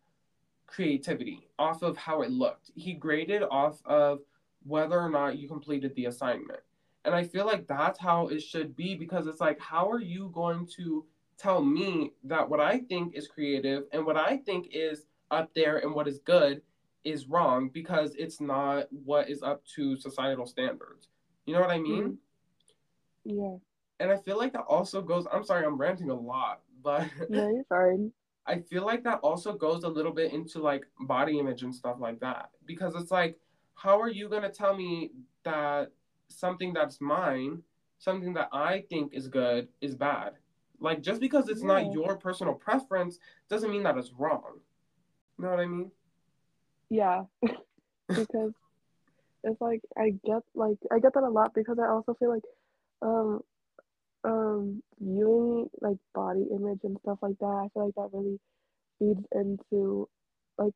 creativity, 0.66 1.48
off 1.58 1.82
of 1.82 1.96
how 1.96 2.20
it 2.20 2.30
looked. 2.30 2.72
He 2.74 2.92
graded 2.92 3.42
off 3.50 3.80
of 3.86 4.18
whether 4.64 5.00
or 5.00 5.08
not 5.08 5.38
you 5.38 5.48
completed 5.48 5.94
the 5.94 6.04
assignment. 6.04 6.60
And 7.06 7.14
I 7.14 7.24
feel 7.24 7.46
like 7.46 7.66
that's 7.66 7.98
how 7.98 8.28
it 8.28 8.42
should 8.42 8.76
be 8.76 8.94
because 8.94 9.26
it's 9.26 9.40
like, 9.40 9.58
how 9.58 9.88
are 9.88 10.02
you 10.02 10.30
going 10.34 10.68
to 10.76 11.06
tell 11.38 11.64
me 11.64 12.12
that 12.24 12.50
what 12.50 12.60
I 12.60 12.80
think 12.80 13.14
is 13.14 13.28
creative 13.28 13.84
and 13.92 14.04
what 14.04 14.18
I 14.18 14.36
think 14.36 14.68
is 14.72 15.06
up 15.30 15.54
there 15.54 15.78
and 15.78 15.94
what 15.94 16.06
is 16.06 16.18
good 16.18 16.60
is 17.02 17.28
wrong 17.28 17.70
because 17.70 18.14
it's 18.16 18.42
not 18.42 18.88
what 18.90 19.30
is 19.30 19.42
up 19.42 19.64
to 19.76 19.96
societal 19.96 20.44
standards? 20.44 21.08
You 21.50 21.56
know 21.56 21.62
what 21.62 21.70
I 21.72 21.80
mean? 21.80 22.16
Mm-hmm. 23.26 23.40
Yeah. 23.42 23.56
And 23.98 24.12
I 24.12 24.18
feel 24.18 24.38
like 24.38 24.52
that 24.52 24.66
also 24.68 25.02
goes, 25.02 25.26
I'm 25.32 25.42
sorry, 25.42 25.66
I'm 25.66 25.76
ranting 25.76 26.08
a 26.08 26.14
lot, 26.14 26.60
but 26.80 27.08
No, 27.28 27.48
you're 27.48 27.64
fine. 27.64 28.12
I 28.46 28.60
feel 28.60 28.86
like 28.86 29.02
that 29.02 29.18
also 29.18 29.52
goes 29.54 29.82
a 29.82 29.88
little 29.88 30.12
bit 30.12 30.32
into 30.32 30.60
like 30.60 30.86
body 31.00 31.40
image 31.40 31.64
and 31.64 31.74
stuff 31.74 31.96
like 31.98 32.20
that. 32.20 32.50
Because 32.66 32.94
it's 32.94 33.10
like, 33.10 33.36
how 33.74 34.00
are 34.00 34.08
you 34.08 34.28
going 34.28 34.42
to 34.42 34.48
tell 34.48 34.76
me 34.76 35.10
that 35.42 35.90
something 36.28 36.72
that's 36.72 37.00
mine, 37.00 37.64
something 37.98 38.32
that 38.34 38.48
I 38.52 38.84
think 38.88 39.12
is 39.12 39.26
good, 39.26 39.66
is 39.80 39.96
bad? 39.96 40.34
Like, 40.78 41.02
just 41.02 41.20
because 41.20 41.48
it's 41.48 41.62
Yeah. 41.62 41.82
not 41.82 41.92
your 41.92 42.16
personal 42.16 42.54
preference 42.54 43.18
doesn't 43.48 43.72
mean 43.72 43.82
that 43.82 43.98
it's 43.98 44.12
wrong. 44.12 44.60
You 45.36 45.44
know 45.46 45.50
what 45.50 45.58
I 45.58 45.66
mean? 45.66 45.90
Yeah. 46.90 47.24
because 48.08 48.52
it's 49.44 49.60
like 49.60 49.80
I 49.98 50.10
get 50.24 50.42
like 50.54 50.78
I 50.92 50.98
get 51.00 51.14
that 51.14 51.24
a 51.24 51.30
lot 51.30 51.54
because 51.54 51.78
I 51.78 51.88
also 51.88 52.14
feel 52.14 52.30
like 52.30 52.44
um 53.02 53.40
um 54.24 54.82
viewing 55.00 55.68
like 55.80 55.96
body 56.14 56.46
image 56.54 56.80
and 56.84 56.98
stuff 57.02 57.18
like 57.22 57.38
that, 57.40 57.46
I 57.46 57.68
feel 57.72 57.86
like 57.86 57.94
that 57.96 58.16
really 58.16 58.38
feeds 58.98 59.24
into 59.32 60.08
like 60.58 60.74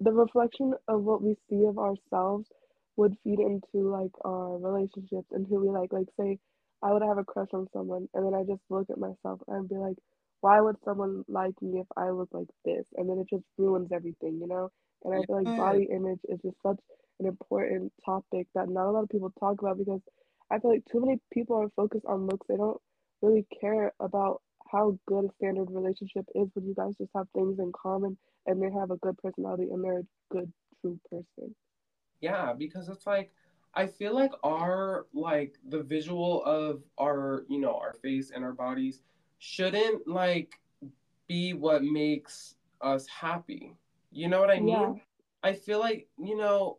the 0.00 0.12
reflection 0.12 0.74
of 0.88 1.02
what 1.02 1.22
we 1.22 1.36
see 1.48 1.64
of 1.66 1.78
ourselves 1.78 2.48
would 2.96 3.16
feed 3.24 3.38
into 3.40 3.88
like 3.90 4.12
our 4.24 4.58
relationships 4.58 5.28
and 5.32 5.46
who 5.46 5.60
we 5.60 5.68
like. 5.68 5.92
Like 5.92 6.08
say 6.18 6.38
I 6.82 6.92
would 6.92 7.02
have 7.02 7.18
a 7.18 7.24
crush 7.24 7.48
on 7.52 7.68
someone 7.72 8.08
and 8.14 8.26
then 8.26 8.34
I 8.34 8.44
just 8.44 8.62
look 8.70 8.88
at 8.90 8.98
myself 8.98 9.40
and 9.48 9.56
I'd 9.64 9.68
be 9.68 9.76
like, 9.76 9.96
why 10.40 10.60
would 10.60 10.76
someone 10.84 11.24
like 11.28 11.54
me 11.62 11.80
if 11.80 11.86
I 11.96 12.10
look 12.10 12.28
like 12.32 12.48
this? 12.64 12.86
And 12.96 13.08
then 13.08 13.18
it 13.18 13.28
just 13.30 13.44
ruins 13.58 13.90
everything, 13.92 14.38
you 14.40 14.46
know? 14.48 14.70
And 15.04 15.14
I 15.14 15.22
feel 15.24 15.36
like 15.38 15.54
body 15.56 15.88
image 15.92 16.20
is 16.28 16.40
just 16.42 16.56
such 16.62 16.78
an 17.20 17.26
important 17.26 17.92
topic 18.04 18.46
that 18.54 18.68
not 18.68 18.88
a 18.88 18.90
lot 18.90 19.02
of 19.02 19.08
people 19.08 19.32
talk 19.38 19.60
about 19.60 19.78
because 19.78 20.00
I 20.50 20.58
feel 20.58 20.72
like 20.72 20.84
too 20.90 21.00
many 21.00 21.20
people 21.32 21.56
are 21.56 21.70
focused 21.74 22.06
on 22.06 22.26
looks. 22.26 22.46
They 22.48 22.56
don't 22.56 22.80
really 23.22 23.46
care 23.60 23.92
about 24.00 24.42
how 24.70 24.98
good 25.06 25.24
a 25.24 25.28
standard 25.36 25.70
relationship 25.70 26.26
is 26.34 26.48
when 26.54 26.66
you 26.66 26.74
guys 26.74 26.94
just 26.98 27.10
have 27.14 27.28
things 27.34 27.58
in 27.58 27.72
common 27.72 28.16
and 28.46 28.60
they 28.60 28.70
have 28.70 28.90
a 28.90 28.96
good 28.96 29.16
personality 29.18 29.68
and 29.70 29.82
they're 29.82 30.00
a 30.00 30.06
good 30.30 30.52
true 30.80 30.98
person. 31.10 31.54
Yeah, 32.20 32.52
because 32.52 32.88
it's 32.88 33.06
like 33.06 33.30
I 33.74 33.86
feel 33.86 34.14
like 34.14 34.32
our 34.42 35.06
like 35.12 35.54
the 35.68 35.82
visual 35.82 36.42
of 36.44 36.82
our, 36.98 37.44
you 37.48 37.60
know, 37.60 37.76
our 37.76 37.92
face 37.92 38.32
and 38.34 38.44
our 38.44 38.52
bodies 38.52 39.02
shouldn't 39.38 40.08
like 40.08 40.58
be 41.28 41.52
what 41.52 41.82
makes 41.82 42.54
us 42.80 43.06
happy. 43.06 43.74
You 44.10 44.28
know 44.28 44.40
what 44.40 44.50
I 44.50 44.60
mean? 44.60 44.68
Yeah. 44.68 44.92
I 45.42 45.52
feel 45.52 45.78
like, 45.78 46.08
you 46.18 46.36
know, 46.36 46.78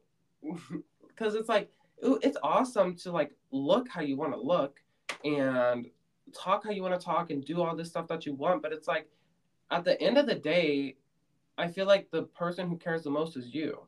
cuz 1.16 1.36
it's 1.36 1.50
like 1.50 1.72
it's 2.02 2.38
awesome 2.44 2.96
to 2.96 3.12
like 3.12 3.34
look 3.52 3.90
how 3.90 4.02
you 4.02 4.16
want 4.16 4.34
to 4.34 4.40
look 4.40 4.80
and 5.24 5.88
talk 6.34 6.64
how 6.64 6.72
you 6.72 6.82
want 6.82 7.00
to 7.00 7.04
talk 7.04 7.30
and 7.32 7.44
do 7.44 7.62
all 7.62 7.76
this 7.76 7.90
stuff 7.90 8.08
that 8.08 8.26
you 8.26 8.34
want, 8.34 8.62
but 8.62 8.72
it's 8.72 8.88
like 8.88 9.10
at 9.72 9.84
the 9.84 10.00
end 10.02 10.18
of 10.18 10.26
the 10.26 10.36
day, 10.36 10.96
I 11.58 11.68
feel 11.68 11.88
like 11.88 12.12
the 12.12 12.24
person 12.24 12.68
who 12.70 12.78
cares 12.78 13.04
the 13.04 13.10
most 13.10 13.36
is 13.36 13.54
you. 13.54 13.82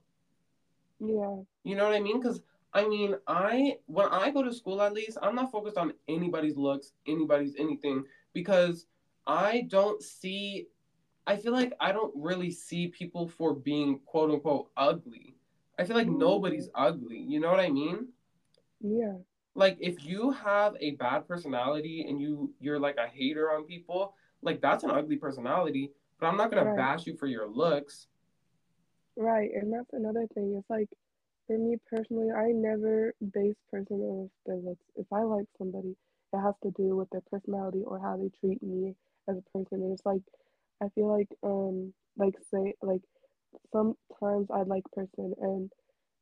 Yeah. 1.00 1.38
You 1.64 1.76
know 1.76 1.86
what 1.86 1.96
I 1.96 2.00
mean? 2.00 2.20
Because 2.20 2.42
I 2.74 2.88
mean, 2.88 3.16
I 3.28 3.78
when 3.86 4.08
I 4.08 4.32
go 4.32 4.44
to 4.44 4.54
school 4.54 4.82
at 4.82 4.94
least, 4.94 5.18
I'm 5.22 5.36
not 5.36 5.52
focused 5.52 5.78
on 5.78 5.94
anybody's 6.08 6.58
looks, 6.58 6.94
anybody's 7.08 7.56
anything 7.58 8.06
because 8.34 8.88
I 9.28 9.66
don't 9.70 10.02
see 10.02 10.68
I 11.28 11.36
feel 11.36 11.52
like 11.52 11.74
I 11.80 11.92
don't 11.92 12.14
really 12.16 12.50
see 12.50 12.88
people 12.88 13.28
for 13.28 13.54
being 13.54 14.00
quote 14.06 14.32
unquote 14.32 14.72
ugly. 14.76 15.36
I 15.80 15.86
feel 15.86 15.98
like 15.98 16.08
nobody's 16.10 16.70
ugly. 16.76 17.20
You 17.20 17.40
know 17.40 17.52
what 17.52 17.62
I 17.62 17.70
mean? 17.72 18.10
Yeah. 18.82 19.20
Like 19.56 19.78
if 19.82 20.04
you 20.06 20.32
have 20.32 20.76
a 20.80 20.92
bad 20.92 21.28
personality 21.28 22.06
and 22.08 22.22
you 22.22 22.54
you're 22.60 22.80
like 22.80 22.98
a 22.98 23.08
hater 23.08 23.52
on 23.52 23.66
people, 23.66 24.16
like 24.42 24.62
that's 24.62 24.84
an 24.84 24.92
ugly 24.92 25.18
personality, 25.18 25.92
but 26.20 26.28
I'm 26.28 26.38
not 26.38 26.52
going 26.52 26.66
Right. 26.66 26.72
to 26.72 26.76
bash 26.76 27.08
you 27.08 27.16
for 27.18 27.28
your 27.28 27.48
looks. 27.48 28.08
Right, 29.18 29.52
and 29.54 29.72
that's 29.74 29.94
another 29.94 30.28
thing. 30.34 30.56
It's 30.58 30.70
like 30.70 30.90
for 31.48 31.58
me 31.58 31.78
personally, 31.90 32.32
I 32.32 32.52
never 32.52 33.14
base 33.34 33.58
person 33.72 34.02
off 34.02 34.32
their 34.46 34.58
looks. 34.58 34.86
If 34.96 35.12
I 35.14 35.24
like 35.24 35.48
somebody, 35.58 35.96
it 36.34 36.38
has 36.40 36.56
to 36.64 36.72
do 36.72 36.96
with 36.96 37.10
their 37.12 37.22
personality 37.30 37.84
or 37.86 38.00
how 38.00 38.18
they 38.18 38.30
treat 38.40 38.64
me 38.64 38.96
as 39.28 39.38
a 39.38 39.58
person. 39.58 39.84
And 39.84 39.94
it's 39.94 40.06
like 40.06 40.22
I 40.82 40.90
feel 40.90 41.08
like 41.08 41.30
um 41.44 41.94
like 42.18 42.36
say 42.52 42.76
like 42.82 43.04
sometimes 43.72 44.48
I 44.54 44.64
like 44.64 44.84
person 44.94 45.34
and 45.42 45.72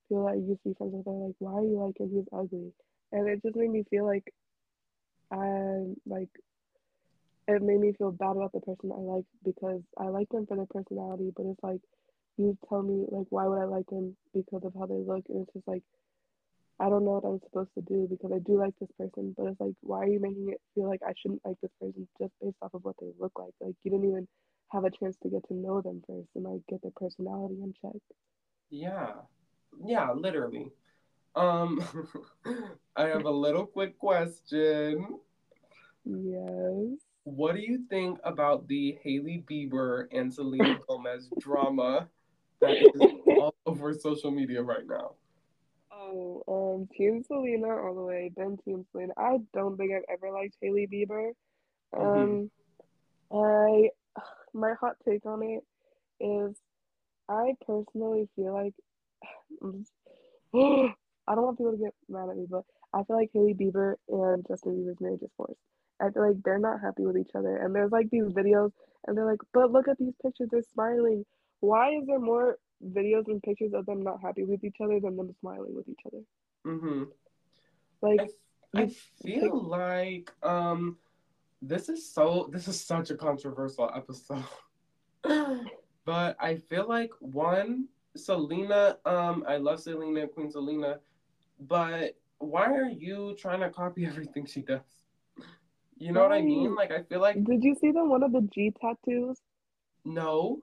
feel 0.10 0.24
like 0.24 0.38
you 0.38 0.58
see 0.64 0.74
friends 0.78 0.94
with 0.96 1.06
her 1.06 1.12
like 1.12 1.36
why 1.40 1.54
are 1.54 1.64
you 1.64 1.80
like 1.80 2.00
him? 2.00 2.10
He's 2.14 2.28
ugly. 2.32 2.72
And 3.12 3.28
it 3.28 3.42
just 3.44 3.56
made 3.56 3.72
me 3.72 3.84
feel 3.90 4.06
like 4.06 4.24
I'm 5.32 5.96
like 6.06 6.30
it 7.48 7.62
made 7.62 7.80
me 7.80 7.94
feel 7.98 8.12
bad 8.12 8.36
about 8.36 8.52
the 8.54 8.60
person 8.60 8.92
I 8.92 9.00
like 9.00 9.26
because 9.44 9.82
I 9.98 10.08
like 10.08 10.30
them 10.30 10.46
for 10.48 10.58
their 10.58 10.66
personality, 10.66 11.32
but 11.36 11.46
it's 11.46 11.64
like 11.64 11.82
you 12.38 12.58
tell 12.70 12.84
me 12.84 13.06
like 13.10 13.28
why 13.30 13.48
would 13.48 13.60
I 13.60 13.66
like 13.66 13.88
them 13.88 14.16
because 14.34 14.62
of 14.64 14.74
how 14.78 14.86
they 14.86 14.96
look 14.96 15.24
and 15.30 15.44
it's 15.44 15.54
just 15.54 15.68
like 15.68 15.84
I 16.80 16.90
don't 16.90 17.06
know 17.06 17.18
what 17.18 17.26
I'm 17.26 17.40
supposed 17.44 17.74
to 17.76 17.82
do 17.82 18.08
because 18.08 18.32
I 18.36 18.40
do 18.40 18.60
like 18.60 18.74
this 18.80 18.90
person, 19.00 19.34
but 19.38 19.48
it's 19.48 19.60
like 19.60 19.74
why 19.82 20.00
are 20.04 20.08
you 20.08 20.20
making 20.20 20.50
it 20.50 20.62
feel 20.76 20.88
like 20.88 21.02
I 21.06 21.14
shouldn't 21.20 21.42
like 21.46 21.58
this 21.62 21.72
person 21.82 22.08
just 22.20 22.34
based 22.42 22.58
off 22.62 22.74
of 22.74 22.84
what 22.84 22.96
they 23.02 23.08
look 23.20 23.34
like? 23.40 23.54
Like 23.62 23.76
you 23.84 23.92
didn't 23.92 24.10
even 24.10 24.28
have 24.70 24.84
a 24.84 24.92
chance 24.92 25.16
to 25.24 25.30
get 25.30 25.48
to 25.48 25.54
know 25.54 25.82
them 25.82 26.02
first 26.08 26.30
and 26.36 26.46
like 26.46 26.62
get 26.70 26.82
their 26.82 26.92
personality 26.96 27.56
in 27.62 27.74
check. 27.82 28.02
Yeah. 28.70 29.14
Yeah, 29.84 30.12
literally. 30.12 30.72
Um 31.36 31.84
I 32.96 33.08
have 33.08 33.26
a 33.26 33.32
little 33.32 33.66
quick 33.66 33.98
question. 33.98 35.20
Yes. 36.06 37.00
What 37.24 37.56
do 37.56 37.62
you 37.62 37.84
think 37.90 38.20
about 38.24 38.68
the 38.68 38.98
Hailey 39.04 39.44
Bieber 39.50 40.08
and 40.12 40.34
Selena 40.34 40.80
Gomez 40.88 41.30
drama 41.40 42.08
that 42.62 42.78
is 42.96 43.02
all 43.28 43.54
over 43.66 43.94
social 43.94 44.32
media 44.32 44.62
right 44.62 44.88
now? 44.88 45.12
Oh, 45.92 46.44
um, 46.48 46.88
Team 46.96 47.24
Selena 47.24 47.68
all 47.68 47.96
the 47.96 48.02
way. 48.02 48.32
Then 48.36 48.58
Team 48.64 48.86
Selena. 48.92 49.14
I 49.18 49.38
don't 49.54 49.78
think 49.78 49.92
I've 49.94 50.04
ever 50.10 50.32
liked 50.32 50.56
Hailey 50.62 50.88
Bieber. 50.88 51.32
Um, 51.98 52.50
I 53.32 53.90
my 54.54 54.74
hot 54.80 54.96
take 55.08 55.26
on 55.26 55.44
it 55.44 55.64
is 56.20 56.56
I 57.30 57.54
personally 57.66 58.30
feel 58.36 58.54
like 58.54 58.74
just- 59.80 59.92
I 61.30 61.36
don't 61.36 61.44
want 61.44 61.58
people 61.58 61.74
to 61.74 61.78
get 61.78 61.94
mad 62.08 62.30
at 62.30 62.38
me, 62.38 62.46
but 62.50 62.64
I 62.94 63.04
feel 63.04 63.18
like 63.18 63.32
Hailey 63.34 63.54
Bieber 63.54 63.96
and 64.08 64.46
Justin 64.48 64.76
Bieber's 64.76 65.02
marriage 65.02 65.22
is 65.22 65.30
forced. 65.36 65.60
I 66.00 66.10
feel 66.10 66.26
like 66.26 66.42
they're 66.44 66.58
not 66.60 66.80
happy 66.80 67.06
with 67.06 67.18
each 67.18 67.32
other, 67.36 67.58
and 67.58 67.76
there's 67.76 67.92
like 67.92 68.10
these 68.10 68.24
videos, 68.26 68.72
and 69.06 69.18
they're 69.18 69.26
like, 69.26 69.42
"But 69.54 69.72
look 69.72 69.88
at 69.90 69.98
these 69.98 70.14
pictures, 70.22 70.48
they're 70.52 70.62
smiling. 70.74 71.26
Why 71.60 71.96
is 71.96 72.06
there 72.08 72.20
more 72.20 72.58
videos 72.86 73.28
and 73.28 73.42
pictures 73.44 73.74
of 73.74 73.86
them 73.88 74.04
not 74.04 74.22
happy 74.22 74.44
with 74.46 74.64
each 74.64 74.78
other 74.82 75.00
than 75.02 75.18
them 75.18 75.36
smiling 75.42 75.76
with 75.76 75.90
each 75.90 76.00
other?" 76.06 76.24
Mm-hmm. 76.66 77.04
Like, 78.02 78.32
I, 78.76 78.84
I 78.84 78.88
feel 79.22 79.42
take- 79.42 79.70
like 79.70 80.32
um 80.44 80.98
this 81.62 81.90
is 81.90 82.12
so 82.12 82.50
this 82.52 82.68
is 82.68 82.80
such 82.80 83.10
a 83.10 83.16
controversial 83.16 83.92
episode. 83.96 84.44
but 86.06 86.38
I 86.40 86.56
feel 86.56 86.88
like 86.88 87.12
one, 87.20 87.88
Selena, 88.16 88.98
um, 89.06 89.44
I 89.48 89.58
love 89.58 89.80
Selena, 89.80 90.28
Queen 90.28 90.52
Selena, 90.52 91.00
but 91.60 92.16
why 92.40 92.66
are 92.66 92.90
you 92.90 93.36
trying 93.40 93.62
to 93.62 93.70
copy 93.70 94.06
everything 94.08 94.46
she 94.46 94.62
does? 94.62 94.82
You 95.98 96.12
know 96.12 96.22
what 96.22 96.32
I 96.32 96.42
mean? 96.42 96.76
Like 96.76 96.92
I 96.92 97.02
feel 97.04 97.20
like 97.20 97.44
did 97.44 97.64
you 97.64 97.76
see 97.76 97.92
the 97.92 98.06
one 98.06 98.24
of 98.24 98.32
the 98.32 98.48
G 98.54 98.74
tattoos? 98.80 99.38
no. 100.06 100.62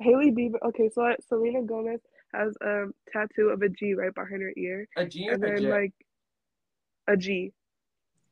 Hailey 0.00 0.30
Bieber. 0.30 0.58
Okay, 0.64 0.88
so 0.94 1.12
Selena 1.28 1.62
Gomez 1.62 2.00
has 2.32 2.54
a 2.60 2.84
tattoo 3.12 3.48
of 3.48 3.62
a 3.62 3.68
G 3.68 3.94
right 3.94 4.14
behind 4.14 4.42
her 4.42 4.52
ear, 4.56 4.86
A 4.96 5.04
G 5.04 5.26
and 5.26 5.42
then 5.42 5.68
like 5.68 5.92
a 7.08 7.16
G. 7.16 7.52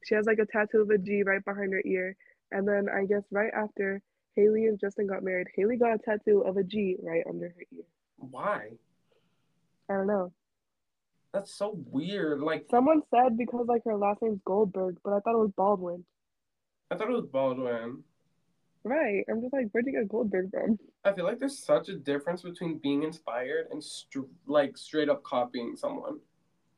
She 0.07 0.15
has 0.15 0.27
like 0.27 0.39
a 0.39 0.47
tattoo 0.47 0.83
of 0.83 0.91
a 0.91 0.99
G 0.99 1.25
right 1.25 1.45
behind 1.45 1.73
her 1.73 1.83
ear, 1.85 2.17
and 2.53 2.67
then 2.67 2.87
I 2.89 3.07
guess 3.07 3.23
right 3.33 3.53
after 3.53 4.01
Hailey 4.37 4.67
and 4.67 4.79
Justin 4.79 5.09
got 5.09 5.25
married, 5.25 5.49
Hailey 5.57 5.77
got 5.77 5.95
a 5.95 5.99
tattoo 5.99 6.43
of 6.47 6.57
a 6.57 6.63
G 6.63 6.97
right 7.03 7.25
under 7.29 7.49
her 7.49 7.65
ear. 7.73 7.85
Why? 8.19 8.71
I 9.91 9.95
don't 9.95 10.07
know. 10.07 10.33
That's 11.33 11.53
so 11.53 11.77
weird. 11.91 12.41
Like 12.41 12.67
Someone 12.71 13.03
said 13.11 13.37
because 13.37 13.67
like 13.67 13.83
her 13.85 13.97
last 13.97 14.23
name's 14.23 14.41
Goldberg, 14.45 14.97
but 15.05 15.13
I 15.13 15.21
thought 15.21 15.35
it 15.35 15.39
was 15.39 15.51
Baldwin. 15.57 16.05
I 16.91 16.97
thought 16.97 17.11
it 17.11 17.13
was 17.13 17.27
Baldwin. 17.27 18.05
Right. 18.85 19.25
I'm 19.29 19.41
just 19.41 19.53
like, 19.53 19.67
where'd 19.73 19.87
you 19.87 19.93
get 19.93 20.09
Goldberg 20.09 20.53
from? 20.53 20.79
I 21.05 21.13
feel 21.13 21.25
like 21.25 21.41
there's 21.41 21.59
such 21.59 21.89
a 21.89 21.97
difference 21.97 22.43
between 22.43 22.79
being 22.79 23.03
inspired 23.03 23.67
and 23.73 23.83
str- 23.83 24.21
like 24.47 24.79
straight 24.79 25.09
up 25.09 25.25
copying 25.25 25.75
someone. 25.77 26.21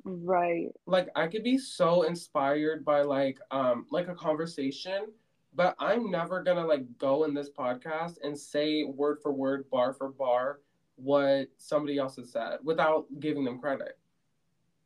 Right. 0.08 0.68
Like 0.86 1.08
I 1.14 1.26
could 1.26 1.44
be 1.44 1.58
so 1.58 2.02
inspired 2.02 2.84
by 2.84 3.02
like 3.02 3.38
um 3.50 3.86
like 3.90 4.08
a 4.08 4.14
conversation, 4.14 5.06
but 5.54 5.76
I'm 5.78 6.10
never 6.10 6.42
gonna 6.42 6.66
like 6.66 6.84
go 6.98 7.24
in 7.24 7.34
this 7.34 7.50
podcast 7.50 8.16
and 8.22 8.36
say 8.36 8.84
word 8.84 9.18
for 9.22 9.32
word, 9.32 9.68
bar 9.70 9.92
for 9.92 10.08
bar, 10.08 10.60
what 10.96 11.48
somebody 11.58 11.98
else 11.98 12.16
has 12.16 12.32
said 12.32 12.58
without 12.64 13.06
giving 13.20 13.44
them 13.44 13.58
credit. 13.58 13.98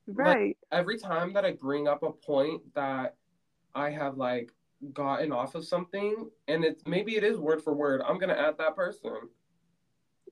Right. 0.08 0.56
Every 0.72 0.98
time 0.98 1.32
that 1.34 1.44
I 1.44 1.52
bring 1.52 1.86
up 1.86 2.02
a 2.02 2.10
point 2.10 2.62
that 2.74 3.14
I 3.74 3.90
have 3.90 4.16
like 4.16 4.52
gotten 4.92 5.30
off 5.30 5.54
of 5.54 5.64
something 5.64 6.28
and 6.48 6.64
it's 6.64 6.82
maybe 6.84 7.14
it 7.14 7.22
is 7.22 7.38
word 7.38 7.62
for 7.62 7.74
word, 7.74 8.02
I'm 8.04 8.18
gonna 8.18 8.32
add 8.34 8.58
that 8.58 8.74
person. 8.74 9.28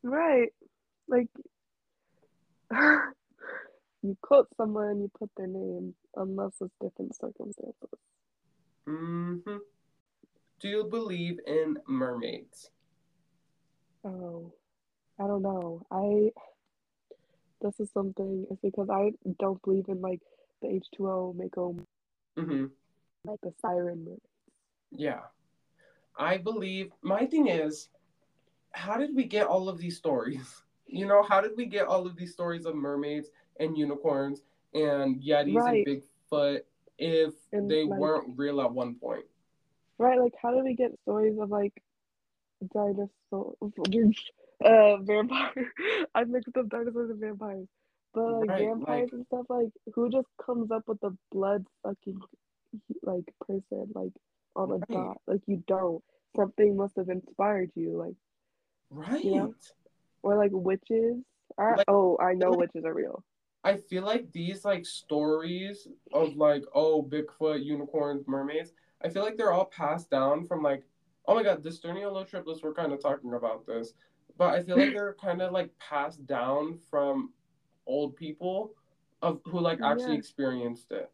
Right. 0.02 0.48
Like 1.06 1.28
you 4.02 4.16
quote 4.22 4.48
someone, 4.56 5.00
you 5.00 5.10
put 5.18 5.30
their 5.36 5.46
name, 5.46 5.94
unless 6.16 6.52
it's 6.60 6.74
different 6.80 7.14
circumstances. 7.16 7.74
hmm 8.86 9.36
Do 10.60 10.68
you 10.68 10.84
believe 10.84 11.40
in 11.46 11.78
mermaids? 11.86 12.70
Oh, 14.04 14.52
I 15.18 15.26
don't 15.26 15.42
know. 15.42 15.86
I 15.90 16.32
this 17.60 17.78
is 17.80 17.90
something. 17.92 18.46
It's 18.50 18.60
because 18.62 18.88
I 18.90 19.12
don't 19.38 19.62
believe 19.62 19.88
in 19.88 20.00
like 20.00 20.20
the 20.62 20.68
H 20.68 20.86
two 20.94 21.08
O 21.08 21.34
Mako 21.36 21.76
hmm 22.36 22.66
like 23.24 23.40
the 23.42 23.52
siren 23.60 24.04
movie. 24.04 24.20
Yeah. 24.90 25.20
I 26.16 26.38
believe 26.38 26.92
my 27.02 27.26
thing 27.26 27.48
is, 27.48 27.88
how 28.72 28.96
did 28.98 29.14
we 29.14 29.24
get 29.24 29.46
all 29.46 29.68
of 29.68 29.78
these 29.78 29.96
stories? 29.96 30.62
You 30.92 31.06
know, 31.06 31.22
how 31.22 31.40
did 31.40 31.52
we 31.56 31.66
get 31.66 31.86
all 31.86 32.04
of 32.04 32.16
these 32.16 32.32
stories 32.32 32.66
of 32.66 32.74
mermaids 32.74 33.28
and 33.60 33.78
unicorns 33.78 34.42
and 34.74 35.22
yetis 35.22 35.54
Right. 35.54 35.86
and 35.86 36.02
Bigfoot 36.02 36.60
if 36.98 37.34
And, 37.52 37.70
they 37.70 37.84
like- 37.84 37.98
weren't 38.00 38.36
real 38.36 38.60
at 38.60 38.72
one 38.72 38.96
point? 38.96 39.24
Right? 39.98 40.18
Like, 40.18 40.34
how 40.40 40.50
do 40.50 40.64
we 40.64 40.74
get 40.74 40.98
stories 41.02 41.38
of 41.38 41.50
like 41.50 41.80
dinosaur, 42.72 43.54
uh, 44.64 44.96
vampire? 44.98 45.72
I 46.14 46.24
mixed 46.24 46.56
up 46.56 46.68
dinosaurs 46.68 47.10
and 47.10 47.20
vampires, 47.20 47.68
but 48.14 48.32
like 48.40 48.48
Right, 48.48 48.64
vampires 48.66 49.08
like- 49.08 49.12
and 49.12 49.26
stuff. 49.26 49.46
Like, 49.48 49.70
who 49.94 50.10
just 50.10 50.28
comes 50.44 50.70
up 50.70 50.86
with 50.88 51.00
the 51.00 51.16
blood 51.30 51.64
sucking 51.84 52.20
like 53.02 53.24
person 53.46 53.90
like 53.94 54.12
on 54.56 54.70
a 54.70 54.74
Right. 54.74 54.88
dot? 54.90 55.20
Like, 55.26 55.42
you 55.46 55.62
don't. 55.66 56.02
Something 56.36 56.76
must 56.76 56.96
have 56.96 57.08
inspired 57.08 57.70
you. 57.74 57.96
Like. 57.96 58.14
Right. 58.90 59.24
Yeah. 59.24 59.48
Or 60.22 60.36
like 60.36 60.50
witches. 60.52 61.16
I, 61.58 61.76
Like- 61.76 61.84
oh, 61.88 62.16
I 62.18 62.34
know 62.34 62.52
witches 62.52 62.84
are 62.84 62.94
real. 62.94 63.22
I 63.64 63.76
feel 63.76 64.04
like 64.04 64.32
these 64.32 64.64
like 64.64 64.86
stories 64.86 65.86
of 66.12 66.36
like 66.36 66.64
oh 66.74 67.02
Bigfoot, 67.02 67.64
unicorns, 67.64 68.24
mermaids. 68.26 68.72
I 69.04 69.08
feel 69.08 69.22
like 69.22 69.36
they're 69.36 69.52
all 69.52 69.66
passed 69.66 70.10
down 70.10 70.46
from 70.46 70.62
like 70.62 70.84
oh 71.26 71.34
my 71.34 71.42
god, 71.42 71.62
the 71.62 71.70
Sturniolo 71.70 72.26
triplets 72.26 72.62
were 72.62 72.74
kind 72.74 72.92
of 72.92 73.00
talking 73.02 73.34
about 73.34 73.66
this, 73.66 73.92
but 74.38 74.54
I 74.54 74.62
feel 74.62 74.76
like 74.78 74.92
they're 74.92 75.16
kind 75.22 75.42
of 75.42 75.52
like 75.52 75.70
passed 75.78 76.26
down 76.26 76.78
from 76.90 77.32
old 77.86 78.16
people 78.16 78.72
of 79.22 79.40
who 79.44 79.60
like 79.60 79.80
oh, 79.82 79.92
actually 79.92 80.12
Yeah. 80.12 80.18
experienced 80.18 80.90
it. 80.92 81.10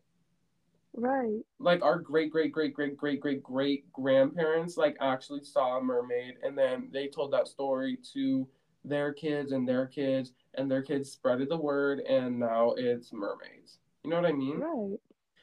Right. 0.95 1.43
Like 1.59 1.83
our 1.83 1.99
great 1.99 2.31
great 2.31 2.53
great 2.53 2.75
great 2.75 2.97
great 2.97 3.21
great 3.21 3.43
great 3.43 3.93
grandparents 3.93 4.77
like 4.77 4.97
actually 5.01 5.43
saw 5.45 5.79
a 5.79 5.83
mermaid 5.83 6.37
and 6.43 6.57
then 6.57 6.89
they 6.93 7.09
told 7.09 7.33
that 7.33 7.49
story 7.49 7.99
to 8.15 8.47
their 8.87 9.13
kids 9.13 9.53
and 9.53 9.69
their 9.69 9.87
kids 9.87 10.33
and 10.55 10.71
their 10.71 10.83
kids 10.83 11.15
spreaded 11.17 11.49
the 11.49 11.57
word 11.57 12.01
and 12.01 12.39
now 12.39 12.73
it's 12.77 13.13
mermaids. 13.13 13.79
You 14.05 14.11
know 14.11 14.17
what 14.21 14.27
I 14.27 14.33
mean? 14.33 14.59
Right. 14.61 14.99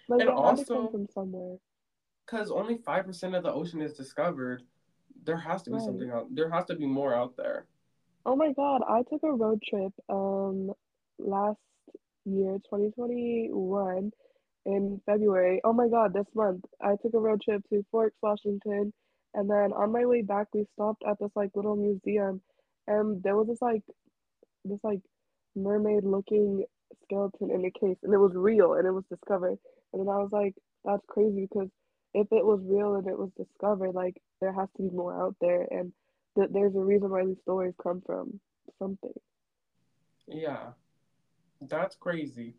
Like 0.07 0.21
And 0.21 0.29
it 0.29 0.35
had 0.35 0.57
to 0.57 0.65
come 0.65 0.77
also- 0.77 0.87
from 0.91 1.07
somewhere. 1.09 1.57
Because 2.25 2.49
only 2.51 2.77
5% 2.77 3.35
of 3.35 3.43
the 3.43 3.51
ocean 3.53 3.81
is 3.81 3.93
discovered. 3.93 4.63
There 5.25 5.37
has 5.37 5.61
to 5.63 5.69
be 5.71 5.75
Right. 5.75 5.85
something 5.85 6.09
out. 6.09 6.33
There 6.33 6.49
has 6.49 6.65
to 6.65 6.75
be 6.75 6.85
more 6.87 7.13
out 7.13 7.35
there. 7.35 7.67
Oh 8.25 8.35
my 8.37 8.53
God, 8.53 8.81
I 8.87 9.03
took 9.03 9.21
a 9.23 9.31
road 9.33 9.61
trip 9.61 9.91
um 10.09 10.71
last 11.19 11.59
year, 12.25 12.57
2021, 12.69 14.11
in 14.65 15.01
February. 15.05 15.59
Oh 15.65 15.73
my 15.73 15.89
God, 15.89 16.13
this 16.13 16.33
month. 16.33 16.63
I 16.79 16.95
took 16.95 17.13
a 17.13 17.19
road 17.19 17.41
trip 17.41 17.61
to 17.69 17.83
Forks, 17.91 18.15
Washington, 18.21 18.93
and 19.33 19.49
then 19.49 19.73
on 19.73 19.91
my 19.91 20.05
way 20.05 20.21
back 20.21 20.47
we 20.53 20.65
stopped 20.73 21.03
at 21.05 21.19
this 21.19 21.31
like 21.35 21.51
little 21.55 21.75
museum 21.75 22.41
and 22.87 23.21
there 23.23 23.35
was 23.35 23.47
this 23.47 23.61
like 23.61 23.83
this 24.65 24.79
like 24.83 25.01
mermaid 25.55 26.03
looking 26.03 26.65
skeleton 27.03 27.51
in 27.51 27.65
a 27.65 27.71
case 27.71 27.97
and 28.03 28.13
it 28.13 28.17
was 28.17 28.33
real 28.35 28.73
and 28.73 28.87
it 28.87 28.91
was 28.91 29.03
discovered. 29.09 29.57
And 29.91 30.01
then 30.01 30.09
I 30.09 30.17
was 30.17 30.29
like, 30.31 30.55
that's 30.83 31.03
crazy 31.07 31.47
because 31.49 31.69
if 32.13 32.27
it 32.31 32.45
was 32.45 32.59
real 32.63 32.95
and 32.95 33.07
it 33.07 33.17
was 33.17 33.29
discovered, 33.37 33.93
like 33.93 34.15
there 34.41 34.53
has 34.53 34.69
to 34.77 34.83
be 34.83 34.95
more 34.95 35.19
out 35.19 35.35
there 35.41 35.67
and 35.69 35.91
th- 36.35 36.49
there's 36.51 36.75
a 36.75 36.79
reason 36.79 37.09
why 37.09 37.25
these 37.25 37.41
stories 37.41 37.73
come 37.81 38.01
from 38.05 38.39
something. 38.79 39.13
Yeah. 40.27 40.69
That's 41.61 41.95
crazy. 41.95 42.55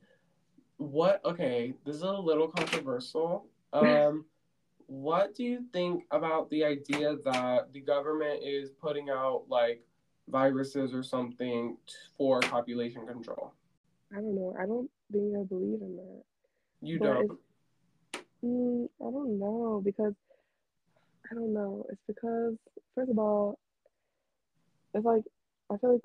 What, 0.76 1.24
okay, 1.24 1.74
this 1.84 1.96
is 1.96 2.02
a 2.02 2.12
little 2.12 2.48
controversial. 2.48 3.46
Um, 3.74 4.26
what 4.86 5.34
do 5.34 5.42
you 5.42 5.64
think 5.72 6.04
about 6.12 6.48
the 6.50 6.62
idea 6.62 7.16
that 7.24 7.72
the 7.72 7.80
government 7.80 8.40
is 8.44 8.70
putting 8.70 9.10
out 9.10 9.46
like 9.48 9.82
viruses 10.28 10.92
or 10.94 11.02
something 11.02 11.76
t- 11.86 11.94
for 12.16 12.40
population 12.40 13.06
control? 13.06 13.52
I 14.12 14.16
don't 14.16 14.34
know. 14.34 14.54
I 14.58 14.66
don't 14.66 14.90
think 15.12 15.36
I 15.36 15.42
believe 15.44 15.80
in 15.80 15.96
that. 15.96 16.22
You 16.82 16.98
But 16.98 17.04
don't. 17.04 17.38
mm, 18.44 18.88
I 19.00 19.10
don't 19.10 19.38
know 19.38 19.82
because 19.84 20.14
I 21.30 21.34
don't 21.34 21.52
know. 21.52 21.86
It's 21.90 22.00
because 22.06 22.54
first 22.94 23.10
of 23.10 23.18
all, 23.18 23.58
it's 24.92 25.04
like 25.04 25.24
I 25.72 25.76
feel 25.78 25.94
like 25.94 26.02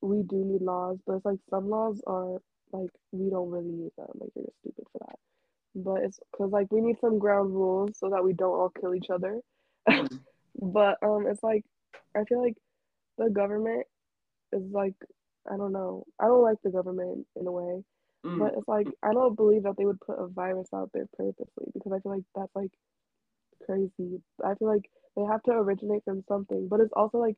we 0.00 0.22
do 0.22 0.36
need 0.44 0.62
laws, 0.62 0.98
but 1.06 1.14
it's 1.14 1.24
like 1.24 1.38
some 1.50 1.70
laws 1.70 2.00
are 2.06 2.40
like 2.72 2.90
we 3.12 3.30
don't 3.30 3.50
really 3.50 3.70
need 3.70 3.92
them. 3.96 4.08
Like 4.14 4.30
you're 4.34 4.44
just 4.44 4.58
stupid 4.60 4.84
for 4.92 4.98
that. 5.06 5.18
But 5.74 6.02
it's 6.02 6.18
because 6.32 6.52
like 6.52 6.70
we 6.70 6.80
need 6.80 6.98
some 7.00 7.18
ground 7.18 7.54
rules 7.54 7.98
so 7.98 8.10
that 8.10 8.24
we 8.24 8.32
don't 8.32 8.54
all 8.54 8.70
kill 8.70 8.94
each 8.94 9.10
other. 9.10 9.40
Mm. 9.88 10.20
But 10.72 10.96
um, 11.02 11.26
it's 11.28 11.42
like 11.42 11.64
I 12.16 12.24
feel 12.24 12.42
like 12.42 12.56
the 13.18 13.30
government 13.30 13.86
is 14.52 14.62
like 14.70 14.94
I 15.50 15.56
don't 15.56 15.72
know. 15.72 16.04
I 16.20 16.26
don't 16.26 16.42
like 16.42 16.58
the 16.64 16.70
government 16.70 17.26
in 17.36 17.46
a 17.46 17.52
way. 17.52 17.82
Mm. 18.24 18.38
But 18.38 18.54
it's 18.56 18.68
like 18.68 18.88
I 19.02 19.12
don't 19.12 19.36
believe 19.36 19.64
that 19.64 19.76
they 19.76 19.84
would 19.84 20.00
put 20.00 20.18
a 20.18 20.26
virus 20.26 20.68
out 20.74 20.90
there 20.92 21.06
purposely 21.16 21.70
because 21.74 21.92
I 21.92 22.00
feel 22.00 22.12
like 22.12 22.24
that's 22.34 22.54
like 22.54 22.72
crazy. 23.64 24.20
I 24.44 24.54
feel 24.54 24.68
like 24.68 24.90
they 25.16 25.22
have 25.22 25.42
to 25.44 25.52
originate 25.52 26.04
from 26.04 26.24
something. 26.28 26.68
But 26.68 26.80
it's 26.80 26.92
also 26.94 27.18
like, 27.18 27.36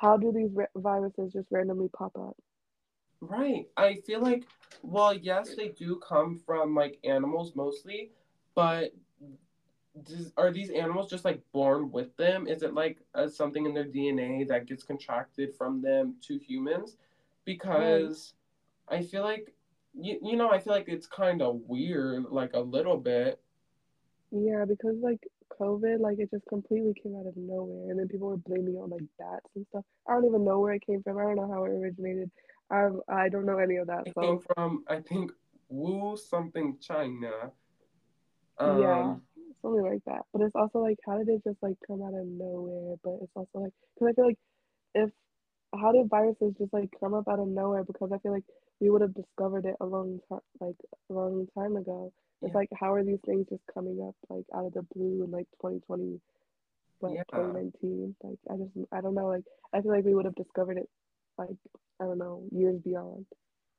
how 0.00 0.16
do 0.16 0.32
these 0.32 0.50
viruses 0.76 1.32
just 1.32 1.48
randomly 1.50 1.88
pop 1.96 2.12
up? 2.18 2.36
Right. 3.20 3.66
I 3.76 4.00
feel 4.06 4.20
like, 4.20 4.44
well, 4.82 5.14
yes, 5.14 5.54
they 5.54 5.68
do 5.68 5.96
come 5.96 6.40
from 6.46 6.74
like 6.74 6.98
animals 7.04 7.52
mostly, 7.54 8.12
but 8.54 8.92
does, 10.02 10.32
are 10.36 10.50
these 10.50 10.70
animals 10.70 11.10
just 11.10 11.24
like 11.24 11.40
born 11.52 11.90
with 11.90 12.16
them? 12.16 12.46
Is 12.46 12.62
it 12.62 12.74
like 12.74 12.98
uh, 13.14 13.28
something 13.28 13.66
in 13.66 13.74
their 13.74 13.84
DNA 13.84 14.46
that 14.48 14.66
gets 14.66 14.82
contracted 14.82 15.54
from 15.56 15.82
them 15.82 16.14
to 16.22 16.38
humans? 16.38 16.96
Because 17.44 18.34
I 18.88 19.02
feel 19.02 19.22
like, 19.22 19.52
you, 19.94 20.18
you 20.22 20.36
know, 20.36 20.50
I 20.50 20.58
feel 20.58 20.72
like 20.72 20.88
it's 20.88 21.06
kind 21.06 21.42
of 21.42 21.60
weird, 21.66 22.24
like 22.30 22.52
a 22.54 22.60
little 22.60 22.96
bit. 22.96 23.40
Yeah, 24.30 24.64
because 24.64 24.96
like 25.00 25.26
COVID, 25.60 26.00
like 26.00 26.18
it 26.20 26.30
just 26.30 26.46
completely 26.46 26.94
came 27.02 27.16
out 27.16 27.26
of 27.26 27.36
nowhere, 27.36 27.90
and 27.90 27.98
then 27.98 28.06
people 28.06 28.28
were 28.28 28.36
blaming 28.36 28.76
it 28.76 28.78
on 28.78 28.90
like 28.90 29.02
bats 29.18 29.50
and 29.56 29.66
stuff. 29.70 29.84
I 30.08 30.14
don't 30.14 30.24
even 30.24 30.44
know 30.44 30.60
where 30.60 30.74
it 30.74 30.86
came 30.86 31.02
from. 31.02 31.18
I 31.18 31.22
don't 31.22 31.36
know 31.36 31.48
how 31.52 31.64
it 31.64 31.70
originated. 31.70 32.30
I 32.70 32.90
I 33.08 33.28
don't 33.28 33.46
know 33.46 33.58
any 33.58 33.76
of 33.76 33.88
that. 33.88 34.06
It 34.06 34.14
So 34.14 34.20
came 34.20 34.40
from, 34.54 34.84
I 34.88 35.00
think, 35.00 35.32
Wu 35.68 36.16
something 36.16 36.78
China. 36.80 37.50
Yeah. 38.60 39.14
Something 39.62 39.82
like 39.82 40.04
that. 40.06 40.22
But 40.32 40.42
it's 40.42 40.54
also 40.56 40.78
like, 40.80 40.98
how 41.06 41.18
did 41.18 41.28
it 41.28 41.42
just 41.44 41.58
like 41.62 41.76
come 41.86 42.02
out 42.02 42.14
of 42.14 42.26
nowhere? 42.26 42.96
But 43.04 43.18
it's 43.22 43.32
also 43.34 43.48
like, 43.54 43.72
because 43.94 44.12
I 44.12 44.14
feel 44.14 44.26
like 44.26 44.38
if 44.94 45.10
how 45.78 45.92
did 45.92 46.08
viruses 46.08 46.54
just 46.58 46.72
like 46.72 46.90
come 46.98 47.14
up 47.14 47.28
out 47.28 47.38
of 47.38 47.48
nowhere? 47.48 47.84
Because 47.84 48.10
I 48.12 48.18
feel 48.18 48.32
like 48.32 48.44
we 48.80 48.90
would 48.90 49.02
have 49.02 49.14
discovered 49.14 49.66
it 49.66 49.76
a 49.80 49.86
long 49.86 50.20
time, 50.28 50.40
like 50.60 50.76
a 51.10 51.12
long 51.12 51.46
time 51.56 51.76
ago. 51.76 52.12
It's 52.42 52.54
Yeah. 52.54 52.58
like, 52.58 52.70
how 52.78 52.92
are 52.94 53.04
these 53.04 53.20
things 53.26 53.46
just 53.50 53.62
coming 53.72 54.00
up 54.02 54.16
like 54.30 54.46
out 54.54 54.66
of 54.66 54.72
the 54.72 54.82
blue 54.94 55.24
in 55.24 55.30
like 55.30 55.46
2020, 55.60 56.20
what 57.00 57.12
Yeah. 57.12 57.22
2019? 57.30 58.16
Like 58.22 58.38
I 58.50 58.56
just 58.56 58.70
I 58.92 59.00
don't 59.00 59.14
know. 59.14 59.28
Like 59.28 59.44
I 59.74 59.80
feel 59.82 59.92
like 59.92 60.04
we 60.04 60.14
would 60.14 60.24
have 60.24 60.34
discovered 60.34 60.78
it 60.78 60.88
like 61.38 61.56
I 62.00 62.04
don't 62.04 62.18
know 62.18 62.44
years 62.50 62.80
beyond. 62.82 63.26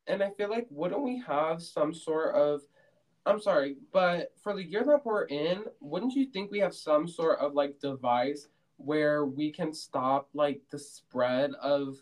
And 0.07 0.23
I 0.23 0.29
feel 0.32 0.49
like 0.49 0.67
wouldn't 0.69 1.01
we 1.01 1.23
have 1.27 1.61
some 1.61 1.93
sort 1.93 2.36
of 2.36 2.61
I'm 3.26 3.39
sorry, 3.39 3.76
but 3.93 4.34
for 4.41 4.55
the 4.55 4.63
year 4.63 4.84
that 4.86 5.05
we're 5.05 5.26
in, 5.26 5.65
wouldn't 5.80 6.13
you 6.13 6.26
think 6.26 6.51
we 6.51 6.59
have 6.59 6.74
some 6.74 7.07
sort 7.07 7.39
of 7.39 7.53
like 7.53 7.80
device 7.80 8.47
where 8.78 9.26
we 9.26 9.51
can 9.51 9.74
stop 9.74 10.30
like 10.34 10.61
the 10.72 10.80
spread 10.80 11.51
of 11.61 11.97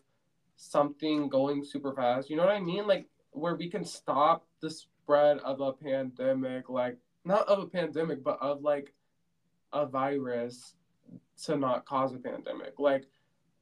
something 0.55 1.27
going 1.27 1.65
super 1.65 1.93
fast? 1.93 2.29
You 2.29 2.37
know 2.37 2.45
what 2.45 2.55
I 2.55 2.61
mean? 2.61 2.87
Like 2.87 3.07
where 3.31 3.55
we 3.55 3.69
can 3.69 3.83
stop 3.83 4.45
the 4.61 4.69
spread 4.69 5.39
of 5.39 5.59
a 5.59 5.73
pandemic, 5.73 6.69
like 6.69 6.97
not 7.25 7.47
of 7.47 7.59
a 7.59 7.67
pandemic, 7.67 8.23
but 8.23 8.39
of 8.41 8.61
like 8.61 8.93
a 9.73 9.85
virus 9.85 10.73
to 11.43 11.57
not 11.57 11.85
cause 11.85 12.13
a 12.13 12.17
pandemic. 12.17 12.79
Like 12.79 13.07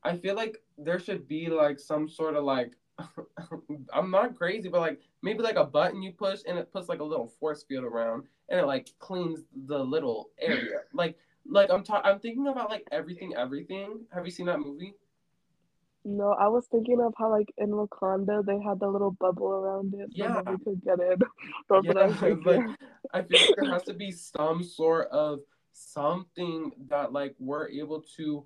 I 0.04 0.16
feel 0.16 0.36
like 0.36 0.58
there 0.78 1.00
should 1.00 1.28
be 1.28 1.48
like 1.48 1.80
some 1.80 2.08
sort 2.08 2.36
of 2.36 2.44
like 2.44 2.74
I'm 3.94 4.12
not 4.12 4.36
crazy, 4.38 4.70
but 4.70 4.82
like 4.82 5.00
maybe 5.22 5.40
like 5.44 5.56
a 5.56 5.64
button 5.66 6.02
you 6.02 6.12
push 6.12 6.42
and 6.48 6.58
it 6.58 6.72
puts 6.72 6.90
like 6.90 7.00
a 7.00 7.04
little 7.04 7.28
force 7.40 7.64
field 7.64 7.84
around 7.84 8.24
and 8.50 8.60
it 8.60 8.66
like 8.66 8.90
cleans 9.00 9.42
the 9.68 9.78
little 9.78 10.30
area. 10.40 10.80
like 10.94 11.18
like 11.50 11.70
I'm 11.70 11.84
ta- 11.84 12.02
I'm 12.04 12.20
thinking 12.20 12.48
about 12.48 12.70
like 12.70 12.88
everything 12.92 13.36
everything. 13.36 14.02
Have 14.14 14.26
you 14.26 14.32
seen 14.32 14.48
that 14.48 14.60
movie? 14.60 14.94
No, 16.06 16.32
I 16.40 16.48
was 16.48 16.66
thinking 16.72 17.02
of 17.02 17.14
how 17.18 17.30
like 17.32 17.54
in 17.58 17.70
Wakanda 17.70 18.46
they 18.46 18.60
had 18.62 18.80
the 18.80 18.88
little 18.88 19.12
bubble 19.12 19.48
around 19.48 19.94
it 19.94 20.10
so 20.16 20.24
Yeah. 20.24 20.34
nobody 20.34 20.64
could 20.64 20.82
get 20.84 21.00
in. 21.00 21.20
That's 21.70 21.88
what 21.88 21.98
I 21.98 22.08
was 22.08 22.18
thinking. 22.18 22.44
like 22.68 22.78
I 23.14 23.22
feel 23.22 23.40
like 23.40 23.56
there 23.58 23.72
has 23.72 23.84
to 23.84 23.94
be 23.94 24.12
some 24.12 24.64
sort 24.64 25.10
of 25.10 25.40
something 25.74 26.72
that 26.90 27.14
like 27.14 27.36
we're 27.40 27.68
able 27.70 28.02
to 28.18 28.46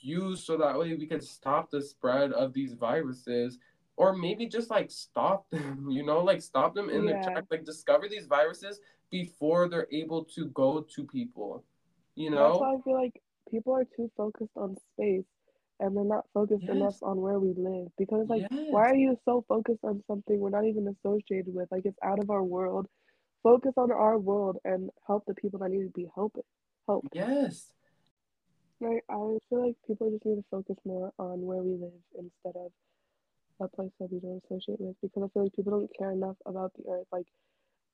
use 0.00 0.44
so 0.44 0.56
that 0.58 0.78
way 0.78 0.94
we 0.94 1.06
can 1.06 1.20
stop 1.20 1.70
the 1.70 1.80
spread 1.80 2.32
of 2.32 2.52
these 2.52 2.74
viruses 2.74 3.58
or 3.96 4.14
maybe 4.16 4.46
just 4.46 4.70
like 4.70 4.90
stop 4.90 5.48
them 5.52 5.88
you 5.90 6.04
know 6.04 6.20
like 6.22 6.42
stop 6.42 6.74
them 6.74 6.90
in 6.90 7.04
Yeah. 7.04 7.12
their 7.12 7.22
track 7.22 7.44
like 7.50 7.64
discover 7.64 8.08
these 8.08 8.26
viruses 8.26 8.80
before 9.10 9.68
they're 9.68 9.88
able 9.92 10.24
to 10.36 10.46
go 10.46 10.80
to 10.94 11.04
people 11.04 11.64
you 12.14 12.30
know? 12.30 12.48
That's 12.48 12.60
why 12.60 12.74
I 12.74 12.80
feel 12.84 12.94
like 12.94 13.22
people 13.50 13.74
are 13.74 13.86
too 13.96 14.10
focused 14.16 14.56
on 14.56 14.76
space 14.94 15.24
and 15.80 15.96
they're 15.96 16.04
not 16.04 16.24
focused 16.32 16.68
enough 16.68 16.96
on 17.02 17.20
where 17.20 17.38
we 17.38 17.54
live. 17.56 17.88
Because 17.98 18.28
like 18.28 18.42
yes. 18.50 18.60
why 18.70 18.90
are 18.90 18.94
you 18.94 19.18
so 19.24 19.44
focused 19.48 19.84
on 19.84 20.02
something 20.06 20.38
we're 20.38 20.50
not 20.50 20.64
even 20.64 20.88
associated 20.88 21.52
with? 21.54 21.68
Like 21.70 21.84
it's 21.84 21.98
out 22.04 22.20
of 22.20 22.30
our 22.30 22.42
world. 22.42 22.86
Focus 23.42 23.72
on 23.76 23.90
our 23.90 24.18
world 24.18 24.56
and 24.64 24.90
help 25.06 25.24
the 25.26 25.34
people 25.34 25.58
that 25.58 25.70
need 25.70 25.82
to 25.84 25.90
be 25.90 26.08
helped. 26.14 26.38
Help. 26.86 27.06
yes 27.12 27.70
Like 28.80 29.04
I 29.10 29.14
feel 29.48 29.66
like 29.66 29.76
people 29.86 30.10
just 30.10 30.24
need 30.24 30.36
to 30.36 30.44
focus 30.50 30.76
more 30.84 31.12
on 31.18 31.42
where 31.42 31.62
we 31.62 31.72
live 31.72 31.92
instead 32.14 32.58
of 32.58 32.70
a 33.60 33.68
place 33.68 33.90
that 34.00 34.10
we 34.10 34.18
don't 34.20 34.42
associate 34.44 34.80
with 34.80 34.96
because 35.02 35.22
I 35.22 35.28
feel 35.32 35.42
like 35.44 35.54
people 35.54 35.72
don't 35.72 35.98
care 35.98 36.12
enough 36.12 36.36
about 36.46 36.72
the 36.74 36.90
earth. 36.90 37.06
Like, 37.12 37.26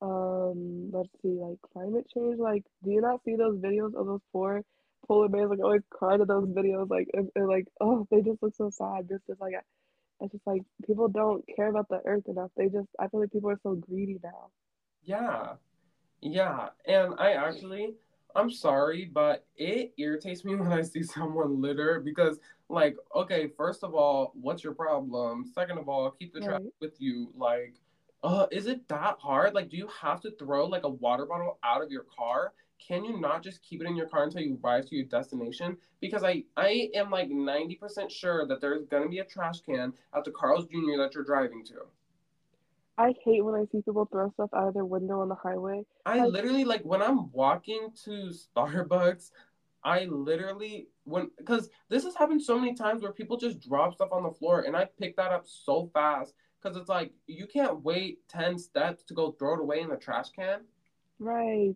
um, 0.02 0.90
let's 0.92 1.10
see, 1.22 1.38
like 1.40 1.58
climate 1.72 2.06
change. 2.14 2.38
Like, 2.38 2.64
do 2.82 2.90
you 2.90 3.00
not 3.00 3.20
see 3.24 3.36
those 3.36 3.58
videos 3.58 3.94
of 3.94 4.06
those 4.06 4.20
poor 4.32 4.62
polar 5.06 5.28
bears 5.28 5.50
like 5.50 5.60
always 5.60 5.82
cry 5.90 6.16
to 6.16 6.24
those 6.24 6.48
videos? 6.48 6.88
Like, 6.88 7.08
and, 7.12 7.28
and 7.34 7.48
like, 7.48 7.66
oh, 7.80 8.06
they 8.10 8.22
just 8.22 8.42
look 8.42 8.54
so 8.56 8.70
sad. 8.70 9.08
Just 9.08 9.24
as 9.30 9.36
like, 9.40 9.54
it's 10.20 10.32
just 10.32 10.46
like 10.46 10.62
people 10.86 11.08
don't 11.08 11.44
care 11.54 11.68
about 11.68 11.88
the 11.88 12.00
earth 12.04 12.26
enough. 12.28 12.50
They 12.56 12.68
just, 12.68 12.88
I 12.98 13.08
feel 13.08 13.20
like 13.20 13.32
people 13.32 13.50
are 13.50 13.60
so 13.62 13.74
greedy 13.74 14.18
now. 14.22 14.50
Yeah. 15.04 15.54
Yeah. 16.20 16.68
And 16.86 17.14
I 17.18 17.32
actually, 17.32 17.94
I'm 18.36 18.50
sorry, 18.50 19.04
but 19.04 19.46
it 19.56 19.92
irritates 19.98 20.44
me 20.44 20.54
when 20.56 20.72
I 20.72 20.82
see 20.82 21.02
someone 21.02 21.60
litter 21.60 22.00
because, 22.00 22.38
like, 22.68 22.96
okay, 23.14 23.48
first 23.56 23.82
of 23.84 23.94
all, 23.94 24.32
what's 24.34 24.64
your 24.64 24.74
problem? 24.74 25.44
Second 25.54 25.78
of 25.78 25.88
all, 25.88 26.10
keep 26.10 26.32
the 26.32 26.40
trash 26.40 26.60
Right. 26.60 26.72
with 26.80 27.00
you. 27.00 27.32
Like, 27.36 27.74
uh, 28.22 28.46
is 28.50 28.66
it 28.66 28.86
that 28.88 29.16
hard? 29.18 29.54
Like, 29.54 29.68
do 29.68 29.76
you 29.76 29.88
have 29.88 30.20
to 30.22 30.30
throw 30.32 30.66
like 30.66 30.84
a 30.84 30.88
water 30.88 31.26
bottle 31.26 31.58
out 31.62 31.82
of 31.82 31.90
your 31.90 32.04
car? 32.04 32.52
can 32.80 33.04
you 33.04 33.20
not 33.20 33.42
just 33.42 33.62
keep 33.62 33.80
it 33.80 33.86
in 33.86 33.94
your 33.94 34.08
car 34.08 34.24
until 34.24 34.40
you 34.40 34.58
arrive 34.62 34.86
to 34.86 34.96
your 34.96 35.04
destination? 35.04 35.76
Because 36.00 36.24
I 36.24 36.44
I 36.56 36.90
am 36.94 37.10
like 37.10 37.28
ninety 37.30 37.74
percent 37.74 38.10
sure 38.10 38.46
that 38.46 38.60
there's 38.60 38.84
gonna 38.86 39.08
be 39.08 39.18
a 39.18 39.24
trash 39.24 39.60
can 39.60 39.92
at 40.14 40.24
the 40.24 40.30
Carl's 40.30 40.66
Jr. 40.66 40.96
that 40.98 41.14
you're 41.14 41.24
driving 41.24 41.64
to. 41.66 41.86
I 43.00 43.14
hate 43.24 43.42
when 43.42 43.54
I 43.54 43.64
see 43.72 43.80
people 43.80 44.04
throw 44.12 44.30
stuff 44.32 44.50
out 44.54 44.68
of 44.68 44.74
their 44.74 44.84
window 44.84 45.20
on 45.20 45.28
the 45.30 45.34
highway. 45.34 45.84
I 46.04 46.18
Like- 46.20 46.32
literally 46.32 46.64
like 46.64 46.82
when 46.84 47.00
I'm 47.00 47.32
walking 47.32 47.88
to 48.04 48.30
Starbucks, 48.30 49.30
I 49.82 50.04
literally 50.04 50.88
when 51.04 51.30
because 51.38 51.70
this 51.88 52.04
has 52.04 52.14
happened 52.14 52.42
so 52.42 52.58
many 52.58 52.74
times 52.74 53.02
where 53.02 53.12
people 53.12 53.38
just 53.38 53.60
drop 53.60 53.94
stuff 53.94 54.12
on 54.12 54.22
the 54.24 54.30
floor 54.30 54.60
and 54.60 54.76
I 54.76 54.84
pick 54.84 55.16
that 55.16 55.32
up 55.32 55.46
so 55.46 55.86
fast 55.94 56.34
because 56.60 56.76
it's 56.76 56.90
like 56.90 57.14
you 57.26 57.46
can't 57.46 57.82
wait 57.82 58.18
10 58.28 58.58
steps 58.58 59.02
to 59.04 59.14
go 59.14 59.32
throw 59.32 59.54
it 59.54 59.60
away 59.60 59.80
in 59.80 59.88
the 59.88 59.96
trash 59.96 60.28
can. 60.30 60.60
Right. 61.18 61.74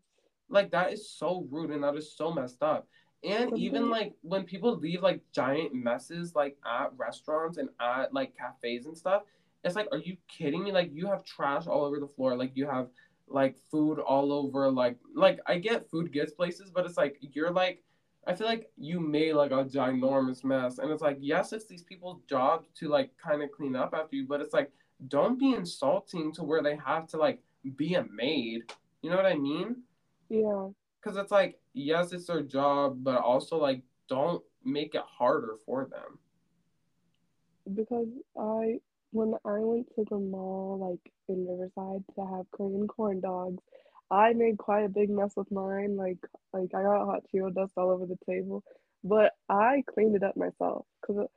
Like 0.51 0.71
that 0.73 0.93
is 0.93 1.09
so 1.09 1.47
rude 1.51 1.71
and 1.71 1.83
that 1.85 1.97
is 1.97 2.15
so 2.15 2.31
messed 2.31 2.63
up. 2.63 2.87
And 3.23 3.45
Something- 3.45 3.59
even 3.61 3.89
like 3.89 4.15
when 4.21 4.45
people 4.45 4.77
leave 4.77 5.03
like 5.03 5.23
giant 5.33 5.73
messes 5.75 6.35
like 6.35 6.59
at 6.67 6.93
restaurants 6.99 7.57
and 7.57 7.71
at 7.81 8.13
like 8.13 8.37
cafes 8.37 8.85
and 8.85 8.97
stuff, 8.99 9.23
it's 9.65 9.77
like, 9.77 9.89
are 9.93 9.99
you 9.99 10.17
kidding 10.29 10.65
me? 10.65 10.73
Like 10.73 10.91
you 10.93 11.07
have 11.07 11.25
trash 11.25 11.67
all 11.67 11.85
over 11.85 11.99
the 12.01 12.09
floor. 12.09 12.37
Like 12.37 12.53
you 12.55 12.67
have 12.69 12.89
like 13.29 13.57
food 13.71 13.99
all 13.99 14.33
over. 14.33 14.71
Like 14.71 14.99
like 15.15 15.41
I 15.47 15.59
get 15.59 15.91
food 15.91 16.13
gets 16.13 16.33
places, 16.33 16.71
but 16.71 16.85
it's 16.87 16.97
like 16.99 17.19
you're 17.21 17.51
like 17.51 17.83
I 18.27 18.35
feel 18.35 18.47
like 18.47 18.71
you 18.79 19.01
made 19.01 19.35
like 19.35 19.51
a 19.51 19.65
ginormous 19.65 20.45
mess. 20.45 20.79
And 20.79 20.91
it's 20.91 21.03
like, 21.03 21.19
yes, 21.21 21.53
it's 21.53 21.67
these 21.67 21.83
people's 21.83 22.23
job 22.29 22.65
to 22.77 22.89
like 22.89 23.11
kind 23.19 23.43
of 23.43 23.51
clean 23.53 23.77
up 23.77 23.95
after 23.95 24.17
you, 24.17 24.27
but 24.27 24.41
it's 24.41 24.55
like 24.55 24.71
don't 25.09 25.39
be 25.39 25.53
insulting 25.55 26.33
to 26.33 26.43
where 26.45 26.63
they 26.63 26.77
have 26.77 27.07
to 27.09 27.17
like 27.19 27.41
be 27.77 27.95
a 27.95 28.05
maid. 28.05 28.63
You 29.03 29.11
know 29.11 29.17
what 29.17 29.27
I 29.27 29.35
mean? 29.37 29.83
Yeah. 30.31 30.69
because 31.01 31.17
it's 31.19 31.31
like 31.31 31.59
yes 31.75 32.13
it's 32.13 32.27
their 32.27 32.43
job 32.43 33.05
but 33.05 33.17
also 33.21 33.57
like 33.59 33.83
don't 34.09 34.43
make 34.65 34.95
it 34.95 35.03
harder 35.07 35.57
for 35.67 35.85
them 35.85 36.19
Because 37.75 38.09
I, 38.39 38.81
when 39.15 39.35
I 39.47 39.61
went 39.61 39.89
to 39.97 40.07
the 40.11 40.19
mall, 40.19 40.79
like 40.93 41.13
in 41.29 41.49
Riverside, 41.49 42.05
to 42.17 42.27
have 42.27 42.47
Korean 42.53 42.89
corn 42.89 43.21
dogs, 43.21 43.63
I 44.11 44.35
made 44.35 44.59
quite 44.59 44.85
a 44.87 44.91
big 44.91 45.11
mess 45.11 45.33
with 45.37 45.53
mine. 45.53 45.97
Like, 45.97 46.19
like 46.55 46.71
I 46.75 46.85
got 46.85 47.07
hot 47.07 47.25
Cheeto 47.35 47.55
dust 47.55 47.75
all 47.79 47.91
over 47.91 48.07
the 48.07 48.19
table, 48.29 48.65
but 49.05 49.33
I 49.51 49.85
cleaned 49.95 50.17
it 50.17 50.25
up 50.25 50.37
myself. 50.37 50.87
Cause 51.07 51.29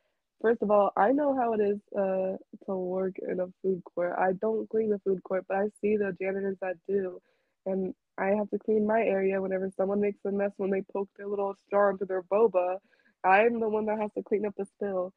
first 0.42 0.64
of 0.64 0.72
all, 0.72 0.92
I 0.98 1.14
know 1.14 1.36
how 1.38 1.54
it 1.56 1.62
is 1.62 1.80
uh 1.98 2.38
to 2.68 2.76
work 2.78 3.16
in 3.28 3.42
a 3.42 3.48
food 3.64 3.84
court. 3.96 4.16
I 4.20 4.34
don't 4.42 4.70
clean 4.70 4.92
the 4.92 5.00
food 5.00 5.24
court, 5.24 5.46
but 5.50 5.58
I 5.58 5.66
see 5.82 5.98
the 5.98 6.16
janitors 6.22 6.58
that 6.62 6.78
do, 6.90 7.22
and 7.68 7.96
I 8.20 8.30
have 8.30 8.50
to 8.52 8.60
clean 8.60 8.88
my 8.88 9.02
area 9.02 9.42
whenever 9.42 9.72
someone 9.78 10.02
makes 10.02 10.20
a 10.26 10.32
mess 10.34 10.54
when 10.58 10.72
they 10.72 10.84
poke 10.94 11.10
their 11.18 11.28
little 11.28 11.56
straw 11.68 11.92
into 11.92 12.06
their 12.06 12.24
boba. 12.24 12.80
I'm 13.26 13.62
the 13.62 13.70
one 13.70 13.88
that 13.88 14.00
has 14.00 14.12
to 14.18 14.24
clean 14.24 14.46
up 14.48 14.56
the 14.58 14.66
spill. 14.66 15.14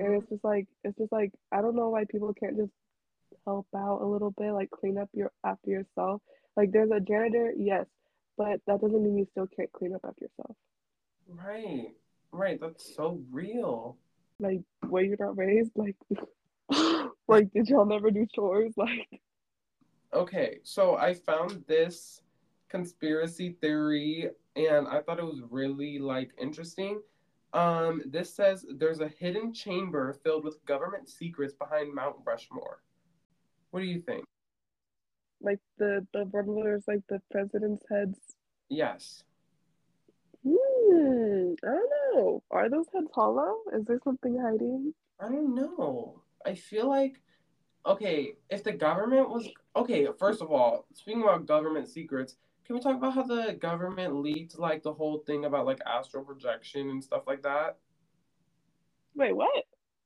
And 0.00 0.14
Mhm. 0.14 0.16
it's 0.16 0.28
just 0.30 0.44
like 0.44 0.66
it's 0.84 0.98
just 0.98 1.12
like 1.12 1.32
I 1.52 1.62
don't 1.62 1.76
know 1.76 1.90
why 1.90 2.04
people 2.04 2.32
can't 2.34 2.56
just 2.56 2.72
help 3.46 3.66
out 3.76 4.02
a 4.02 4.06
little 4.06 4.30
bit, 4.32 4.52
like 4.52 4.70
clean 4.70 4.98
up 4.98 5.10
your 5.14 5.32
after 5.44 5.70
yourself. 5.70 6.22
Like 6.56 6.72
there's 6.72 6.90
a 6.90 7.00
janitor, 7.00 7.52
yes, 7.56 7.86
but 8.38 8.60
that 8.66 8.80
doesn't 8.80 9.02
mean 9.04 9.18
you 9.18 9.26
still 9.32 9.46
can't 9.48 9.72
clean 9.72 9.94
up 9.94 10.02
after 10.04 10.24
yourself. 10.26 10.56
right 11.28 11.94
right 12.32 12.60
that's 12.60 12.94
so 12.94 13.20
real 13.30 13.96
Like 14.38 14.60
where 14.88 15.04
you're 15.04 15.16
not 15.18 15.36
raised? 15.38 15.72
Like 15.76 15.96
like 17.28 17.52
did 17.52 17.68
y'all 17.68 17.86
never 17.86 18.10
do 18.10 18.26
chores? 18.34 18.74
Like 18.78 19.20
okay 20.14 20.58
so 20.62 20.96
i 20.96 21.14
found 21.14 21.64
this 21.66 22.20
conspiracy 22.68 23.50
theory 23.60 24.28
and 24.56 24.86
i 24.88 25.00
thought 25.00 25.18
it 25.18 25.24
was 25.24 25.40
really 25.50 25.98
like 25.98 26.30
interesting 26.40 27.00
um 27.54 28.02
this 28.06 28.34
says 28.34 28.64
there's 28.76 29.00
a 29.00 29.08
hidden 29.08 29.52
chamber 29.52 30.12
filled 30.24 30.44
with 30.44 30.64
government 30.64 31.08
secrets 31.08 31.54
behind 31.54 31.94
mount 31.94 32.16
rushmore 32.24 32.82
what 33.70 33.80
do 33.80 33.86
you 33.86 34.00
think 34.00 34.24
like 35.40 35.58
the 35.78 36.06
the 36.12 36.24
there's 36.62 36.84
like 36.86 37.02
the 37.08 37.20
president's 37.30 37.84
heads. 37.90 38.18
yes 38.68 39.24
Hmm, 40.44 41.52
I 41.62 41.68
don't 41.68 41.90
know. 42.14 42.42
Are 42.50 42.68
those 42.68 42.86
heads 42.92 43.10
hollow? 43.14 43.58
Is 43.72 43.84
there 43.84 44.00
something 44.02 44.36
hiding? 44.38 44.92
I 45.20 45.28
don't 45.28 45.54
know. 45.54 46.20
I 46.44 46.54
feel 46.54 46.88
like 46.88 47.20
okay, 47.86 48.34
if 48.50 48.64
the 48.64 48.72
government 48.72 49.30
was 49.30 49.48
okay, 49.76 50.06
first 50.18 50.42
of 50.42 50.50
all, 50.50 50.86
speaking 50.92 51.22
about 51.22 51.46
government 51.46 51.88
secrets, 51.88 52.36
can 52.64 52.76
we 52.76 52.80
talk 52.80 52.96
about 52.96 53.14
how 53.14 53.22
the 53.22 53.56
government 53.60 54.14
leaked 54.16 54.58
like 54.58 54.82
the 54.82 54.92
whole 54.92 55.18
thing 55.18 55.44
about 55.44 55.66
like 55.66 55.80
astral 55.86 56.24
projection 56.24 56.90
and 56.90 57.02
stuff 57.02 57.22
like 57.26 57.42
that? 57.42 57.78
Wait, 59.14 59.34
what? 59.34 59.64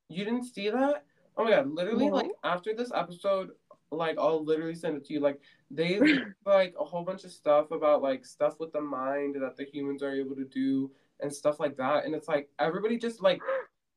You 0.09 0.25
didn't 0.25 0.45
see 0.45 0.71
that? 0.71 1.05
Oh 1.37 1.45
my 1.45 1.51
god, 1.51 1.71
literally 1.71 2.11
like 2.11 2.31
after 2.45 2.75
this 2.75 2.91
episode, 2.95 3.51
like 3.91 4.17
I'll 4.19 4.45
literally 4.45 4.75
send 4.75 4.97
it 4.97 5.05
to 5.07 5.13
you. 5.13 5.21
Like 5.21 5.41
they 5.71 6.01
leaked, 6.01 6.25
like 6.45 6.75
a 6.81 6.85
whole 6.85 7.05
bunch 7.05 7.25
of 7.25 7.31
stuff 7.31 7.71
about 7.71 8.03
like 8.03 8.25
stuff 8.25 8.59
with 8.59 8.73
the 8.73 8.81
mind 8.81 9.37
that 9.41 9.57
the 9.57 9.65
humans 9.65 10.03
are 10.03 10.15
able 10.15 10.37
to 10.37 10.45
do 10.45 10.91
and 11.21 11.33
stuff 11.33 11.61
like 11.61 11.77
that. 11.77 12.05
And 12.05 12.15
it's 12.15 12.29
like 12.29 12.49
everybody 12.59 12.99
just 12.99 13.23
like 13.23 13.41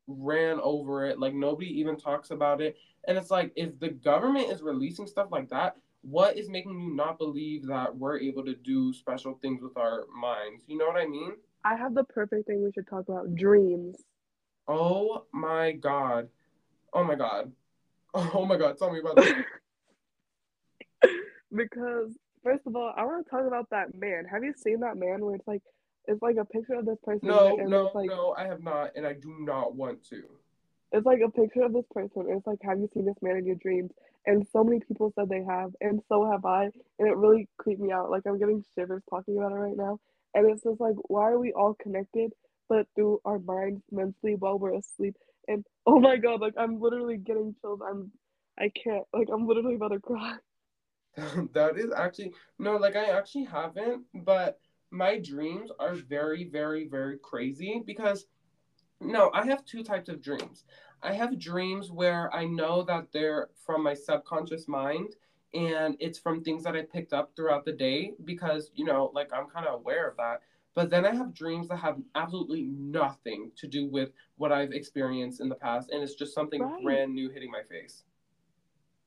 ran 0.08 0.60
over 0.62 1.06
it. 1.06 1.20
Like 1.20 1.34
nobody 1.34 1.80
even 1.80 1.96
talks 1.98 2.32
about 2.32 2.62
it. 2.62 2.78
And 3.08 3.18
it's 3.18 3.32
like 3.32 3.52
if 3.56 3.80
the 3.80 3.90
government 3.90 4.52
is 4.52 4.62
releasing 4.62 5.08
stuff 5.08 5.30
like 5.32 5.50
that, 5.50 5.78
what 6.02 6.38
is 6.38 6.50
making 6.50 6.80
you 6.80 6.96
not 6.96 7.18
believe 7.18 7.68
that 7.68 7.96
we're 7.96 8.20
able 8.20 8.44
to 8.46 8.56
do 8.56 8.94
special 8.94 9.38
things 9.42 9.62
with 9.62 9.78
our 9.78 10.06
minds? 10.16 10.64
You 10.68 10.78
know 10.78 10.88
what 10.88 10.98
I 10.98 11.06
mean? 11.06 11.34
I 11.66 11.76
have 11.76 11.94
the 11.94 12.06
perfect 12.06 12.48
thing 12.48 12.64
we 12.64 12.72
should 12.72 12.88
talk 12.88 13.10
about. 13.10 13.36
Dreams. 13.36 13.98
Oh 14.68 15.26
my 15.34 15.74
god. 15.74 16.30
Oh 16.94 17.04
my 17.04 17.16
god. 17.16 17.52
Oh 18.16 18.44
my 18.44 18.58
god, 18.58 18.76
tell 18.80 18.92
me 18.92 19.02
about 19.02 19.18
that. 19.18 19.46
because 21.56 22.18
first 22.44 22.66
of 22.66 22.76
all, 22.76 22.92
I 22.98 23.06
want 23.06 23.24
to 23.24 23.30
talk 23.30 23.46
about 23.46 23.70
that 23.70 23.94
man. 23.94 24.26
Have 24.26 24.44
you 24.44 24.52
seen 24.58 24.80
that 24.80 24.98
man 24.98 25.24
where 25.24 25.36
it's 25.36 25.48
like 25.48 25.62
it's 26.08 26.22
like 26.24 26.38
a 26.38 26.46
picture 26.46 26.74
of 26.74 26.88
this 26.88 26.98
person 27.04 27.28
No, 27.28 27.60
and 27.60 27.70
no, 27.70 27.86
it's 27.86 27.96
like 27.96 28.10
no, 28.10 28.34
I 28.36 28.48
have 28.48 28.64
not, 28.64 28.94
and 28.96 29.06
I 29.06 29.14
do 29.14 29.36
not 29.40 29.76
want 29.76 30.04
to. 30.10 30.24
It's 30.92 31.06
like 31.06 31.20
a 31.26 31.30
picture 31.30 31.64
of 31.64 31.74
this 31.74 31.86
person 31.92 32.26
it's 32.30 32.48
like 32.48 32.60
have 32.64 32.80
you 32.80 32.90
seen 32.94 33.06
this 33.06 33.22
man 33.22 33.38
in 33.38 33.46
your 33.46 33.56
dreams? 33.56 33.92
And 34.26 34.46
so 34.52 34.64
many 34.64 34.80
people 34.80 35.12
said 35.16 35.30
they 35.30 35.44
have, 35.44 35.72
and 35.82 36.02
so 36.10 36.30
have 36.30 36.46
I, 36.46 36.66
and 37.00 37.08
it 37.08 37.16
really 37.16 37.48
creeped 37.58 37.82
me 37.82 37.92
out. 37.92 38.12
Like 38.12 38.24
I'm 38.28 38.38
getting 38.38 38.64
shivers 38.76 39.02
talking 39.10 39.38
about 39.38 39.54
it 39.54 39.56
right 39.56 39.78
now. 39.78 40.00
And 40.36 40.50
it's 40.50 40.64
just 40.64 40.80
like, 40.80 40.96
why 41.08 41.30
are 41.30 41.40
we 41.40 41.54
all 41.54 41.76
connected, 41.82 42.34
but 42.68 42.86
through 42.96 43.22
our 43.26 43.40
minds 43.40 43.82
mentally 43.92 44.36
while 44.36 44.60
we're 44.60 44.76
asleep? 44.76 45.16
And 45.48 45.66
oh 45.86 46.00
my 46.00 46.18
god, 46.18 46.42
like 46.42 46.54
I'm 46.58 46.80
literally 46.80 47.18
getting 47.18 47.56
chills. 47.62 47.80
I'm 47.88 48.12
I 48.60 48.72
can't 48.84 49.06
like 49.14 49.30
I'm 49.34 49.48
literally 49.48 49.76
about 49.76 49.90
to 49.90 50.00
cry. 50.00 50.38
that 51.54 51.78
is 51.78 51.92
actually 51.96 52.34
no, 52.60 52.78
like 52.78 52.96
I 52.96 53.06
actually 53.18 53.46
haven't, 53.46 54.04
but 54.14 54.60
my 54.92 55.20
dreams 55.20 55.72
are 55.80 55.96
very, 55.96 56.50
very, 56.50 56.88
very 56.88 57.18
crazy 57.18 57.82
because 57.86 58.26
no, 59.02 59.32
I 59.34 59.46
have 59.46 59.66
two 59.66 59.84
types 59.84 60.10
of 60.10 60.22
dreams. 60.22 60.66
I 61.02 61.14
have 61.14 61.40
dreams 61.40 61.92
where 61.92 62.34
I 62.36 62.46
know 62.46 62.84
that 62.84 63.08
they're 63.14 63.50
from 63.66 63.84
my 63.84 63.94
subconscious 63.94 64.68
mind 64.68 65.16
and 65.54 65.96
it's 66.00 66.20
from 66.20 66.44
things 66.44 66.64
that 66.64 66.76
I 66.76 66.82
picked 66.84 67.14
up 67.14 67.32
throughout 67.36 67.66
the 67.66 67.72
day 67.72 68.14
because, 68.26 68.72
you 68.76 68.86
know, 68.86 69.12
like 69.14 69.32
I'm 69.34 69.48
kind 69.48 69.66
of 69.66 69.76
aware 69.76 70.08
of 70.08 70.18
that. 70.18 70.42
But 70.76 70.90
then 70.90 71.06
I 71.06 71.16
have 71.16 71.34
dreams 71.34 71.68
that 71.70 71.78
have 71.78 71.98
absolutely 72.16 72.64
nothing 72.64 73.52
to 73.58 73.68
do 73.68 73.86
with 73.88 74.12
what 74.38 74.52
I've 74.52 74.72
experienced 74.72 75.42
in 75.42 75.50
the 75.50 75.56
past 75.56 75.90
and 75.92 76.04
it's 76.04 76.16
just 76.16 76.34
something 76.36 76.70
Right. 76.70 76.82
brand 76.82 77.14
new 77.14 77.30
hitting 77.30 77.52
my 77.52 77.64
face. 77.64 78.04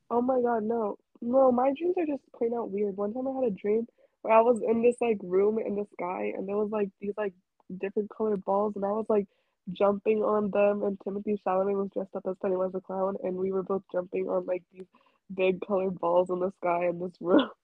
Oh 0.09 0.21
my 0.21 0.41
god, 0.41 0.63
no. 0.63 0.97
No, 1.21 1.51
my 1.51 1.73
dreams 1.77 1.95
are 1.97 2.05
just 2.05 2.23
plain 2.35 2.53
out 2.53 2.71
weird. 2.71 2.97
One 2.97 3.13
time 3.13 3.27
I 3.27 3.33
had 3.33 3.51
a 3.51 3.55
dream 3.55 3.87
where 4.21 4.33
I 4.33 4.41
was 4.41 4.61
in 4.61 4.81
this 4.81 4.95
like 5.01 5.17
room 5.23 5.57
in 5.59 5.75
the 5.75 5.85
sky 5.93 6.33
and 6.35 6.47
there 6.47 6.57
was 6.57 6.69
like 6.71 6.89
these 6.99 7.13
like 7.17 7.33
different 7.79 8.09
colored 8.15 8.43
balls 8.43 8.73
and 8.75 8.85
I 8.85 8.91
was 8.91 9.05
like 9.09 9.27
jumping 9.71 10.23
on 10.23 10.51
them 10.51 10.83
and 10.83 10.99
Timothée 10.99 11.39
Chalamet 11.45 11.77
was 11.77 11.89
dressed 11.93 12.15
up 12.15 12.25
as 12.27 12.35
Pennywise 12.41 12.73
the 12.73 12.81
Clown 12.81 13.15
and 13.23 13.35
we 13.35 13.51
were 13.51 13.63
both 13.63 13.83
jumping 13.91 14.27
on 14.27 14.45
like 14.45 14.63
these 14.73 14.85
big 15.33 15.65
colored 15.65 15.99
balls 15.99 16.29
in 16.29 16.39
the 16.39 16.51
sky 16.59 16.87
in 16.87 16.99
this 16.99 17.13
room. 17.21 17.49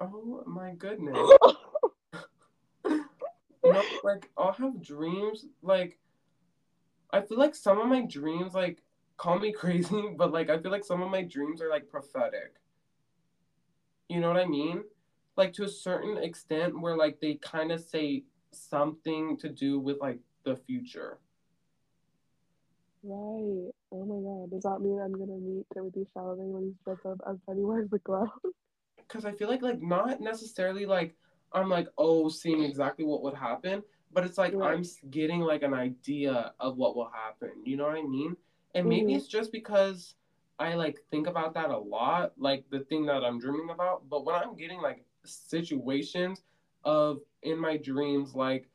Oh 0.00 0.42
my 0.44 0.72
goodness. 0.72 1.16
no, 2.84 3.82
like 4.02 4.28
I'll 4.36 4.52
have 4.52 4.82
dreams 4.82 5.46
like 5.62 6.00
I 7.12 7.20
feel 7.20 7.38
like 7.38 7.54
some 7.54 7.78
of 7.78 7.86
my 7.86 8.02
dreams 8.02 8.54
like 8.54 8.82
call 9.16 9.38
me 9.38 9.52
crazy, 9.56 10.08
but 10.16 10.32
like 10.32 10.50
I 10.50 10.58
feel 10.58 10.72
like 10.72 10.84
some 10.84 11.00
of 11.00 11.12
my 11.12 11.22
dreams 11.22 11.62
are 11.62 11.70
like 11.70 11.88
prophetic. 11.88 12.56
You 14.08 14.18
know 14.20 14.26
what 14.26 14.36
I 14.36 14.46
mean? 14.46 14.82
Like 15.36 15.52
to 15.54 15.64
a 15.64 15.68
certain 15.68 16.18
extent 16.18 16.80
where 16.80 16.96
like 16.96 17.20
they 17.20 17.34
kind 17.34 17.70
of 17.70 17.80
say 17.80 18.24
something 18.50 19.36
to 19.38 19.48
do 19.48 19.78
with 19.78 19.98
like 20.00 20.18
the 20.44 20.56
future. 20.56 21.18
Right. 23.04 23.70
Oh 23.92 24.04
my 24.06 24.20
god. 24.22 24.50
Does 24.50 24.62
that 24.62 24.80
mean 24.80 24.98
I'm 25.00 25.12
gonna 25.12 25.38
meet 25.38 25.66
Timothée 25.76 26.06
Chalamet 26.16 26.48
when 26.50 26.64
he's 26.64 26.74
dressed 26.84 27.06
up 27.06 27.20
as 27.28 27.36
Pennywise 27.46 27.88
the 27.90 27.98
Clown? 28.00 28.30
Cuz 29.08 29.24
I 29.24 29.32
feel 29.32 29.48
like 29.48 29.62
like 29.62 29.82
not 29.82 30.20
necessarily 30.20 30.86
like 30.86 31.14
I'm 31.52 31.68
like, 31.68 31.88
oh, 31.98 32.28
seeing 32.28 32.62
exactly 32.64 33.04
what 33.04 33.22
would 33.22 33.34
happen. 33.34 33.82
But 34.12 34.24
it's 34.24 34.38
like 34.38 34.54
Right. 34.54 34.76
I'm 34.76 34.84
getting 35.10 35.40
like 35.40 35.62
an 35.62 35.74
idea 35.74 36.54
of 36.60 36.76
what 36.76 36.96
will 36.96 37.10
happen. 37.10 37.52
You 37.64 37.76
know 37.76 37.84
what 37.86 37.96
I 37.96 38.02
mean? 38.02 38.36
And 38.74 38.88
maybe 38.88 39.12
Mhm. 39.12 39.16
it's 39.16 39.28
just 39.28 39.52
because 39.52 40.14
I 40.58 40.74
like 40.74 41.00
think 41.10 41.26
about 41.26 41.54
that 41.54 41.70
a 41.70 41.78
lot, 41.78 42.32
like 42.38 42.64
the 42.70 42.80
thing 42.80 43.06
that 43.06 43.24
I'm 43.24 43.38
dreaming 43.38 43.70
about. 43.70 44.08
But 44.08 44.24
when 44.24 44.34
I'm 44.36 44.56
getting 44.56 44.80
like 44.80 45.04
situations 45.24 46.42
of 46.84 47.20
in 47.42 47.58
my 47.58 47.76
dreams, 47.76 48.34
like 48.34 48.68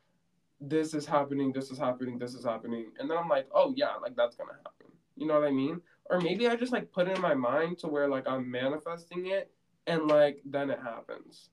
this 0.62 0.93
is 0.93 1.05
happening, 1.05 1.51
this 1.51 1.72
is 1.72 1.78
happening, 1.78 2.20
this 2.20 2.34
is 2.34 2.43
happening, 2.43 2.91
and 2.99 3.10
then 3.10 3.18
I'm 3.18 3.30
like, 3.30 3.47
oh 3.53 3.74
yeah, 3.76 3.95
like 4.01 4.16
that's 4.16 4.36
gonna 4.36 4.53
happen. 4.53 4.88
You 5.16 5.28
know 5.28 5.39
what 5.39 5.47
I 5.47 5.51
mean? 5.51 5.82
Or 6.10 6.20
maybe 6.20 6.47
I 6.47 6.55
just 6.55 6.72
like 6.72 6.91
put 6.91 7.07
it 7.07 7.16
in 7.16 7.22
my 7.22 7.34
mind 7.34 7.78
to 7.80 7.88
where 7.88 8.07
like 8.07 8.28
I'm 8.28 8.49
manifesting 8.49 9.28
it, 9.28 9.51
and 9.88 10.07
like 10.07 10.41
then 10.45 10.70
it 10.70 10.80
happens. 10.84 11.49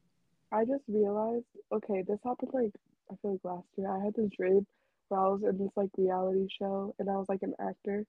I 0.53 0.65
just 0.65 0.85
realized, 0.89 1.45
okay, 1.73 2.03
this 2.07 2.19
happened 2.25 2.53
like 2.53 2.73
I 3.11 3.15
feel 3.23 3.33
like 3.33 3.41
last 3.45 3.67
year. 3.77 3.91
I 3.91 4.05
had 4.05 4.15
this 4.15 4.31
dream 4.37 4.67
where 5.09 5.21
I 5.21 5.29
was 5.29 5.43
in 5.43 5.59
this 5.59 5.73
like 5.77 5.91
reality 5.97 6.49
show 6.59 6.95
and 6.99 7.09
I 7.09 7.17
was 7.17 7.29
like 7.29 7.43
an 7.43 7.55
actor. 7.61 8.05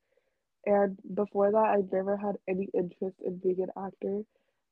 And 0.66 0.98
before 1.14 1.52
that, 1.52 1.58
I 1.58 1.78
never 1.92 2.18
had 2.18 2.38
any 2.48 2.68
interest 2.74 3.18
in 3.26 3.38
being 3.38 3.62
an 3.62 3.70
actor. 3.78 4.24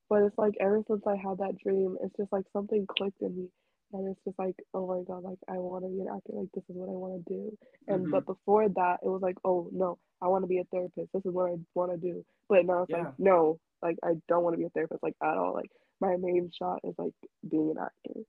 But 0.08 0.22
it's 0.22 0.38
like 0.38 0.54
ever 0.60 0.82
since 0.86 1.02
I 1.06 1.16
had 1.16 1.38
that 1.38 1.58
dream, 1.58 1.96
it's 2.02 2.16
just 2.16 2.32
like 2.32 2.44
something 2.52 2.86
clicked 2.86 3.22
in 3.22 3.36
me. 3.36 3.48
And 3.92 4.08
it's 4.08 4.20
just 4.24 4.38
like, 4.38 4.56
oh 4.74 4.86
my 4.86 5.02
God, 5.06 5.22
like 5.22 5.38
I 5.48 5.58
want 5.58 5.84
to 5.84 5.90
be 5.90 6.00
an 6.00 6.08
actor. 6.08 6.32
Like 6.32 6.48
this 6.54 6.64
is 6.68 6.76
what 6.76 6.88
I 6.88 6.92
want 6.92 7.24
to 7.24 7.32
do. 7.32 7.58
And 7.88 8.06
Mhm. 8.06 8.10
but 8.10 8.26
before 8.26 8.68
that, 8.68 9.00
it 9.02 9.08
was 9.08 9.22
like, 9.22 9.38
oh 9.44 9.68
no, 9.72 9.98
I 10.20 10.28
want 10.28 10.42
to 10.42 10.48
be 10.48 10.58
a 10.58 10.64
therapist. 10.64 11.12
This 11.12 11.24
is 11.24 11.32
what 11.32 11.50
I 11.50 11.56
want 11.74 11.92
to 11.92 11.96
do. 11.98 12.24
But 12.48 12.66
now 12.66 12.82
it's 12.82 12.90
Yeah. 12.90 13.04
like, 13.04 13.18
no, 13.18 13.58
like 13.82 13.98
I 14.02 14.14
don't 14.28 14.42
want 14.42 14.54
to 14.54 14.58
be 14.58 14.64
a 14.64 14.70
therapist 14.70 15.02
like 15.02 15.14
at 15.22 15.36
all. 15.36 15.54
Like 15.54 15.70
my 16.00 16.16
main 16.16 16.50
shot 16.50 16.80
is 16.84 16.94
like 16.98 17.14
being 17.48 17.70
an 17.70 17.78
actor. 17.78 18.20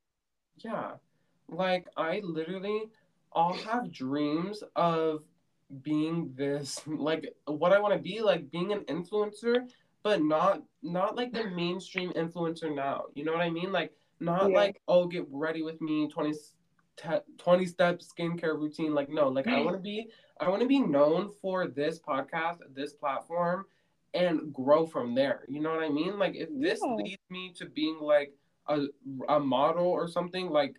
Yeah. 0.58 0.98
Like 1.50 1.88
I 1.98 2.20
literally 2.24 2.90
I'll 3.34 3.54
have 3.54 3.92
dreams 3.92 4.64
of 4.76 5.24
being 5.82 6.34
this 6.36 6.82
like 6.88 7.34
what 7.46 7.74
I 7.74 7.80
want 7.80 7.94
to 7.94 8.00
be 8.00 8.22
like 8.22 8.50
being 8.52 8.72
an 8.72 8.82
influencer 8.86 9.68
but 10.04 10.22
not 10.24 10.64
not 10.82 11.16
like 11.16 11.34
the 11.34 11.46
mainstream 11.50 12.12
influencer 12.14 12.74
now. 12.74 13.06
You 13.16 13.26
know 13.26 13.32
what 13.34 13.42
I 13.42 13.50
mean? 13.50 13.72
Like 13.72 13.92
not 14.20 14.50
Yeah. 14.50 14.56
like 14.56 14.82
oh 14.88 15.08
get 15.08 15.26
ready 15.30 15.62
with 15.64 15.80
me 15.82 16.08
20 16.08 16.34
te- 16.98 17.08
20 17.38 17.66
step 17.66 18.00
skincare 18.00 18.58
routine 18.58 18.94
like 18.94 19.10
no 19.10 19.28
like 19.30 19.48
I 19.48 19.62
want 19.62 19.76
to 19.76 19.82
be 19.82 20.10
I 20.40 20.50
want 20.50 20.62
to 20.62 20.68
be 20.68 20.80
known 20.80 21.32
for 21.42 21.68
this 21.68 22.00
podcast, 22.00 22.58
this 22.74 22.94
platform 22.94 23.66
and 24.14 24.54
grow 24.54 24.86
from 24.86 25.14
there. 25.16 25.44
You 25.48 25.60
know 25.62 25.72
what 25.72 25.84
I 25.84 25.90
mean? 25.90 26.18
Like 26.18 26.36
if 26.36 26.50
this 26.54 26.80
Yeah. 26.84 26.96
leads 26.96 27.22
me 27.30 27.52
to 27.58 27.66
being 27.68 28.00
like 28.00 28.34
a 28.68 28.86
a 29.30 29.40
model 29.40 29.86
or 29.88 30.08
something 30.08 30.50
like 30.50 30.76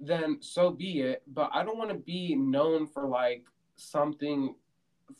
then 0.00 0.38
so 0.40 0.70
be 0.70 1.00
it. 1.02 1.22
But 1.28 1.50
I 1.52 1.62
don't 1.64 1.78
want 1.78 1.90
to 1.90 1.96
be 1.98 2.34
known 2.34 2.86
for 2.86 3.06
like 3.06 3.44
something 3.76 4.54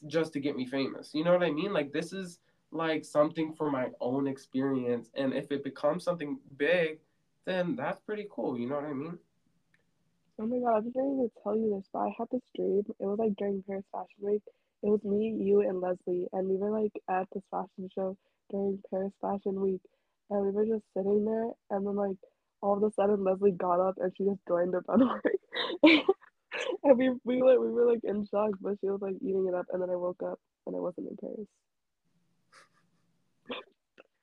just 0.06 0.32
to 0.32 0.40
get 0.40 0.56
me 0.56 0.66
famous. 0.66 1.10
You 1.14 1.24
know 1.24 1.32
what 1.32 1.42
I 1.42 1.50
mean? 1.50 1.72
Like 1.72 1.92
this 1.92 2.12
is 2.12 2.38
like 2.70 3.04
something 3.04 3.52
for 3.54 3.70
my 3.70 3.88
own 4.00 4.26
experience, 4.26 5.10
and 5.14 5.34
if 5.34 5.52
it 5.52 5.62
becomes 5.62 6.04
something 6.04 6.38
big, 6.56 6.98
then 7.44 7.76
that's 7.76 8.00
pretty 8.06 8.26
cool. 8.30 8.58
You 8.58 8.68
know 8.68 8.76
what 8.76 8.84
I 8.84 8.92
mean? 8.92 9.18
Oh 10.38 10.46
my 10.46 10.58
God, 10.58 10.78
I 10.78 10.80
didn't 10.80 11.14
even 11.14 11.30
tell 11.42 11.56
you 11.56 11.76
this, 11.76 11.88
but 11.92 12.00
I 12.00 12.14
had 12.18 12.28
this 12.32 12.40
dream. 12.56 12.82
It 12.98 13.06
was 13.06 13.18
like 13.18 13.36
during 13.36 13.62
Paris 13.66 13.84
Fashion 13.92 14.20
Week. 14.20 14.42
It 14.82 14.88
was 14.88 15.04
me, 15.04 15.36
you, 15.38 15.60
and 15.60 15.80
Leslie, 15.80 16.26
and 16.32 16.48
we 16.48 16.56
were 16.56 16.70
like 16.70 16.92
at 17.08 17.28
this 17.32 17.44
fashion 17.50 17.88
show 17.94 18.16
during 18.50 18.82
Paris 18.90 19.12
Fashion 19.20 19.60
Week, 19.60 19.80
and 20.30 20.42
we 20.42 20.50
were 20.50 20.66
just 20.66 20.84
sitting 20.96 21.24
there, 21.24 21.50
and 21.70 21.86
then 21.86 21.94
like 21.94 22.16
all 22.62 22.76
of 22.76 22.82
a 22.82 22.92
sudden 22.94 23.22
Leslie 23.22 23.52
got 23.52 23.80
up 23.80 23.96
and 23.98 24.12
she 24.16 24.24
just 24.24 24.40
joined 24.48 24.72
the 24.72 24.80
runway, 24.88 26.04
and 26.82 26.98
we 26.98 27.10
we 27.24 27.42
were 27.42 27.60
we 27.60 27.70
were 27.70 27.86
like 27.92 28.02
in 28.02 28.26
shock, 28.26 28.50
but 28.60 28.78
she 28.80 28.88
was 28.88 29.00
like 29.00 29.16
eating 29.20 29.46
it 29.48 29.54
up, 29.54 29.66
and 29.72 29.80
then 29.82 29.90
I 29.90 29.96
woke 29.96 30.22
up 30.24 30.40
and 30.66 30.74
I 30.74 30.80
wasn't 30.80 31.08
in 31.10 31.16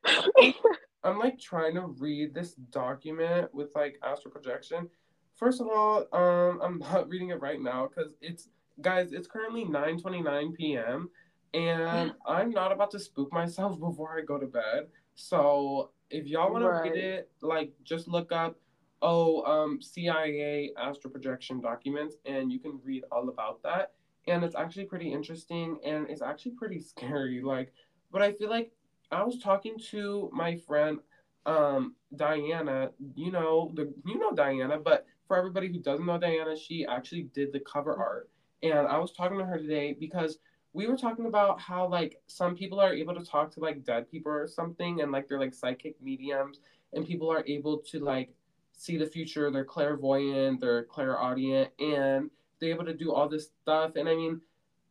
Paris. 0.06 0.56
I'm 1.04 1.20
like 1.20 1.40
trying 1.40 1.76
to 1.76 1.88
read 1.88 2.34
this 2.34 2.54
document 2.56 3.54
with 3.54 3.74
like 3.76 4.00
astral 4.04 4.32
projection. 4.34 4.90
First 5.36 5.62
of 5.62 5.68
all, 5.68 6.06
um, 6.14 6.60
I'm 6.62 6.80
not 6.80 7.08
reading 7.10 7.30
it 7.30 7.42
right 7.42 7.62
now 7.62 7.88
because 7.88 8.14
it's 8.22 8.50
guys, 8.82 9.12
it's 9.14 9.28
currently 9.28 9.66
9:29 9.66 10.54
p.m. 10.56 11.10
and 11.54 12.14
I'm 12.26 12.52
not 12.52 12.72
about 12.72 12.92
to 12.92 13.00
spook 13.00 13.32
myself 13.32 13.80
before 13.80 14.18
I 14.18 14.22
go 14.24 14.38
to 14.38 14.48
bed. 14.48 14.88
So 15.16 15.92
if 16.10 16.26
y'all 16.28 16.52
want 16.52 16.64
Right. 16.64 16.84
to 16.84 16.90
read 16.90 16.96
it, 17.04 17.32
like 17.42 17.74
just 17.84 18.08
look 18.08 18.32
up 18.32 18.58
oh 19.02 19.44
um 19.44 19.82
CIA 19.82 20.72
astral 20.78 21.12
projection 21.12 21.62
documents 21.62 22.16
and 22.26 22.52
you 22.52 22.60
can 22.60 22.80
read 22.84 23.04
all 23.12 23.30
about 23.30 23.62
that. 23.64 23.94
And 24.28 24.44
it's 24.44 24.56
actually 24.56 24.86
pretty 24.86 25.12
interesting 25.12 25.80
and 25.86 26.10
it's 26.10 26.22
actually 26.22 26.52
pretty 26.54 26.80
scary. 26.92 27.42
Like, 27.42 27.74
but 28.12 28.22
I 28.22 28.34
feel 28.34 28.50
like 28.50 28.72
I 29.12 29.24
was 29.24 29.40
talking 29.40 29.78
to 29.92 30.30
my 30.34 30.56
friend 30.56 31.00
um 31.46 31.96
Diana, 32.16 32.92
you 33.16 33.32
know, 33.32 33.72
the 33.76 33.94
you 34.06 34.18
know 34.20 34.32
Diana, 34.32 34.78
but 34.78 35.06
for 35.28 35.38
everybody 35.38 35.68
who 35.68 35.80
doesn't 35.80 36.06
know 36.06 36.18
Diana, 36.18 36.58
she 36.58 36.86
actually 36.86 37.24
did 37.34 37.54
the 37.54 37.60
cover 37.60 37.96
art. 37.96 38.30
And 38.62 38.88
I 38.88 38.98
was 38.98 39.12
talking 39.12 39.38
to 39.38 39.46
her 39.46 39.58
today 39.58 39.96
because 39.98 40.40
we 40.74 40.88
were 40.88 40.98
talking 40.98 41.26
about 41.26 41.60
how 41.60 41.88
like 41.88 42.22
some 42.28 42.56
people 42.56 42.80
are 42.80 42.94
able 42.94 43.16
to 43.16 43.26
talk 43.26 43.52
to 43.52 43.60
like 43.60 43.84
dead 43.84 44.10
people 44.12 44.32
or 44.32 44.48
something 44.48 45.02
and 45.02 45.12
like 45.12 45.28
they're 45.28 45.40
like 45.40 45.54
psychic 45.54 45.96
mediums 46.02 46.60
and 46.94 47.06
people 47.08 47.32
are 47.32 47.44
able 47.48 47.78
to 47.78 48.00
like 48.00 48.34
see 48.74 48.98
the 48.98 49.06
future, 49.06 49.50
they're 49.52 49.66
clairvoyant, 49.66 50.60
they're 50.60 50.84
clairaudient 50.84 51.70
and 51.80 52.30
they're 52.60 52.70
able 52.70 52.86
to 52.86 52.94
do 52.94 53.14
all 53.14 53.28
this 53.28 53.50
stuff. 53.62 53.96
And 53.96 54.08
I 54.08 54.16
mean, 54.16 54.42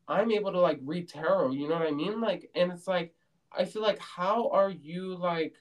I'm 0.08 0.30
able 0.32 0.52
to 0.52 0.60
like 0.60 0.80
read 0.82 1.08
tarot, 1.08 1.52
you 1.52 1.68
know 1.68 1.74
what 1.78 1.86
I 1.86 1.92
mean? 1.92 2.20
Like 2.20 2.50
and 2.54 2.72
it's 2.72 2.88
like 2.88 3.14
I 3.57 3.64
feel 3.64 3.82
like 3.82 3.99
how 3.99 4.51
are 4.51 4.70
you 4.70 5.16
like 5.16 5.55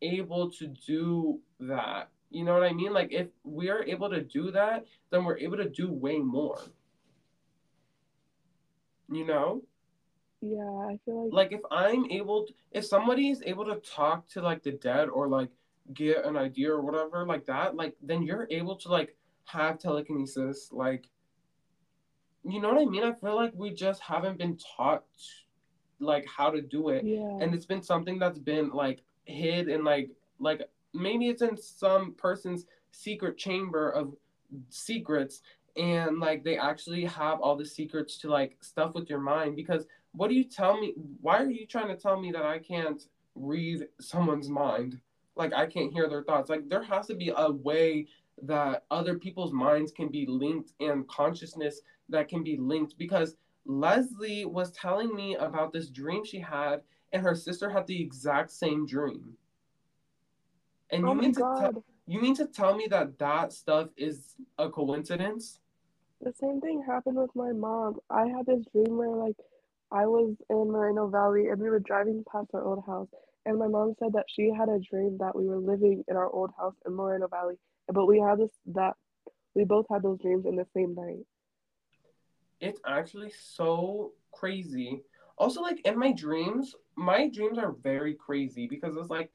able 0.00 0.50
to 0.52 0.66
do 0.66 1.40
that? 1.60 2.10
You 2.30 2.44
know 2.44 2.54
what 2.54 2.64
I 2.64 2.72
mean? 2.72 2.92
Like 2.92 3.12
if 3.12 3.28
we 3.44 3.68
are 3.70 3.82
able 3.84 4.10
to 4.10 4.22
do 4.22 4.50
that, 4.52 4.86
then 5.10 5.24
we're 5.24 5.38
able 5.38 5.58
to 5.58 5.68
do 5.68 5.92
way 5.92 6.18
more. 6.18 6.60
You 9.10 9.26
know? 9.26 9.62
Yeah, 10.40 10.88
I 10.88 10.98
feel 11.04 11.30
like 11.30 11.32
Like 11.32 11.52
if 11.52 11.60
I'm 11.70 12.10
able 12.10 12.46
to, 12.46 12.54
if 12.72 12.84
somebody 12.84 13.30
is 13.30 13.42
able 13.46 13.64
to 13.66 13.76
talk 13.76 14.28
to 14.30 14.42
like 14.42 14.62
the 14.62 14.72
dead 14.72 15.08
or 15.08 15.28
like 15.28 15.50
get 15.94 16.24
an 16.24 16.36
idea 16.36 16.72
or 16.72 16.80
whatever 16.80 17.24
like 17.26 17.46
that, 17.46 17.76
like 17.76 17.96
then 18.02 18.22
you're 18.22 18.48
able 18.50 18.76
to 18.76 18.88
like 18.88 19.16
have 19.44 19.78
telekinesis 19.78 20.70
like 20.72 21.08
you 22.44 22.60
know 22.60 22.72
what 22.72 22.82
I 22.82 22.84
mean? 22.86 23.04
I 23.04 23.12
feel 23.12 23.36
like 23.36 23.52
we 23.54 23.70
just 23.70 24.02
haven't 24.02 24.38
been 24.38 24.58
taught 24.76 25.04
like 26.02 26.26
how 26.26 26.50
to 26.50 26.60
do 26.60 26.90
it. 26.90 27.04
Yeah. 27.04 27.38
and 27.40 27.54
it's 27.54 27.66
been 27.66 27.82
something 27.82 28.18
that's 28.18 28.38
been 28.38 28.70
like 28.70 29.02
hid 29.24 29.68
and 29.68 29.84
like 29.84 30.10
like 30.38 30.68
maybe 30.92 31.28
it's 31.28 31.42
in 31.42 31.56
some 31.56 32.14
person's 32.14 32.66
secret 32.90 33.38
chamber 33.38 33.90
of 33.90 34.14
secrets. 34.68 35.42
And 35.76 36.20
like 36.20 36.44
they 36.44 36.58
actually 36.58 37.04
have 37.06 37.40
all 37.40 37.56
the 37.56 37.64
secrets 37.64 38.18
to 38.18 38.30
like 38.30 38.58
stuff 38.60 38.94
with 38.94 39.08
your 39.08 39.20
mind. 39.20 39.56
Because 39.56 39.86
what 40.12 40.28
do 40.28 40.34
you 40.34 40.44
tell 40.44 40.78
me 40.78 40.94
why 41.20 41.42
are 41.42 41.50
you 41.50 41.66
trying 41.66 41.88
to 41.88 41.96
tell 41.96 42.20
me 42.20 42.30
that 42.32 42.44
i 42.44 42.58
can't 42.58 43.06
read 43.34 43.86
someone's 44.00 44.50
mind? 44.50 45.00
Like 45.36 45.54
i 45.54 45.66
can't 45.66 45.92
hear 45.92 46.08
their 46.08 46.24
thoughts. 46.24 46.50
Like 46.50 46.68
there 46.68 46.82
has 46.82 47.06
to 47.06 47.14
be 47.14 47.32
a 47.34 47.50
way 47.50 48.06
that 48.42 48.84
other 48.90 49.18
people's 49.18 49.52
minds 49.52 49.92
can 49.92 50.08
be 50.08 50.26
linked 50.26 50.72
and 50.80 51.08
consciousness 51.08 51.80
that 52.08 52.28
can 52.28 52.42
be 52.42 52.56
linked. 52.58 52.98
Because 52.98 53.36
leslie 53.64 54.44
was 54.44 54.72
telling 54.72 55.14
me 55.14 55.34
about 55.36 55.72
this 55.72 55.88
dream 55.88 56.24
she 56.24 56.40
had 56.40 56.80
and 57.12 57.22
her 57.22 57.34
sister 57.34 57.70
had 57.70 57.86
the 57.86 58.00
exact 58.00 58.50
same 58.50 58.86
dream 58.86 59.36
and 60.92 61.06
oh 61.06 61.14
you 61.14 61.20
mean 61.20 61.32
to 61.32 61.40
tell 61.40 61.72
God. 61.72 61.82
you 62.06 62.20
mean 62.20 62.36
to 62.36 62.46
tell 62.46 62.76
me 62.76 62.86
that 62.90 63.18
that 63.18 63.52
stuff 63.52 63.88
is 63.96 64.34
a 64.58 64.68
coincidence? 64.68 65.60
The 66.20 66.32
same 66.38 66.60
thing 66.60 66.84
happened 66.86 67.16
with 67.16 67.30
my 67.34 67.52
mom. 67.52 67.98
I 68.10 68.26
had 68.26 68.46
this 68.46 68.64
dream 68.72 68.96
where 68.96 69.10
like 69.10 69.36
I 69.90 70.06
was 70.06 70.36
in 70.50 70.70
Moreno 70.70 71.08
Valley 71.08 71.48
and 71.48 71.60
we 71.60 71.70
were 71.70 71.80
driving 71.80 72.22
past 72.30 72.48
our 72.54 72.64
old 72.64 72.84
house 72.86 73.08
and 73.46 73.58
my 73.58 73.66
mom 73.66 73.94
said 73.98 74.12
that 74.12 74.26
she 74.28 74.52
had 74.56 74.68
a 74.68 74.78
dream 74.78 75.16
that 75.18 75.34
we 75.34 75.46
were 75.46 75.58
living 75.58 76.04
in 76.08 76.16
our 76.16 76.30
old 76.30 76.50
house 76.58 76.74
in 76.86 76.94
Moreno 76.94 77.26
Valley. 77.26 77.56
But 77.92 78.06
we 78.06 78.20
had 78.20 78.38
this 78.38 78.50
that 78.74 78.94
we 79.54 79.64
both 79.64 79.86
had 79.90 80.02
those 80.02 80.20
dreams 80.20 80.44
in 80.46 80.56
the 80.56 80.66
same 80.76 80.94
night. 80.94 81.24
It's 82.62 82.80
actually 82.86 83.30
so 83.32 84.12
crazy. 84.32 85.02
Also, 85.38 85.62
like 85.62 85.80
in 85.86 85.98
my 85.98 86.12
dreams, 86.12 86.76
my 86.96 87.28
dreams 87.28 87.58
are 87.58 87.72
very 87.72 88.14
crazy 88.14 88.68
because 88.68 88.96
it's 88.96 89.10
like 89.10 89.30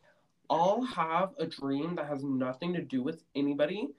I'll 0.50 0.84
have 0.84 1.32
a 1.40 1.48
dream 1.48 1.96
that 1.98 2.08
has 2.08 2.24
nothing 2.24 2.74
to 2.76 2.82
do 2.84 3.04
with 3.04 3.24
anybody, 3.36 3.90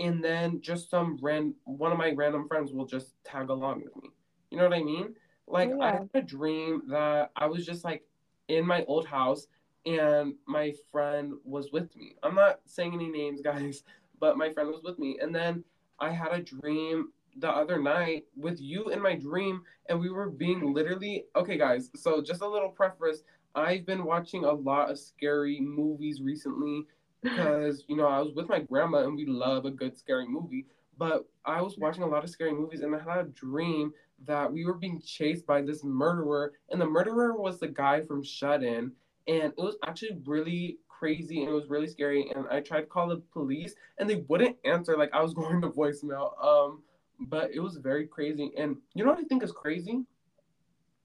and 0.00 0.24
then 0.24 0.60
just 0.62 0.90
some 0.90 1.18
ran 1.22 1.54
one 1.64 1.92
of 1.92 1.98
my 1.98 2.12
random 2.12 2.48
friends 2.48 2.72
will 2.72 2.86
just 2.86 3.14
tag 3.24 3.50
along 3.50 3.82
with 3.82 3.96
me. 4.02 4.10
You 4.50 4.58
know 4.58 4.64
what 4.64 4.74
I 4.78 4.84
mean? 4.84 5.14
Like 5.48 5.72
Oh, 5.72 5.80
I 5.80 5.86
yeah. 5.86 5.92
had 5.92 6.10
a 6.14 6.22
dream 6.22 6.82
that 6.88 7.32
I 7.36 7.46
was 7.46 7.66
just 7.66 7.84
like 7.84 8.04
in 8.48 8.66
my 8.66 8.84
old 8.86 9.06
house 9.06 9.48
and 9.86 10.34
my 10.46 10.74
friend 10.92 11.34
was 11.44 11.72
with 11.72 11.94
me. 11.96 12.16
I'm 12.22 12.34
not 12.34 12.60
saying 12.66 12.94
any 12.94 13.08
names, 13.08 13.40
guys, 13.44 13.84
but 14.20 14.38
my 14.38 14.52
friend 14.52 14.70
was 14.70 14.82
with 14.84 14.98
me. 14.98 15.18
And 15.20 15.34
then 15.34 15.64
I 16.00 16.10
had 16.12 16.32
a 16.32 16.42
dream 16.42 17.12
the 17.38 17.50
other 17.50 17.80
night 17.80 18.24
with 18.36 18.60
you 18.60 18.90
in 18.90 19.00
my 19.00 19.14
dream, 19.14 19.62
and 19.88 20.00
we 20.00 20.10
were 20.10 20.30
being 20.30 20.72
literally 20.72 21.24
okay, 21.34 21.56
guys. 21.56 21.90
So 21.94 22.22
just 22.22 22.42
a 22.42 22.48
little 22.48 22.70
preface. 22.70 23.22
I've 23.54 23.86
been 23.86 24.04
watching 24.04 24.44
a 24.44 24.52
lot 24.52 24.90
of 24.90 24.98
scary 24.98 25.60
movies 25.60 26.20
recently 26.20 26.84
because 27.22 27.84
you 27.88 27.96
know 27.96 28.06
I 28.06 28.20
was 28.20 28.34
with 28.34 28.48
my 28.48 28.60
grandma 28.60 29.04
and 29.04 29.16
we 29.16 29.26
love 29.26 29.64
a 29.64 29.70
good 29.70 29.96
scary 29.96 30.26
movie. 30.26 30.66
But 30.98 31.26
I 31.44 31.60
was 31.60 31.76
watching 31.76 32.02
a 32.02 32.06
lot 32.06 32.24
of 32.24 32.30
scary 32.30 32.52
movies 32.52 32.80
and 32.80 32.94
I 32.94 32.98
had 32.98 33.26
a 33.26 33.28
dream 33.28 33.92
that 34.24 34.50
we 34.50 34.64
were 34.64 34.74
being 34.74 35.02
chased 35.04 35.46
by 35.46 35.60
this 35.60 35.84
murderer, 35.84 36.52
and 36.70 36.80
the 36.80 36.86
murderer 36.86 37.36
was 37.36 37.60
the 37.60 37.68
guy 37.68 38.00
from 38.00 38.22
Shut 38.22 38.62
In, 38.62 38.92
and 39.28 39.52
it 39.52 39.58
was 39.58 39.76
actually 39.86 40.18
really 40.24 40.78
crazy 40.98 41.40
and 41.40 41.50
it 41.50 41.52
was 41.52 41.68
really 41.68 41.88
scary. 41.88 42.30
And 42.34 42.46
I 42.50 42.60
tried 42.60 42.80
to 42.80 42.86
call 42.86 43.08
the 43.08 43.22
police 43.32 43.74
and 43.98 44.08
they 44.08 44.24
wouldn't 44.28 44.56
answer. 44.64 44.96
Like 44.96 45.10
I 45.12 45.22
was 45.22 45.34
going 45.40 45.60
to 45.60 45.68
voicemail. 45.68 46.32
Um, 46.42 46.82
but 47.18 47.50
it 47.52 47.60
was 47.60 47.76
very 47.76 48.06
crazy. 48.06 48.52
And 48.56 48.76
you 48.94 49.04
know 49.04 49.10
what 49.10 49.20
I 49.20 49.24
think 49.24 49.42
is 49.42 49.52
crazy? 49.52 50.04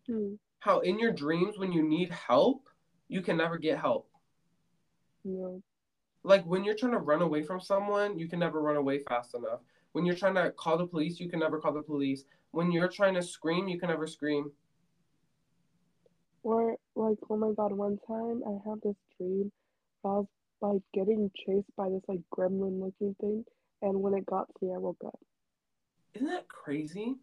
Hmm. 0.07 0.35
How 0.59 0.79
in 0.79 0.99
your 0.99 1.11
dreams, 1.11 1.57
when 1.57 1.71
you 1.71 1.83
need 1.83 2.11
help, 2.11 2.69
you 3.07 3.21
can 3.21 3.37
never 3.37 3.57
get 3.57 3.79
help. 3.79 4.07
Yeah. 5.23 5.57
Like 6.23 6.45
when 6.45 6.63
you're 6.63 6.75
trying 6.75 6.91
to 6.91 6.99
run 6.99 7.21
away 7.21 7.43
from 7.43 7.59
someone, 7.59 8.17
you 8.17 8.27
can 8.27 8.39
never 8.39 8.61
run 8.61 8.75
away 8.75 8.99
fast 8.99 9.33
enough. 9.33 9.61
When 9.93 10.05
you're 10.05 10.15
trying 10.15 10.35
to 10.35 10.51
call 10.51 10.77
the 10.77 10.85
police, 10.87 11.19
you 11.19 11.29
can 11.29 11.39
never 11.39 11.59
call 11.59 11.73
the 11.73 11.81
police. 11.81 12.23
When 12.51 12.71
you're 12.71 12.87
trying 12.87 13.15
to 13.15 13.21
scream, 13.23 13.67
you 13.67 13.79
can 13.79 13.89
never 13.89 14.07
scream. 14.07 14.51
Or 16.43 16.75
like, 16.95 17.17
oh 17.29 17.37
my 17.37 17.51
god, 17.55 17.71
one 17.73 17.99
time 18.07 18.43
I 18.47 18.69
had 18.69 18.79
this 18.83 18.95
dream. 19.17 19.51
I 20.03 20.07
was 20.07 20.27
like 20.61 20.81
getting 20.93 21.29
chased 21.45 21.75
by 21.75 21.89
this 21.89 22.01
like 22.07 22.19
gremlin 22.35 22.79
looking 22.79 23.15
thing, 23.19 23.45
and 23.81 24.01
when 24.01 24.13
it 24.13 24.25
got 24.25 24.47
to 24.47 24.65
me, 24.65 24.73
I 24.73 24.77
woke 24.77 25.01
up. 25.05 25.19
Isn't 26.13 26.27
that 26.27 26.47
crazy? 26.47 27.15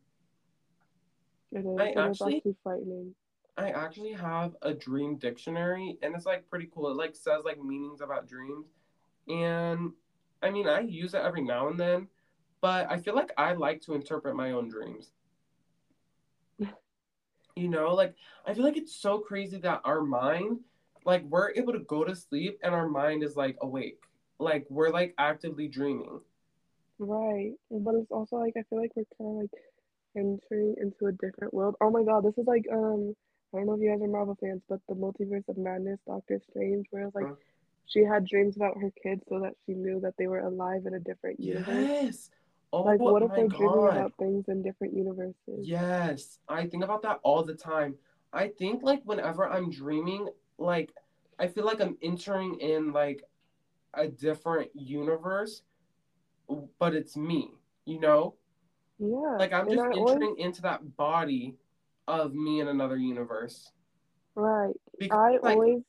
It 1.53 1.59
is. 1.59 1.79
I 1.79 1.85
it 1.85 1.91
is 1.91 1.97
actually- 1.97 2.37
actually 2.37 2.57
frightening. 2.63 3.15
I 3.57 3.71
actually 3.71 4.13
have 4.13 4.55
a 4.63 4.73
dream 4.73 5.17
dictionary 5.17 5.99
and 6.03 6.15
it's 6.15 6.27
like 6.27 6.49
pretty 6.49 6.71
cool. 6.73 6.91
It 6.91 6.97
like 6.97 7.17
says 7.17 7.43
like 7.45 7.61
meanings 7.61 8.01
about 8.01 8.29
dreams. 8.29 8.69
And 9.27 9.93
I 10.43 10.51
mean, 10.51 10.69
I 10.69 10.81
use 10.81 11.15
it 11.15 11.23
every 11.23 11.43
now 11.43 11.67
and 11.67 11.79
then, 11.79 12.07
but 12.61 12.89
I 12.89 12.99
feel 12.99 13.17
like 13.17 13.33
I 13.37 13.55
like 13.55 13.81
to 13.83 13.95
interpret 13.95 14.37
my 14.37 14.53
own 14.53 14.69
dreams. 14.69 15.11
You 17.57 17.69
know, 17.69 17.93
like 17.93 18.15
I 18.47 18.55
feel 18.55 18.63
like 18.63 18.77
it's 18.77 18.95
so 18.95 19.19
crazy 19.19 19.59
that 19.59 19.81
our 19.85 20.01
mind, 20.01 20.61
like 21.05 21.25
we're 21.25 21.51
able 21.57 21.73
to 21.73 21.81
go 21.81 22.05
to 22.05 22.15
sleep 22.15 22.61
and 22.63 22.73
our 22.73 22.89
mind 22.89 23.25
is 23.25 23.35
like 23.35 23.57
awake. 23.63 24.05
Like 24.39 24.65
we're 24.71 24.91
like 24.91 25.13
actively 25.19 25.67
dreaming. 25.67 26.21
Right. 26.99 27.53
But 27.71 27.95
it's 27.95 28.11
also 28.11 28.37
like 28.37 28.55
I 28.57 28.63
feel 28.69 28.81
like 28.81 28.93
we're 28.97 29.05
kind 29.19 29.31
of 29.31 29.37
like 29.43 29.51
entering 30.17 30.75
into 30.81 31.07
a 31.07 31.13
different 31.13 31.55
world. 31.55 31.77
Oh 31.81 31.91
my 31.91 32.03
god, 32.03 32.25
this 32.25 32.39
is 32.39 32.47
like 32.47 32.65
um 32.73 33.15
I 33.55 33.59
don't 33.59 33.67
know 33.67 33.75
if 33.75 33.81
you 33.81 33.91
guys 33.91 34.03
are 34.03 34.09
Marvel 34.09 34.37
fans, 34.41 34.63
but 34.69 34.81
the 34.89 34.95
Multiverse 34.95 35.49
of 35.49 35.57
Madness, 35.57 36.01
Doctor 36.07 36.41
Strange, 36.51 36.87
where 36.91 37.07
it's 37.07 37.15
like 37.15 37.27
Huh? 37.27 37.35
she 37.87 38.05
had 38.05 38.27
dreams 38.27 38.57
about 38.57 38.77
her 38.79 38.91
kids 39.03 39.23
so 39.29 39.41
that 39.41 39.55
she 39.65 39.73
knew 39.73 40.01
that 40.01 40.15
they 40.19 40.27
were 40.27 40.41
alive 40.41 40.87
in 40.87 40.95
a 40.95 41.01
different 41.01 41.41
universe. 41.41 41.67
Yes. 41.69 42.31
Oh 42.73 42.85
Like 42.85 43.01
what 43.01 43.23
if 43.23 43.31
we're 43.31 43.49
dreaming 43.49 43.89
about 43.89 44.13
things 44.19 44.45
in 44.49 44.63
different 44.63 44.95
universes? 44.95 45.35
Yes, 45.63 46.39
I 46.49 46.67
think 46.67 46.85
about 46.85 47.03
that 47.03 47.21
all 47.23 47.43
the 47.43 47.55
time. 47.55 47.95
I 48.33 48.49
think 48.49 48.83
like 48.83 49.03
whenever 49.05 49.49
I'm 49.49 49.71
dreaming, 49.71 50.29
like 50.59 50.93
I 51.39 51.47
feel 51.47 51.65
like 51.65 51.81
I'm 51.81 51.97
entering 52.03 52.61
in 52.61 52.93
like 52.93 53.25
a 53.95 54.07
different 54.09 54.71
universe, 54.75 55.63
but 56.79 56.95
it's 56.95 57.17
me, 57.17 57.51
you 57.85 58.01
know? 58.01 58.35
Yeah. 58.99 59.37
Like 59.39 59.53
I'm 59.53 59.69
just 59.69 59.81
I 59.81 59.91
always- 59.91 60.15
entering 60.15 60.39
into 60.39 60.63
that 60.63 60.97
body 60.97 61.57
of 62.07 62.35
me 62.35 62.61
in 62.61 62.69
another 62.69 62.97
universe. 62.97 63.71
right. 64.35 64.75
Because 64.99 65.19
I 65.19 65.31
like 65.43 65.57
always 65.57 65.83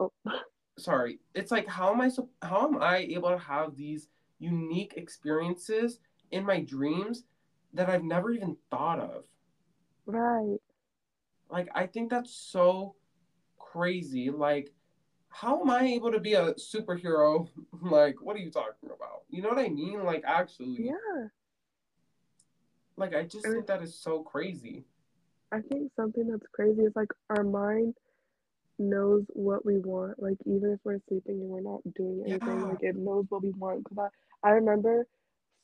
oh, 0.00 0.12
sorry, 0.78 1.20
it's 1.34 1.50
like 1.52 1.68
how 1.68 1.92
am 1.92 2.00
I 2.00 2.08
so 2.08 2.28
how 2.42 2.66
am 2.66 2.82
I 2.82 2.98
able 2.98 3.30
to 3.30 3.38
have 3.38 3.76
these 3.76 4.08
unique 4.38 4.94
experiences 4.96 6.00
in 6.30 6.44
my 6.44 6.60
dreams 6.60 7.24
that 7.74 7.88
I've 7.88 8.04
never 8.04 8.30
even 8.32 8.56
thought 8.70 8.98
of? 8.98 9.24
right. 10.06 10.58
Like, 11.48 11.68
I 11.74 11.86
think 11.86 12.10
that's 12.10 12.34
so 12.34 12.96
crazy. 13.58 14.30
Like, 14.30 14.72
how 15.28 15.60
am 15.60 15.70
I 15.70 15.84
able 15.84 16.10
to 16.10 16.18
be 16.18 16.34
a 16.34 16.54
superhero? 16.54 17.48
like, 17.82 18.16
what 18.20 18.34
are 18.36 18.40
you 18.40 18.50
talking 18.50 18.90
about? 18.90 19.15
You 19.36 19.42
know 19.42 19.50
what 19.50 19.58
I 19.58 19.68
mean? 19.68 20.02
Like, 20.02 20.22
actually, 20.24 20.86
Yeah. 20.88 21.28
like, 22.96 23.14
I 23.14 23.24
just 23.24 23.44
And- 23.44 23.52
think 23.56 23.66
that 23.66 23.82
is 23.82 23.94
so 23.94 24.22
crazy. 24.22 24.86
I 25.52 25.60
think 25.60 25.92
something 25.94 26.26
that's 26.26 26.46
crazy 26.48 26.84
is 26.84 26.96
like 26.96 27.12
our 27.28 27.44
mind 27.44 27.98
knows 28.78 29.26
what 29.34 29.66
we 29.66 29.78
want. 29.78 30.18
Like 30.22 30.38
even 30.46 30.70
if 30.72 30.80
we're 30.84 31.00
sleeping 31.00 31.38
and 31.42 31.50
we're 31.50 31.60
not 31.60 31.82
doing 31.94 32.22
anything, 32.26 32.60
Yeah. 32.60 32.64
like 32.64 32.82
it 32.82 32.96
knows 32.96 33.26
what 33.30 33.42
we 33.42 33.50
want. 33.50 33.84
Cause 33.84 34.10
I, 34.42 34.48
I 34.48 34.52
remember 34.52 35.06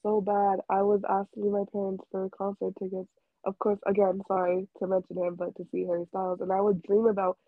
so 0.03 0.21
bad. 0.21 0.61
I 0.69 0.83
was 0.83 1.03
asking 1.09 1.51
my 1.51 1.65
parents 1.73 2.05
for 2.11 2.29
concert 2.29 2.75
tickets. 2.79 3.09
Of 3.45 3.59
course, 3.59 3.79
again, 3.87 4.21
sorry 4.29 4.69
to 4.81 4.87
mention 4.87 5.17
him, 5.17 5.35
but 5.35 5.55
to 5.57 5.65
see 5.73 5.85
Harry 5.87 6.05
Styles, 6.11 6.43
and 6.43 6.53
I 6.53 6.61
would 6.61 6.83
dream 6.83 7.07
about 7.07 7.39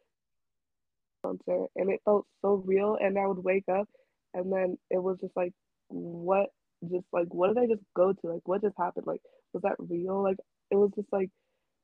concert, 1.23 1.69
and 1.77 1.91
it 1.91 2.01
felt 2.07 2.27
so 2.41 2.55
real. 2.55 2.97
And 2.97 3.19
I 3.19 3.27
would 3.27 3.45
wake 3.45 3.69
up, 3.69 3.89
and 4.33 4.51
then 4.51 4.79
it 4.91 4.99
was 5.03 5.21
just 5.21 5.37
like, 5.37 5.53
what? 5.89 6.51
Just 6.91 7.07
like, 7.13 7.33
what 7.33 7.49
did 7.49 7.59
I 7.59 7.67
just 7.67 7.83
go 7.95 8.13
to? 8.13 8.27
Like, 8.27 8.43
what 8.47 8.63
just 8.63 8.77
happened? 8.79 9.07
Like, 9.07 9.23
was 9.53 9.63
that 9.63 9.77
real? 9.79 10.23
Like, 10.23 10.37
it 10.71 10.77
was 10.77 10.91
just 10.95 11.13
like 11.13 11.31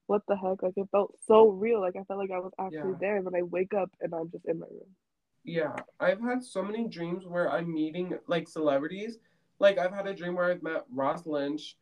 what 0.07 0.23
the 0.27 0.37
heck? 0.37 0.61
Like 0.61 0.73
it 0.77 0.89
felt 0.91 1.15
so 1.25 1.51
real. 1.51 1.81
Like 1.81 1.95
I 1.95 2.03
felt 2.03 2.19
like 2.19 2.33
I 2.33 2.41
was 2.41 2.51
actually 2.59 2.91
Yeah. 2.91 2.97
there. 3.01 3.17
And 3.19 3.27
then 3.27 3.37
I 3.37 3.43
wake 3.43 3.73
up 3.75 3.93
and 4.01 4.13
I'm 4.13 4.29
just 4.29 4.45
in 4.45 4.59
my 4.59 4.67
room. 4.67 4.97
Yeah, 5.45 5.77
I've 6.01 6.21
had 6.21 6.43
so 6.43 6.65
many 6.65 6.89
dreams 6.89 7.27
where 7.27 7.49
I'm 7.49 7.73
meeting 7.73 8.19
like 8.27 8.49
celebrities. 8.49 9.19
Like, 9.61 9.79
I've 9.79 9.93
had 9.95 10.09
a 10.09 10.15
dream 10.15 10.35
where 10.35 10.51
I've 10.51 10.65
met 10.65 10.85
Ross 10.93 11.27
Lynch, 11.27 11.77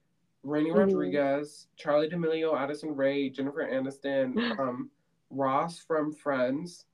Raini 0.44 0.72
Mhm. 0.72 0.76
Rodriguez, 0.78 1.68
Charli 1.78 2.10
D'Amelio, 2.10 2.54
Addison 2.54 2.94
Rae, 2.94 3.30
Jennifer 3.30 3.66
Aniston, 3.66 4.34
um, 4.60 4.90
Ross 5.30 5.78
from 5.78 6.12
Friends. 6.12 6.84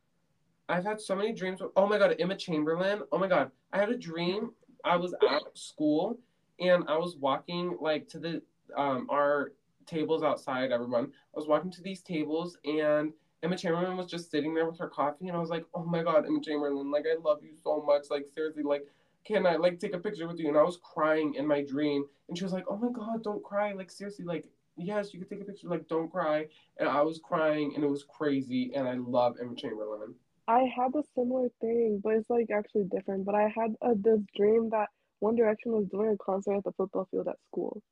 I've 0.69 0.85
had 0.85 1.01
so 1.01 1.17
many 1.17 1.33
dreams. 1.33 1.61
With, 1.61 1.73
oh 1.75 1.89
my 1.89 1.99
God, 1.99 2.15
Emma 2.21 2.37
Chamberlain. 2.37 3.03
Oh 3.11 3.19
my 3.19 3.27
God, 3.27 3.51
I 3.73 3.79
had 3.79 3.91
a 3.91 3.97
dream. 3.99 4.53
I 4.85 4.97
was 4.97 5.15
at 5.15 5.43
school 5.55 6.19
and 6.61 6.85
I 6.89 6.97
was 6.97 7.17
walking 7.17 7.77
like 7.81 8.09
to 8.09 8.19
the 8.19 8.43
um 8.77 9.09
our 9.11 9.53
tables 9.87 10.23
outside. 10.23 10.73
Everyone, 10.73 11.05
I 11.05 11.37
was 11.37 11.49
walking 11.49 11.71
to 11.73 11.83
these 11.83 12.03
tables 12.03 12.59
and 12.65 13.13
Emma 13.43 13.57
Chamberlain 13.59 13.97
was 13.99 14.07
just 14.07 14.31
sitting 14.31 14.55
there 14.55 14.65
with 14.67 14.79
her 14.79 14.89
coffee, 14.89 15.29
and 15.29 15.37
I 15.37 15.41
was 15.41 15.51
like, 15.51 15.67
oh 15.75 15.85
my 15.85 16.03
God, 16.03 16.25
Emma 16.25 16.41
Chamberlain, 16.41 16.91
like 16.91 17.05
I 17.07 17.21
love 17.23 17.41
you 17.43 17.53
so 17.63 17.83
much. 17.83 18.05
Like 18.11 18.27
seriously, 18.35 18.63
like 18.63 18.87
can 19.27 19.47
I 19.47 19.57
like 19.57 19.79
take 19.79 19.95
a 19.95 19.99
picture 19.99 20.29
with 20.29 20.39
you? 20.39 20.49
And 20.49 20.57
I 20.57 20.63
was 20.63 20.79
crying 20.83 21.35
in 21.35 21.47
my 21.47 21.63
dream, 21.63 22.07
and 22.29 22.37
she 22.37 22.45
was 22.45 22.53
like, 22.53 22.65
oh 22.69 22.77
my 22.77 22.91
God, 22.91 23.23
don't 23.23 23.43
cry. 23.43 23.73
Like 23.73 23.91
seriously, 23.91 24.25
like 24.25 24.47
yes, 24.77 25.13
you 25.13 25.21
could 25.21 25.29
take 25.29 25.41
a 25.41 25.45
picture. 25.45 25.69
Like 25.69 25.89
don't 25.89 26.11
cry. 26.11 26.47
And 26.79 26.89
I 26.89 27.03
was 27.03 27.21
crying, 27.23 27.73
and 27.75 27.85
it 27.85 27.91
was 27.91 28.05
crazy. 28.05 28.73
And 28.75 28.89
I 28.89 28.95
love 28.95 29.37
Emma 29.41 29.55
Chamberlain. 29.55 30.15
I 30.47 30.71
had 30.77 30.95
a 30.95 31.03
similar 31.15 31.49
thing, 31.61 32.01
but 32.03 32.15
it's 32.15 32.29
like 32.29 32.51
actually 32.51 32.85
different. 32.85 33.25
But 33.25 33.35
I 33.35 33.53
had 33.55 33.75
a, 33.81 33.95
this 33.95 34.21
dream 34.37 34.71
that 34.71 34.89
One 35.21 35.37
Direction 35.37 35.73
was 35.73 35.87
doing 35.87 36.11
a 36.11 36.25
concert 36.25 36.59
at 36.59 36.65
the 36.65 36.73
football 36.73 37.09
field 37.11 37.29
at 37.29 37.37
school. 37.51 37.83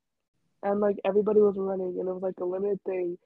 And 0.61 0.79
like 0.79 0.97
everybody 1.03 1.41
was 1.41 1.55
running 1.57 1.97
and 1.99 2.07
it 2.07 2.13
was 2.13 2.21
like 2.21 2.39
a 2.39 2.45
limited 2.45 2.79
thing 2.85 3.17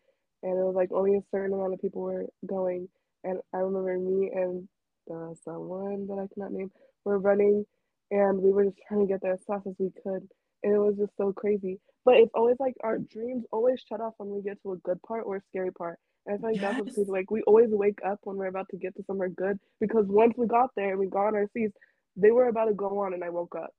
and 0.43 0.51
it 0.51 0.63
was 0.63 0.75
like 0.75 0.91
only 0.91 1.17
a 1.17 1.21
certain 1.31 1.53
amount 1.53 1.73
of 1.73 1.81
people 1.81 2.01
were 2.01 2.25
going. 2.45 2.87
And 3.23 3.39
I 3.53 3.57
remember 3.57 3.97
me 3.97 4.31
and 4.33 4.67
uh, 5.11 5.33
someone 5.43 6.07
that 6.07 6.19
I 6.19 6.33
cannot 6.33 6.53
name 6.53 6.71
were 7.03 7.19
running 7.19 7.65
and 8.11 8.41
we 8.41 8.51
were 8.51 8.65
just 8.65 8.77
trying 8.87 9.01
to 9.01 9.07
get 9.07 9.21
there 9.21 9.33
as 9.33 9.43
fast 9.45 9.67
as 9.67 9.75
we 9.77 9.91
could. 10.03 10.27
And 10.63 10.73
it 10.73 10.79
was 10.79 10.95
just 10.97 11.15
so 11.17 11.33
crazy. 11.33 11.79
But 12.05 12.15
it's 12.15 12.31
always 12.33 12.55
like 12.59 12.75
our 12.83 12.97
dreams 12.97 13.45
always 13.51 13.83
shut 13.87 14.01
off 14.01 14.13
when 14.17 14.29
we 14.29 14.41
get 14.41 14.61
to 14.63 14.71
a 14.71 14.77
good 14.77 15.01
part 15.03 15.23
or 15.25 15.37
a 15.37 15.41
scary 15.49 15.71
part. 15.71 15.99
I 16.27 16.37
feel 16.37 16.51
like 16.51 16.61
that's 16.61 16.77
what's 16.77 16.89
Yes. 16.89 16.95
crazy. 16.95 17.11
Like 17.11 17.31
we 17.31 17.41
always 17.43 17.69
wake 17.69 17.99
up 18.05 18.19
when 18.23 18.37
we're 18.37 18.47
about 18.47 18.69
to 18.71 18.77
get 18.77 18.95
to 18.97 19.03
somewhere 19.07 19.29
good 19.29 19.59
because 19.79 20.05
once 20.07 20.33
we 20.37 20.47
got 20.47 20.71
there 20.75 20.91
and 20.91 20.99
we 20.99 21.07
got 21.07 21.27
on 21.27 21.35
our 21.35 21.47
seats, 21.53 21.77
they 22.15 22.31
were 22.31 22.47
about 22.47 22.65
to 22.65 22.73
go 22.73 22.99
on 22.99 23.13
and 23.13 23.23
I 23.23 23.29
woke 23.29 23.55
up. 23.55 23.71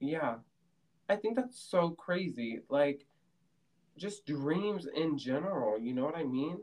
Yeah. 0.00 0.36
I 1.08 1.16
think 1.16 1.36
that's 1.36 1.60
so 1.60 1.90
crazy. 1.90 2.60
Like, 2.68 3.06
just 3.98 4.26
dreams 4.26 4.86
in 4.94 5.18
general. 5.18 5.78
You 5.78 5.92
know 5.94 6.04
what 6.04 6.16
I 6.16 6.24
mean? 6.24 6.58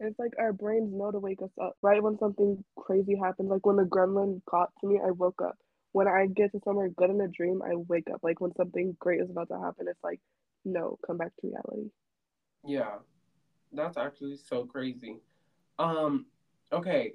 It's 0.00 0.18
like 0.18 0.32
our 0.38 0.52
brains 0.52 0.92
know 0.92 1.10
to 1.10 1.18
wake 1.18 1.42
us 1.42 1.50
up. 1.60 1.76
Right 1.82 2.02
when 2.02 2.18
something 2.18 2.64
crazy 2.76 3.16
happens, 3.16 3.50
like 3.50 3.66
when 3.66 3.76
the 3.76 3.84
gremlin 3.84 4.42
got 4.50 4.70
to 4.80 4.86
me, 4.86 5.00
I 5.04 5.10
woke 5.10 5.42
up. 5.42 5.56
When 5.92 6.06
I 6.06 6.26
get 6.26 6.52
to 6.52 6.60
somewhere 6.64 6.88
good 6.90 7.10
in 7.10 7.20
a 7.20 7.28
dream, 7.28 7.62
I 7.62 7.74
wake 7.74 8.08
up. 8.12 8.20
Like 8.22 8.40
when 8.40 8.54
something 8.54 8.96
great 9.00 9.20
is 9.20 9.30
about 9.30 9.48
to 9.48 9.58
happen, 9.58 9.86
it's 9.88 10.02
like, 10.04 10.20
no, 10.64 10.98
come 11.06 11.16
back 11.18 11.32
to 11.40 11.48
reality. 11.48 11.90
Yeah. 12.64 12.98
That's 13.72 13.96
actually 13.96 14.36
so 14.36 14.64
crazy. 14.64 15.18
Um, 15.78 16.26
okay. 16.72 17.14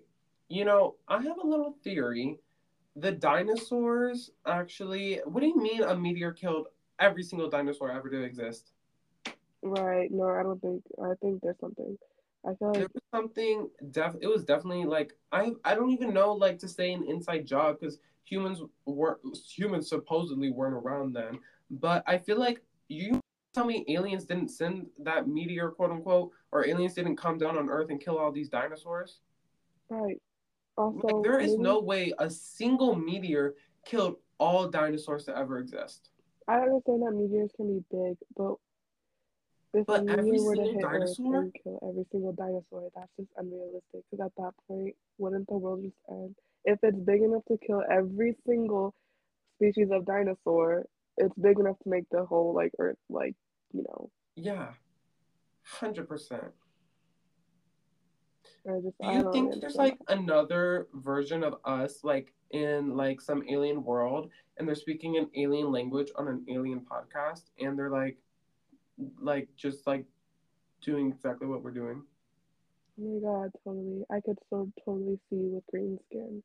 You 0.50 0.66
know, 0.66 0.96
I 1.08 1.22
have 1.22 1.38
a 1.38 1.48
little 1.48 1.76
theory 1.84 2.38
the 2.96 3.12
dinosaurs 3.12 4.32
actually. 4.46 5.20
What 5.26 5.42
do 5.42 5.48
you 5.48 5.62
mean 5.62 5.84
a 5.84 5.96
meteor 5.96 6.32
killed 6.32 6.68
every 7.00 7.24
single 7.24 7.50
dinosaur 7.50 7.92
ever 7.92 8.10
to 8.10 8.22
exist? 8.22 8.72
Right. 9.62 10.12
No, 10.12 10.30
I 10.30 10.44
don't 10.44 10.62
think. 10.62 10.84
I 11.02 11.14
think 11.22 11.42
there's 11.42 11.60
something. 11.60 11.98
I 12.46 12.54
feel 12.56 12.68
like 12.70 12.78
there 12.78 12.88
was 12.94 13.04
something. 13.12 13.70
Def. 13.92 14.16
It 14.22 14.28
was 14.28 14.44
definitely 14.44 14.86
like 14.86 15.14
I. 15.32 15.54
I 15.64 15.76
don't 15.76 15.92
even 15.92 16.14
know 16.14 16.34
like 16.34 16.60
to 16.60 16.68
say 16.68 16.92
an 16.94 17.06
inside 17.08 17.46
job 17.46 17.78
because 17.80 18.00
humans 18.26 18.62
were 18.86 19.20
humans 19.48 19.90
supposedly 19.90 20.52
weren't 20.52 20.76
around 20.76 21.14
then. 21.14 21.40
But 21.72 22.04
I 22.06 22.18
feel 22.18 22.38
like 22.38 22.62
you 22.90 23.20
tell 23.54 23.66
me 23.66 23.86
aliens 23.88 24.26
didn't 24.26 24.50
send 24.50 24.88
that 25.00 25.28
meteor, 25.28 25.70
quote 25.70 25.92
unquote, 25.92 26.32
or 26.52 26.66
aliens 26.66 26.94
didn't 26.94 27.18
come 27.18 27.38
down 27.38 27.58
on 27.58 27.70
Earth 27.70 27.90
and 27.90 28.02
kill 28.02 28.18
all 28.18 28.32
these 28.32 28.50
dinosaurs. 28.50 29.20
right. 29.90 30.22
Also, 30.76 31.08
Like 31.08 31.24
there 31.24 31.40
is 31.40 31.58
no 31.58 31.80
way 31.80 32.14
a 32.18 32.30
single 32.30 32.96
meteor 32.96 33.54
killed 33.86 34.16
all 34.40 34.68
dinosaurs 34.68 35.26
to 35.26 35.38
ever 35.38 35.60
exist. 35.60 36.10
I 36.48 36.60
understand 36.62 37.04
that 37.04 37.12
meteors 37.12 37.52
can 37.56 37.68
be 37.68 37.84
big, 37.92 38.18
but 38.36 38.56
if 39.74 39.86
But 39.86 40.02
a 40.02 40.04
meteor 40.04 40.44
were 40.44 40.56
to 40.56 40.64
hit 40.64 40.82
dinosaur? 40.82 41.36
Earth 41.36 41.44
and 41.44 41.56
kill 41.64 41.80
every 41.88 42.06
single 42.12 42.34
dinosaur, 42.34 42.90
that's 42.96 43.12
just 43.18 43.30
unrealistic. 43.38 44.04
Because 44.10 44.26
at 44.26 44.32
that 44.38 44.52
point, 44.68 44.96
wouldn't 45.20 45.48
the 45.48 45.58
world 45.58 45.84
just 45.84 45.96
end? 46.10 46.36
If 46.66 46.80
it's 46.82 46.98
big 46.98 47.22
enough 47.22 47.44
to 47.50 47.58
kill 47.66 47.84
every 47.90 48.36
single 48.48 48.96
species 49.58 49.90
of 49.92 50.06
dinosaur, 50.06 50.86
it's 51.18 51.36
big 51.36 51.60
enough 51.60 51.78
to 51.84 51.90
make 51.90 52.10
the 52.10 52.26
whole 52.26 52.54
like 52.54 52.72
Earth 52.80 52.98
like 53.10 53.36
you 53.74 53.84
know. 53.84 54.10
Yeah, 54.36 54.70
hundred 55.64 56.08
percent. 56.08 56.52
Just 58.66 58.98
Do 59.02 59.12
you 59.12 59.32
think 59.34 59.60
there's 59.60 59.76
like 59.76 59.98
another 60.08 60.88
version 60.94 61.44
of 61.44 61.56
us, 61.66 62.04
like 62.04 62.34
in 62.52 62.96
like 62.96 63.20
some 63.20 63.44
alien 63.50 63.84
world, 63.84 64.30
and 64.58 64.68
they're 64.68 64.76
speaking 64.76 65.18
an 65.18 65.30
alien 65.36 65.72
language 65.72 66.12
on 66.16 66.28
an 66.30 66.46
alien 66.48 66.80
podcast, 66.80 67.50
and 67.60 67.78
they're 67.78 67.90
like, 67.90 68.18
like 69.20 69.50
just 69.58 69.86
like 69.86 70.06
doing 70.82 71.10
exactly 71.10 71.48
what 71.48 71.62
we're 71.62 71.72
doing? 71.72 72.04
Oh 73.02 73.04
my 73.04 73.20
god, 73.20 73.52
totally. 73.64 74.04
I 74.12 74.22
could 74.22 74.38
so 74.50 74.72
totally 74.86 75.20
see 75.30 75.50
with 75.52 75.66
green 75.68 76.00
skin. 76.08 76.44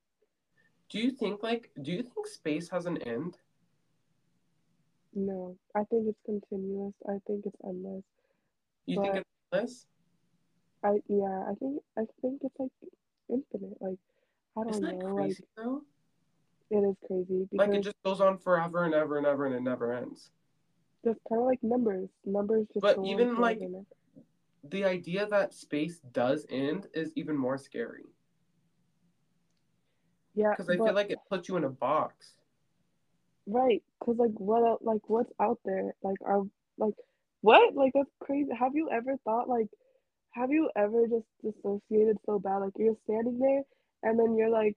Do 0.88 0.98
you 0.98 1.10
think 1.10 1.42
like, 1.42 1.70
do 1.82 1.92
you 1.92 2.02
think 2.02 2.26
space 2.26 2.68
has 2.70 2.86
an 2.86 2.96
end? 3.02 3.36
No, 5.14 5.56
I 5.74 5.84
think 5.84 6.06
it's 6.08 6.20
continuous. 6.24 6.94
I 7.08 7.18
think 7.26 7.46
it's 7.46 7.56
endless. 7.64 8.04
You 8.86 9.00
think 9.00 9.12
But- 9.14 9.16
it's 9.18 9.30
endless? 9.52 9.86
I 10.84 11.02
yeah, 11.08 11.44
I 11.50 11.54
think 11.58 11.82
I 11.96 12.02
think 12.20 12.40
it's 12.44 12.54
like 12.58 12.70
infinite. 13.28 13.76
Like 13.80 13.98
I 14.56 14.62
don't 14.62 14.70
Isn't 14.70 14.82
that 14.84 14.98
know. 14.98 15.14
crazy 15.14 15.44
though? 15.56 15.82
It 16.70 16.76
is 16.78 16.96
crazy 17.06 17.48
because 17.50 17.68
Like 17.68 17.76
it 17.76 17.82
just 17.82 18.02
goes 18.04 18.20
on 18.20 18.38
forever 18.38 18.84
and 18.84 18.94
ever 18.94 19.16
and 19.18 19.26
ever, 19.26 19.46
and 19.46 19.54
it 19.56 19.62
never 19.62 19.92
ends. 19.92 20.30
just 21.04 21.18
kind 21.28 21.40
of 21.40 21.46
like 21.46 21.62
numbers. 21.62 22.08
Numbers 22.24 22.66
just 22.72 22.82
But 22.82 22.98
even, 23.04 23.36
like. 23.40 23.60
The 24.64 24.84
idea 24.84 25.26
that 25.28 25.54
space 25.54 26.00
does 26.12 26.44
end 26.50 26.88
is 26.92 27.12
even 27.14 27.36
more 27.36 27.56
scary 27.56 28.04
yeah, 30.34 30.50
because 30.50 30.68
I 30.68 30.76
but, 30.76 30.84
feel 30.86 30.94
like 30.94 31.10
it 31.10 31.18
puts 31.30 31.48
you 31.48 31.56
in 31.56 31.64
a 31.64 31.70
box. 31.70 32.34
right, 33.46 33.82
cause 34.02 34.16
like 34.18 34.32
what 34.36 34.84
like 34.84 35.08
what's 35.08 35.32
out 35.40 35.58
there? 35.64 35.94
Like 36.02 36.16
are 36.24 36.42
like 36.78 36.94
what? 37.40 37.74
Like 37.74 37.92
that's 37.94 38.10
crazy. 38.20 38.50
Have 38.58 38.74
you 38.74 38.90
ever 38.90 39.16
thought 39.24 39.48
like 39.48 39.68
have 40.32 40.50
you 40.50 40.70
ever 40.76 41.06
just 41.06 41.26
dissociated 41.42 42.18
so 42.26 42.38
bad? 42.38 42.58
Like 42.58 42.72
you're 42.76 42.96
standing 43.04 43.38
there 43.38 43.62
and 44.02 44.18
then 44.18 44.36
you're 44.36 44.50
like 44.50 44.76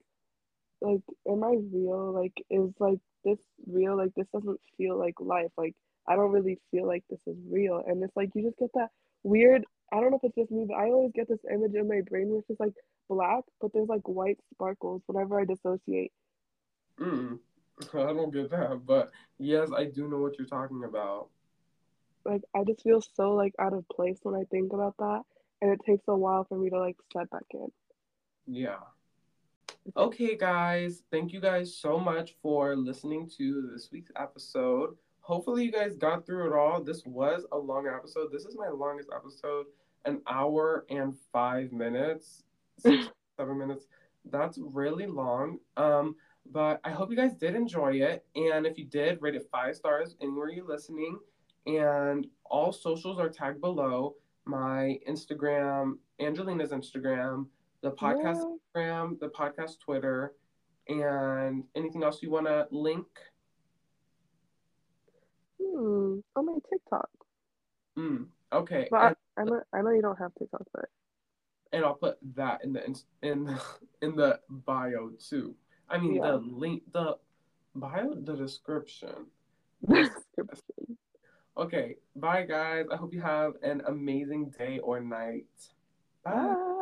like 0.80 1.02
am 1.28 1.44
I 1.44 1.56
real? 1.72 2.12
Like 2.12 2.34
is 2.50 2.70
like 2.78 2.98
this 3.24 3.38
real? 3.66 3.96
Like 3.96 4.14
this 4.16 4.26
doesn't 4.32 4.60
feel 4.76 4.98
like 4.98 5.14
life. 5.20 5.52
Like 5.56 5.74
I 6.08 6.16
don't 6.16 6.32
really 6.32 6.58
feel 6.70 6.86
like 6.86 7.04
this 7.08 7.20
is 7.26 7.36
real. 7.50 7.82
And 7.86 8.02
it's 8.02 8.16
like 8.16 8.30
you 8.34 8.42
just 8.42 8.58
get 8.58 8.70
that 8.74 8.90
weird 9.22 9.64
I 9.92 10.00
don't 10.00 10.10
know 10.10 10.18
if 10.22 10.24
it's 10.24 10.36
just 10.36 10.50
me, 10.50 10.64
but 10.66 10.74
I 10.74 10.86
always 10.86 11.12
get 11.14 11.28
this 11.28 11.38
image 11.52 11.74
in 11.74 11.86
my 11.86 12.00
brain 12.08 12.30
which 12.30 12.46
is 12.48 12.56
like 12.58 12.72
black, 13.10 13.44
but 13.60 13.72
there's 13.74 13.88
like 13.88 14.08
white 14.08 14.38
sparkles 14.54 15.02
whenever 15.06 15.38
I 15.38 15.44
dissociate. 15.44 16.12
Mm, 16.98 17.38
I 17.94 18.12
don't 18.12 18.32
get 18.32 18.50
that, 18.50 18.82
but 18.86 19.10
yes, 19.38 19.70
I 19.76 19.84
do 19.84 20.08
know 20.08 20.18
what 20.18 20.38
you're 20.38 20.46
talking 20.46 20.84
about. 20.84 21.28
Like 22.24 22.42
I 22.54 22.64
just 22.64 22.82
feel 22.82 23.00
so 23.00 23.34
like 23.34 23.54
out 23.58 23.72
of 23.72 23.88
place 23.88 24.18
when 24.22 24.34
I 24.34 24.44
think 24.50 24.72
about 24.72 24.96
that. 24.98 25.22
And 25.60 25.70
it 25.72 25.80
takes 25.86 26.02
a 26.08 26.16
while 26.16 26.44
for 26.44 26.58
me 26.58 26.70
to 26.70 26.78
like 26.78 26.96
set 27.12 27.30
back 27.30 27.44
in. 27.52 27.68
Yeah. 28.46 28.78
Okay, 29.96 30.36
guys, 30.36 31.02
thank 31.10 31.32
you 31.32 31.40
guys 31.40 31.76
so 31.76 31.98
much 31.98 32.34
for 32.42 32.76
listening 32.76 33.28
to 33.38 33.70
this 33.72 33.90
week's 33.90 34.12
episode. 34.16 34.96
Hopefully, 35.20 35.64
you 35.64 35.72
guys 35.72 35.96
got 35.96 36.26
through 36.26 36.52
it 36.52 36.56
all. 36.56 36.82
This 36.82 37.04
was 37.04 37.44
a 37.52 37.58
long 37.58 37.88
episode. 37.88 38.30
This 38.32 38.44
is 38.44 38.56
my 38.56 38.68
longest 38.68 39.08
episode, 39.14 39.66
an 40.04 40.20
hour 40.28 40.84
and 40.90 41.14
five 41.32 41.72
minutes, 41.72 42.42
six, 42.78 43.08
seven 43.36 43.58
minutes. 43.58 43.86
That's 44.30 44.58
really 44.58 45.06
long. 45.06 45.58
Um, 45.76 46.16
but 46.50 46.80
I 46.84 46.90
hope 46.90 47.10
you 47.10 47.16
guys 47.16 47.34
did 47.34 47.54
enjoy 47.54 47.94
it. 47.94 48.24
And 48.34 48.66
if 48.66 48.78
you 48.78 48.84
did, 48.84 49.20
rate 49.20 49.34
it 49.34 49.48
five 49.50 49.76
stars 49.76 50.16
anywhere 50.20 50.50
you're 50.50 50.66
listening. 50.66 51.18
And 51.66 52.26
all 52.44 52.72
socials 52.72 53.18
are 53.18 53.28
tagged 53.28 53.60
below 53.60 54.16
my 54.44 54.98
Instagram, 55.08 55.98
Angelina's 56.20 56.70
Instagram, 56.70 57.46
the 57.82 57.92
podcast 57.92 58.42
Yeah. 58.42 58.56
Instagram, 58.82 59.20
the 59.20 59.28
podcast 59.28 59.78
Twitter, 59.80 60.34
and 60.88 61.64
anything 61.76 62.02
else 62.02 62.22
you 62.22 62.30
want 62.30 62.46
to 62.46 62.66
link? 62.70 63.06
Hmm. 65.60 66.18
On 66.36 66.46
my 66.46 66.58
TikTok. 66.68 67.08
Mm, 67.96 68.26
okay, 68.52 68.88
and, 68.90 69.00
I, 69.00 69.14
I 69.40 69.44
know 69.44 69.60
I 69.74 69.82
know 69.82 69.90
you 69.90 70.00
don't 70.00 70.18
have 70.18 70.34
TikTok, 70.38 70.62
but 70.72 70.86
and 71.72 71.84
I'll 71.84 71.94
put 71.94 72.16
that 72.36 72.64
in 72.64 72.72
the 72.72 72.84
in 73.22 73.44
the, 73.44 73.60
in 74.00 74.16
the 74.16 74.40
bio 74.48 75.10
too. 75.18 75.54
I 75.92 75.98
mean 75.98 76.14
Yeah. 76.16 76.30
the 76.32 76.36
link, 76.38 76.82
the 76.92 77.16
bio, 77.74 78.14
the 78.14 78.34
description. 78.34 79.26
description. 79.88 80.96
Okay, 81.56 81.96
bye 82.16 82.44
guys. 82.44 82.86
I 82.90 82.96
hope 82.96 83.12
you 83.12 83.20
have 83.20 83.52
an 83.62 83.82
amazing 83.86 84.50
day 84.58 84.78
or 84.80 85.00
night. 85.00 85.44
Bye. 86.24 86.81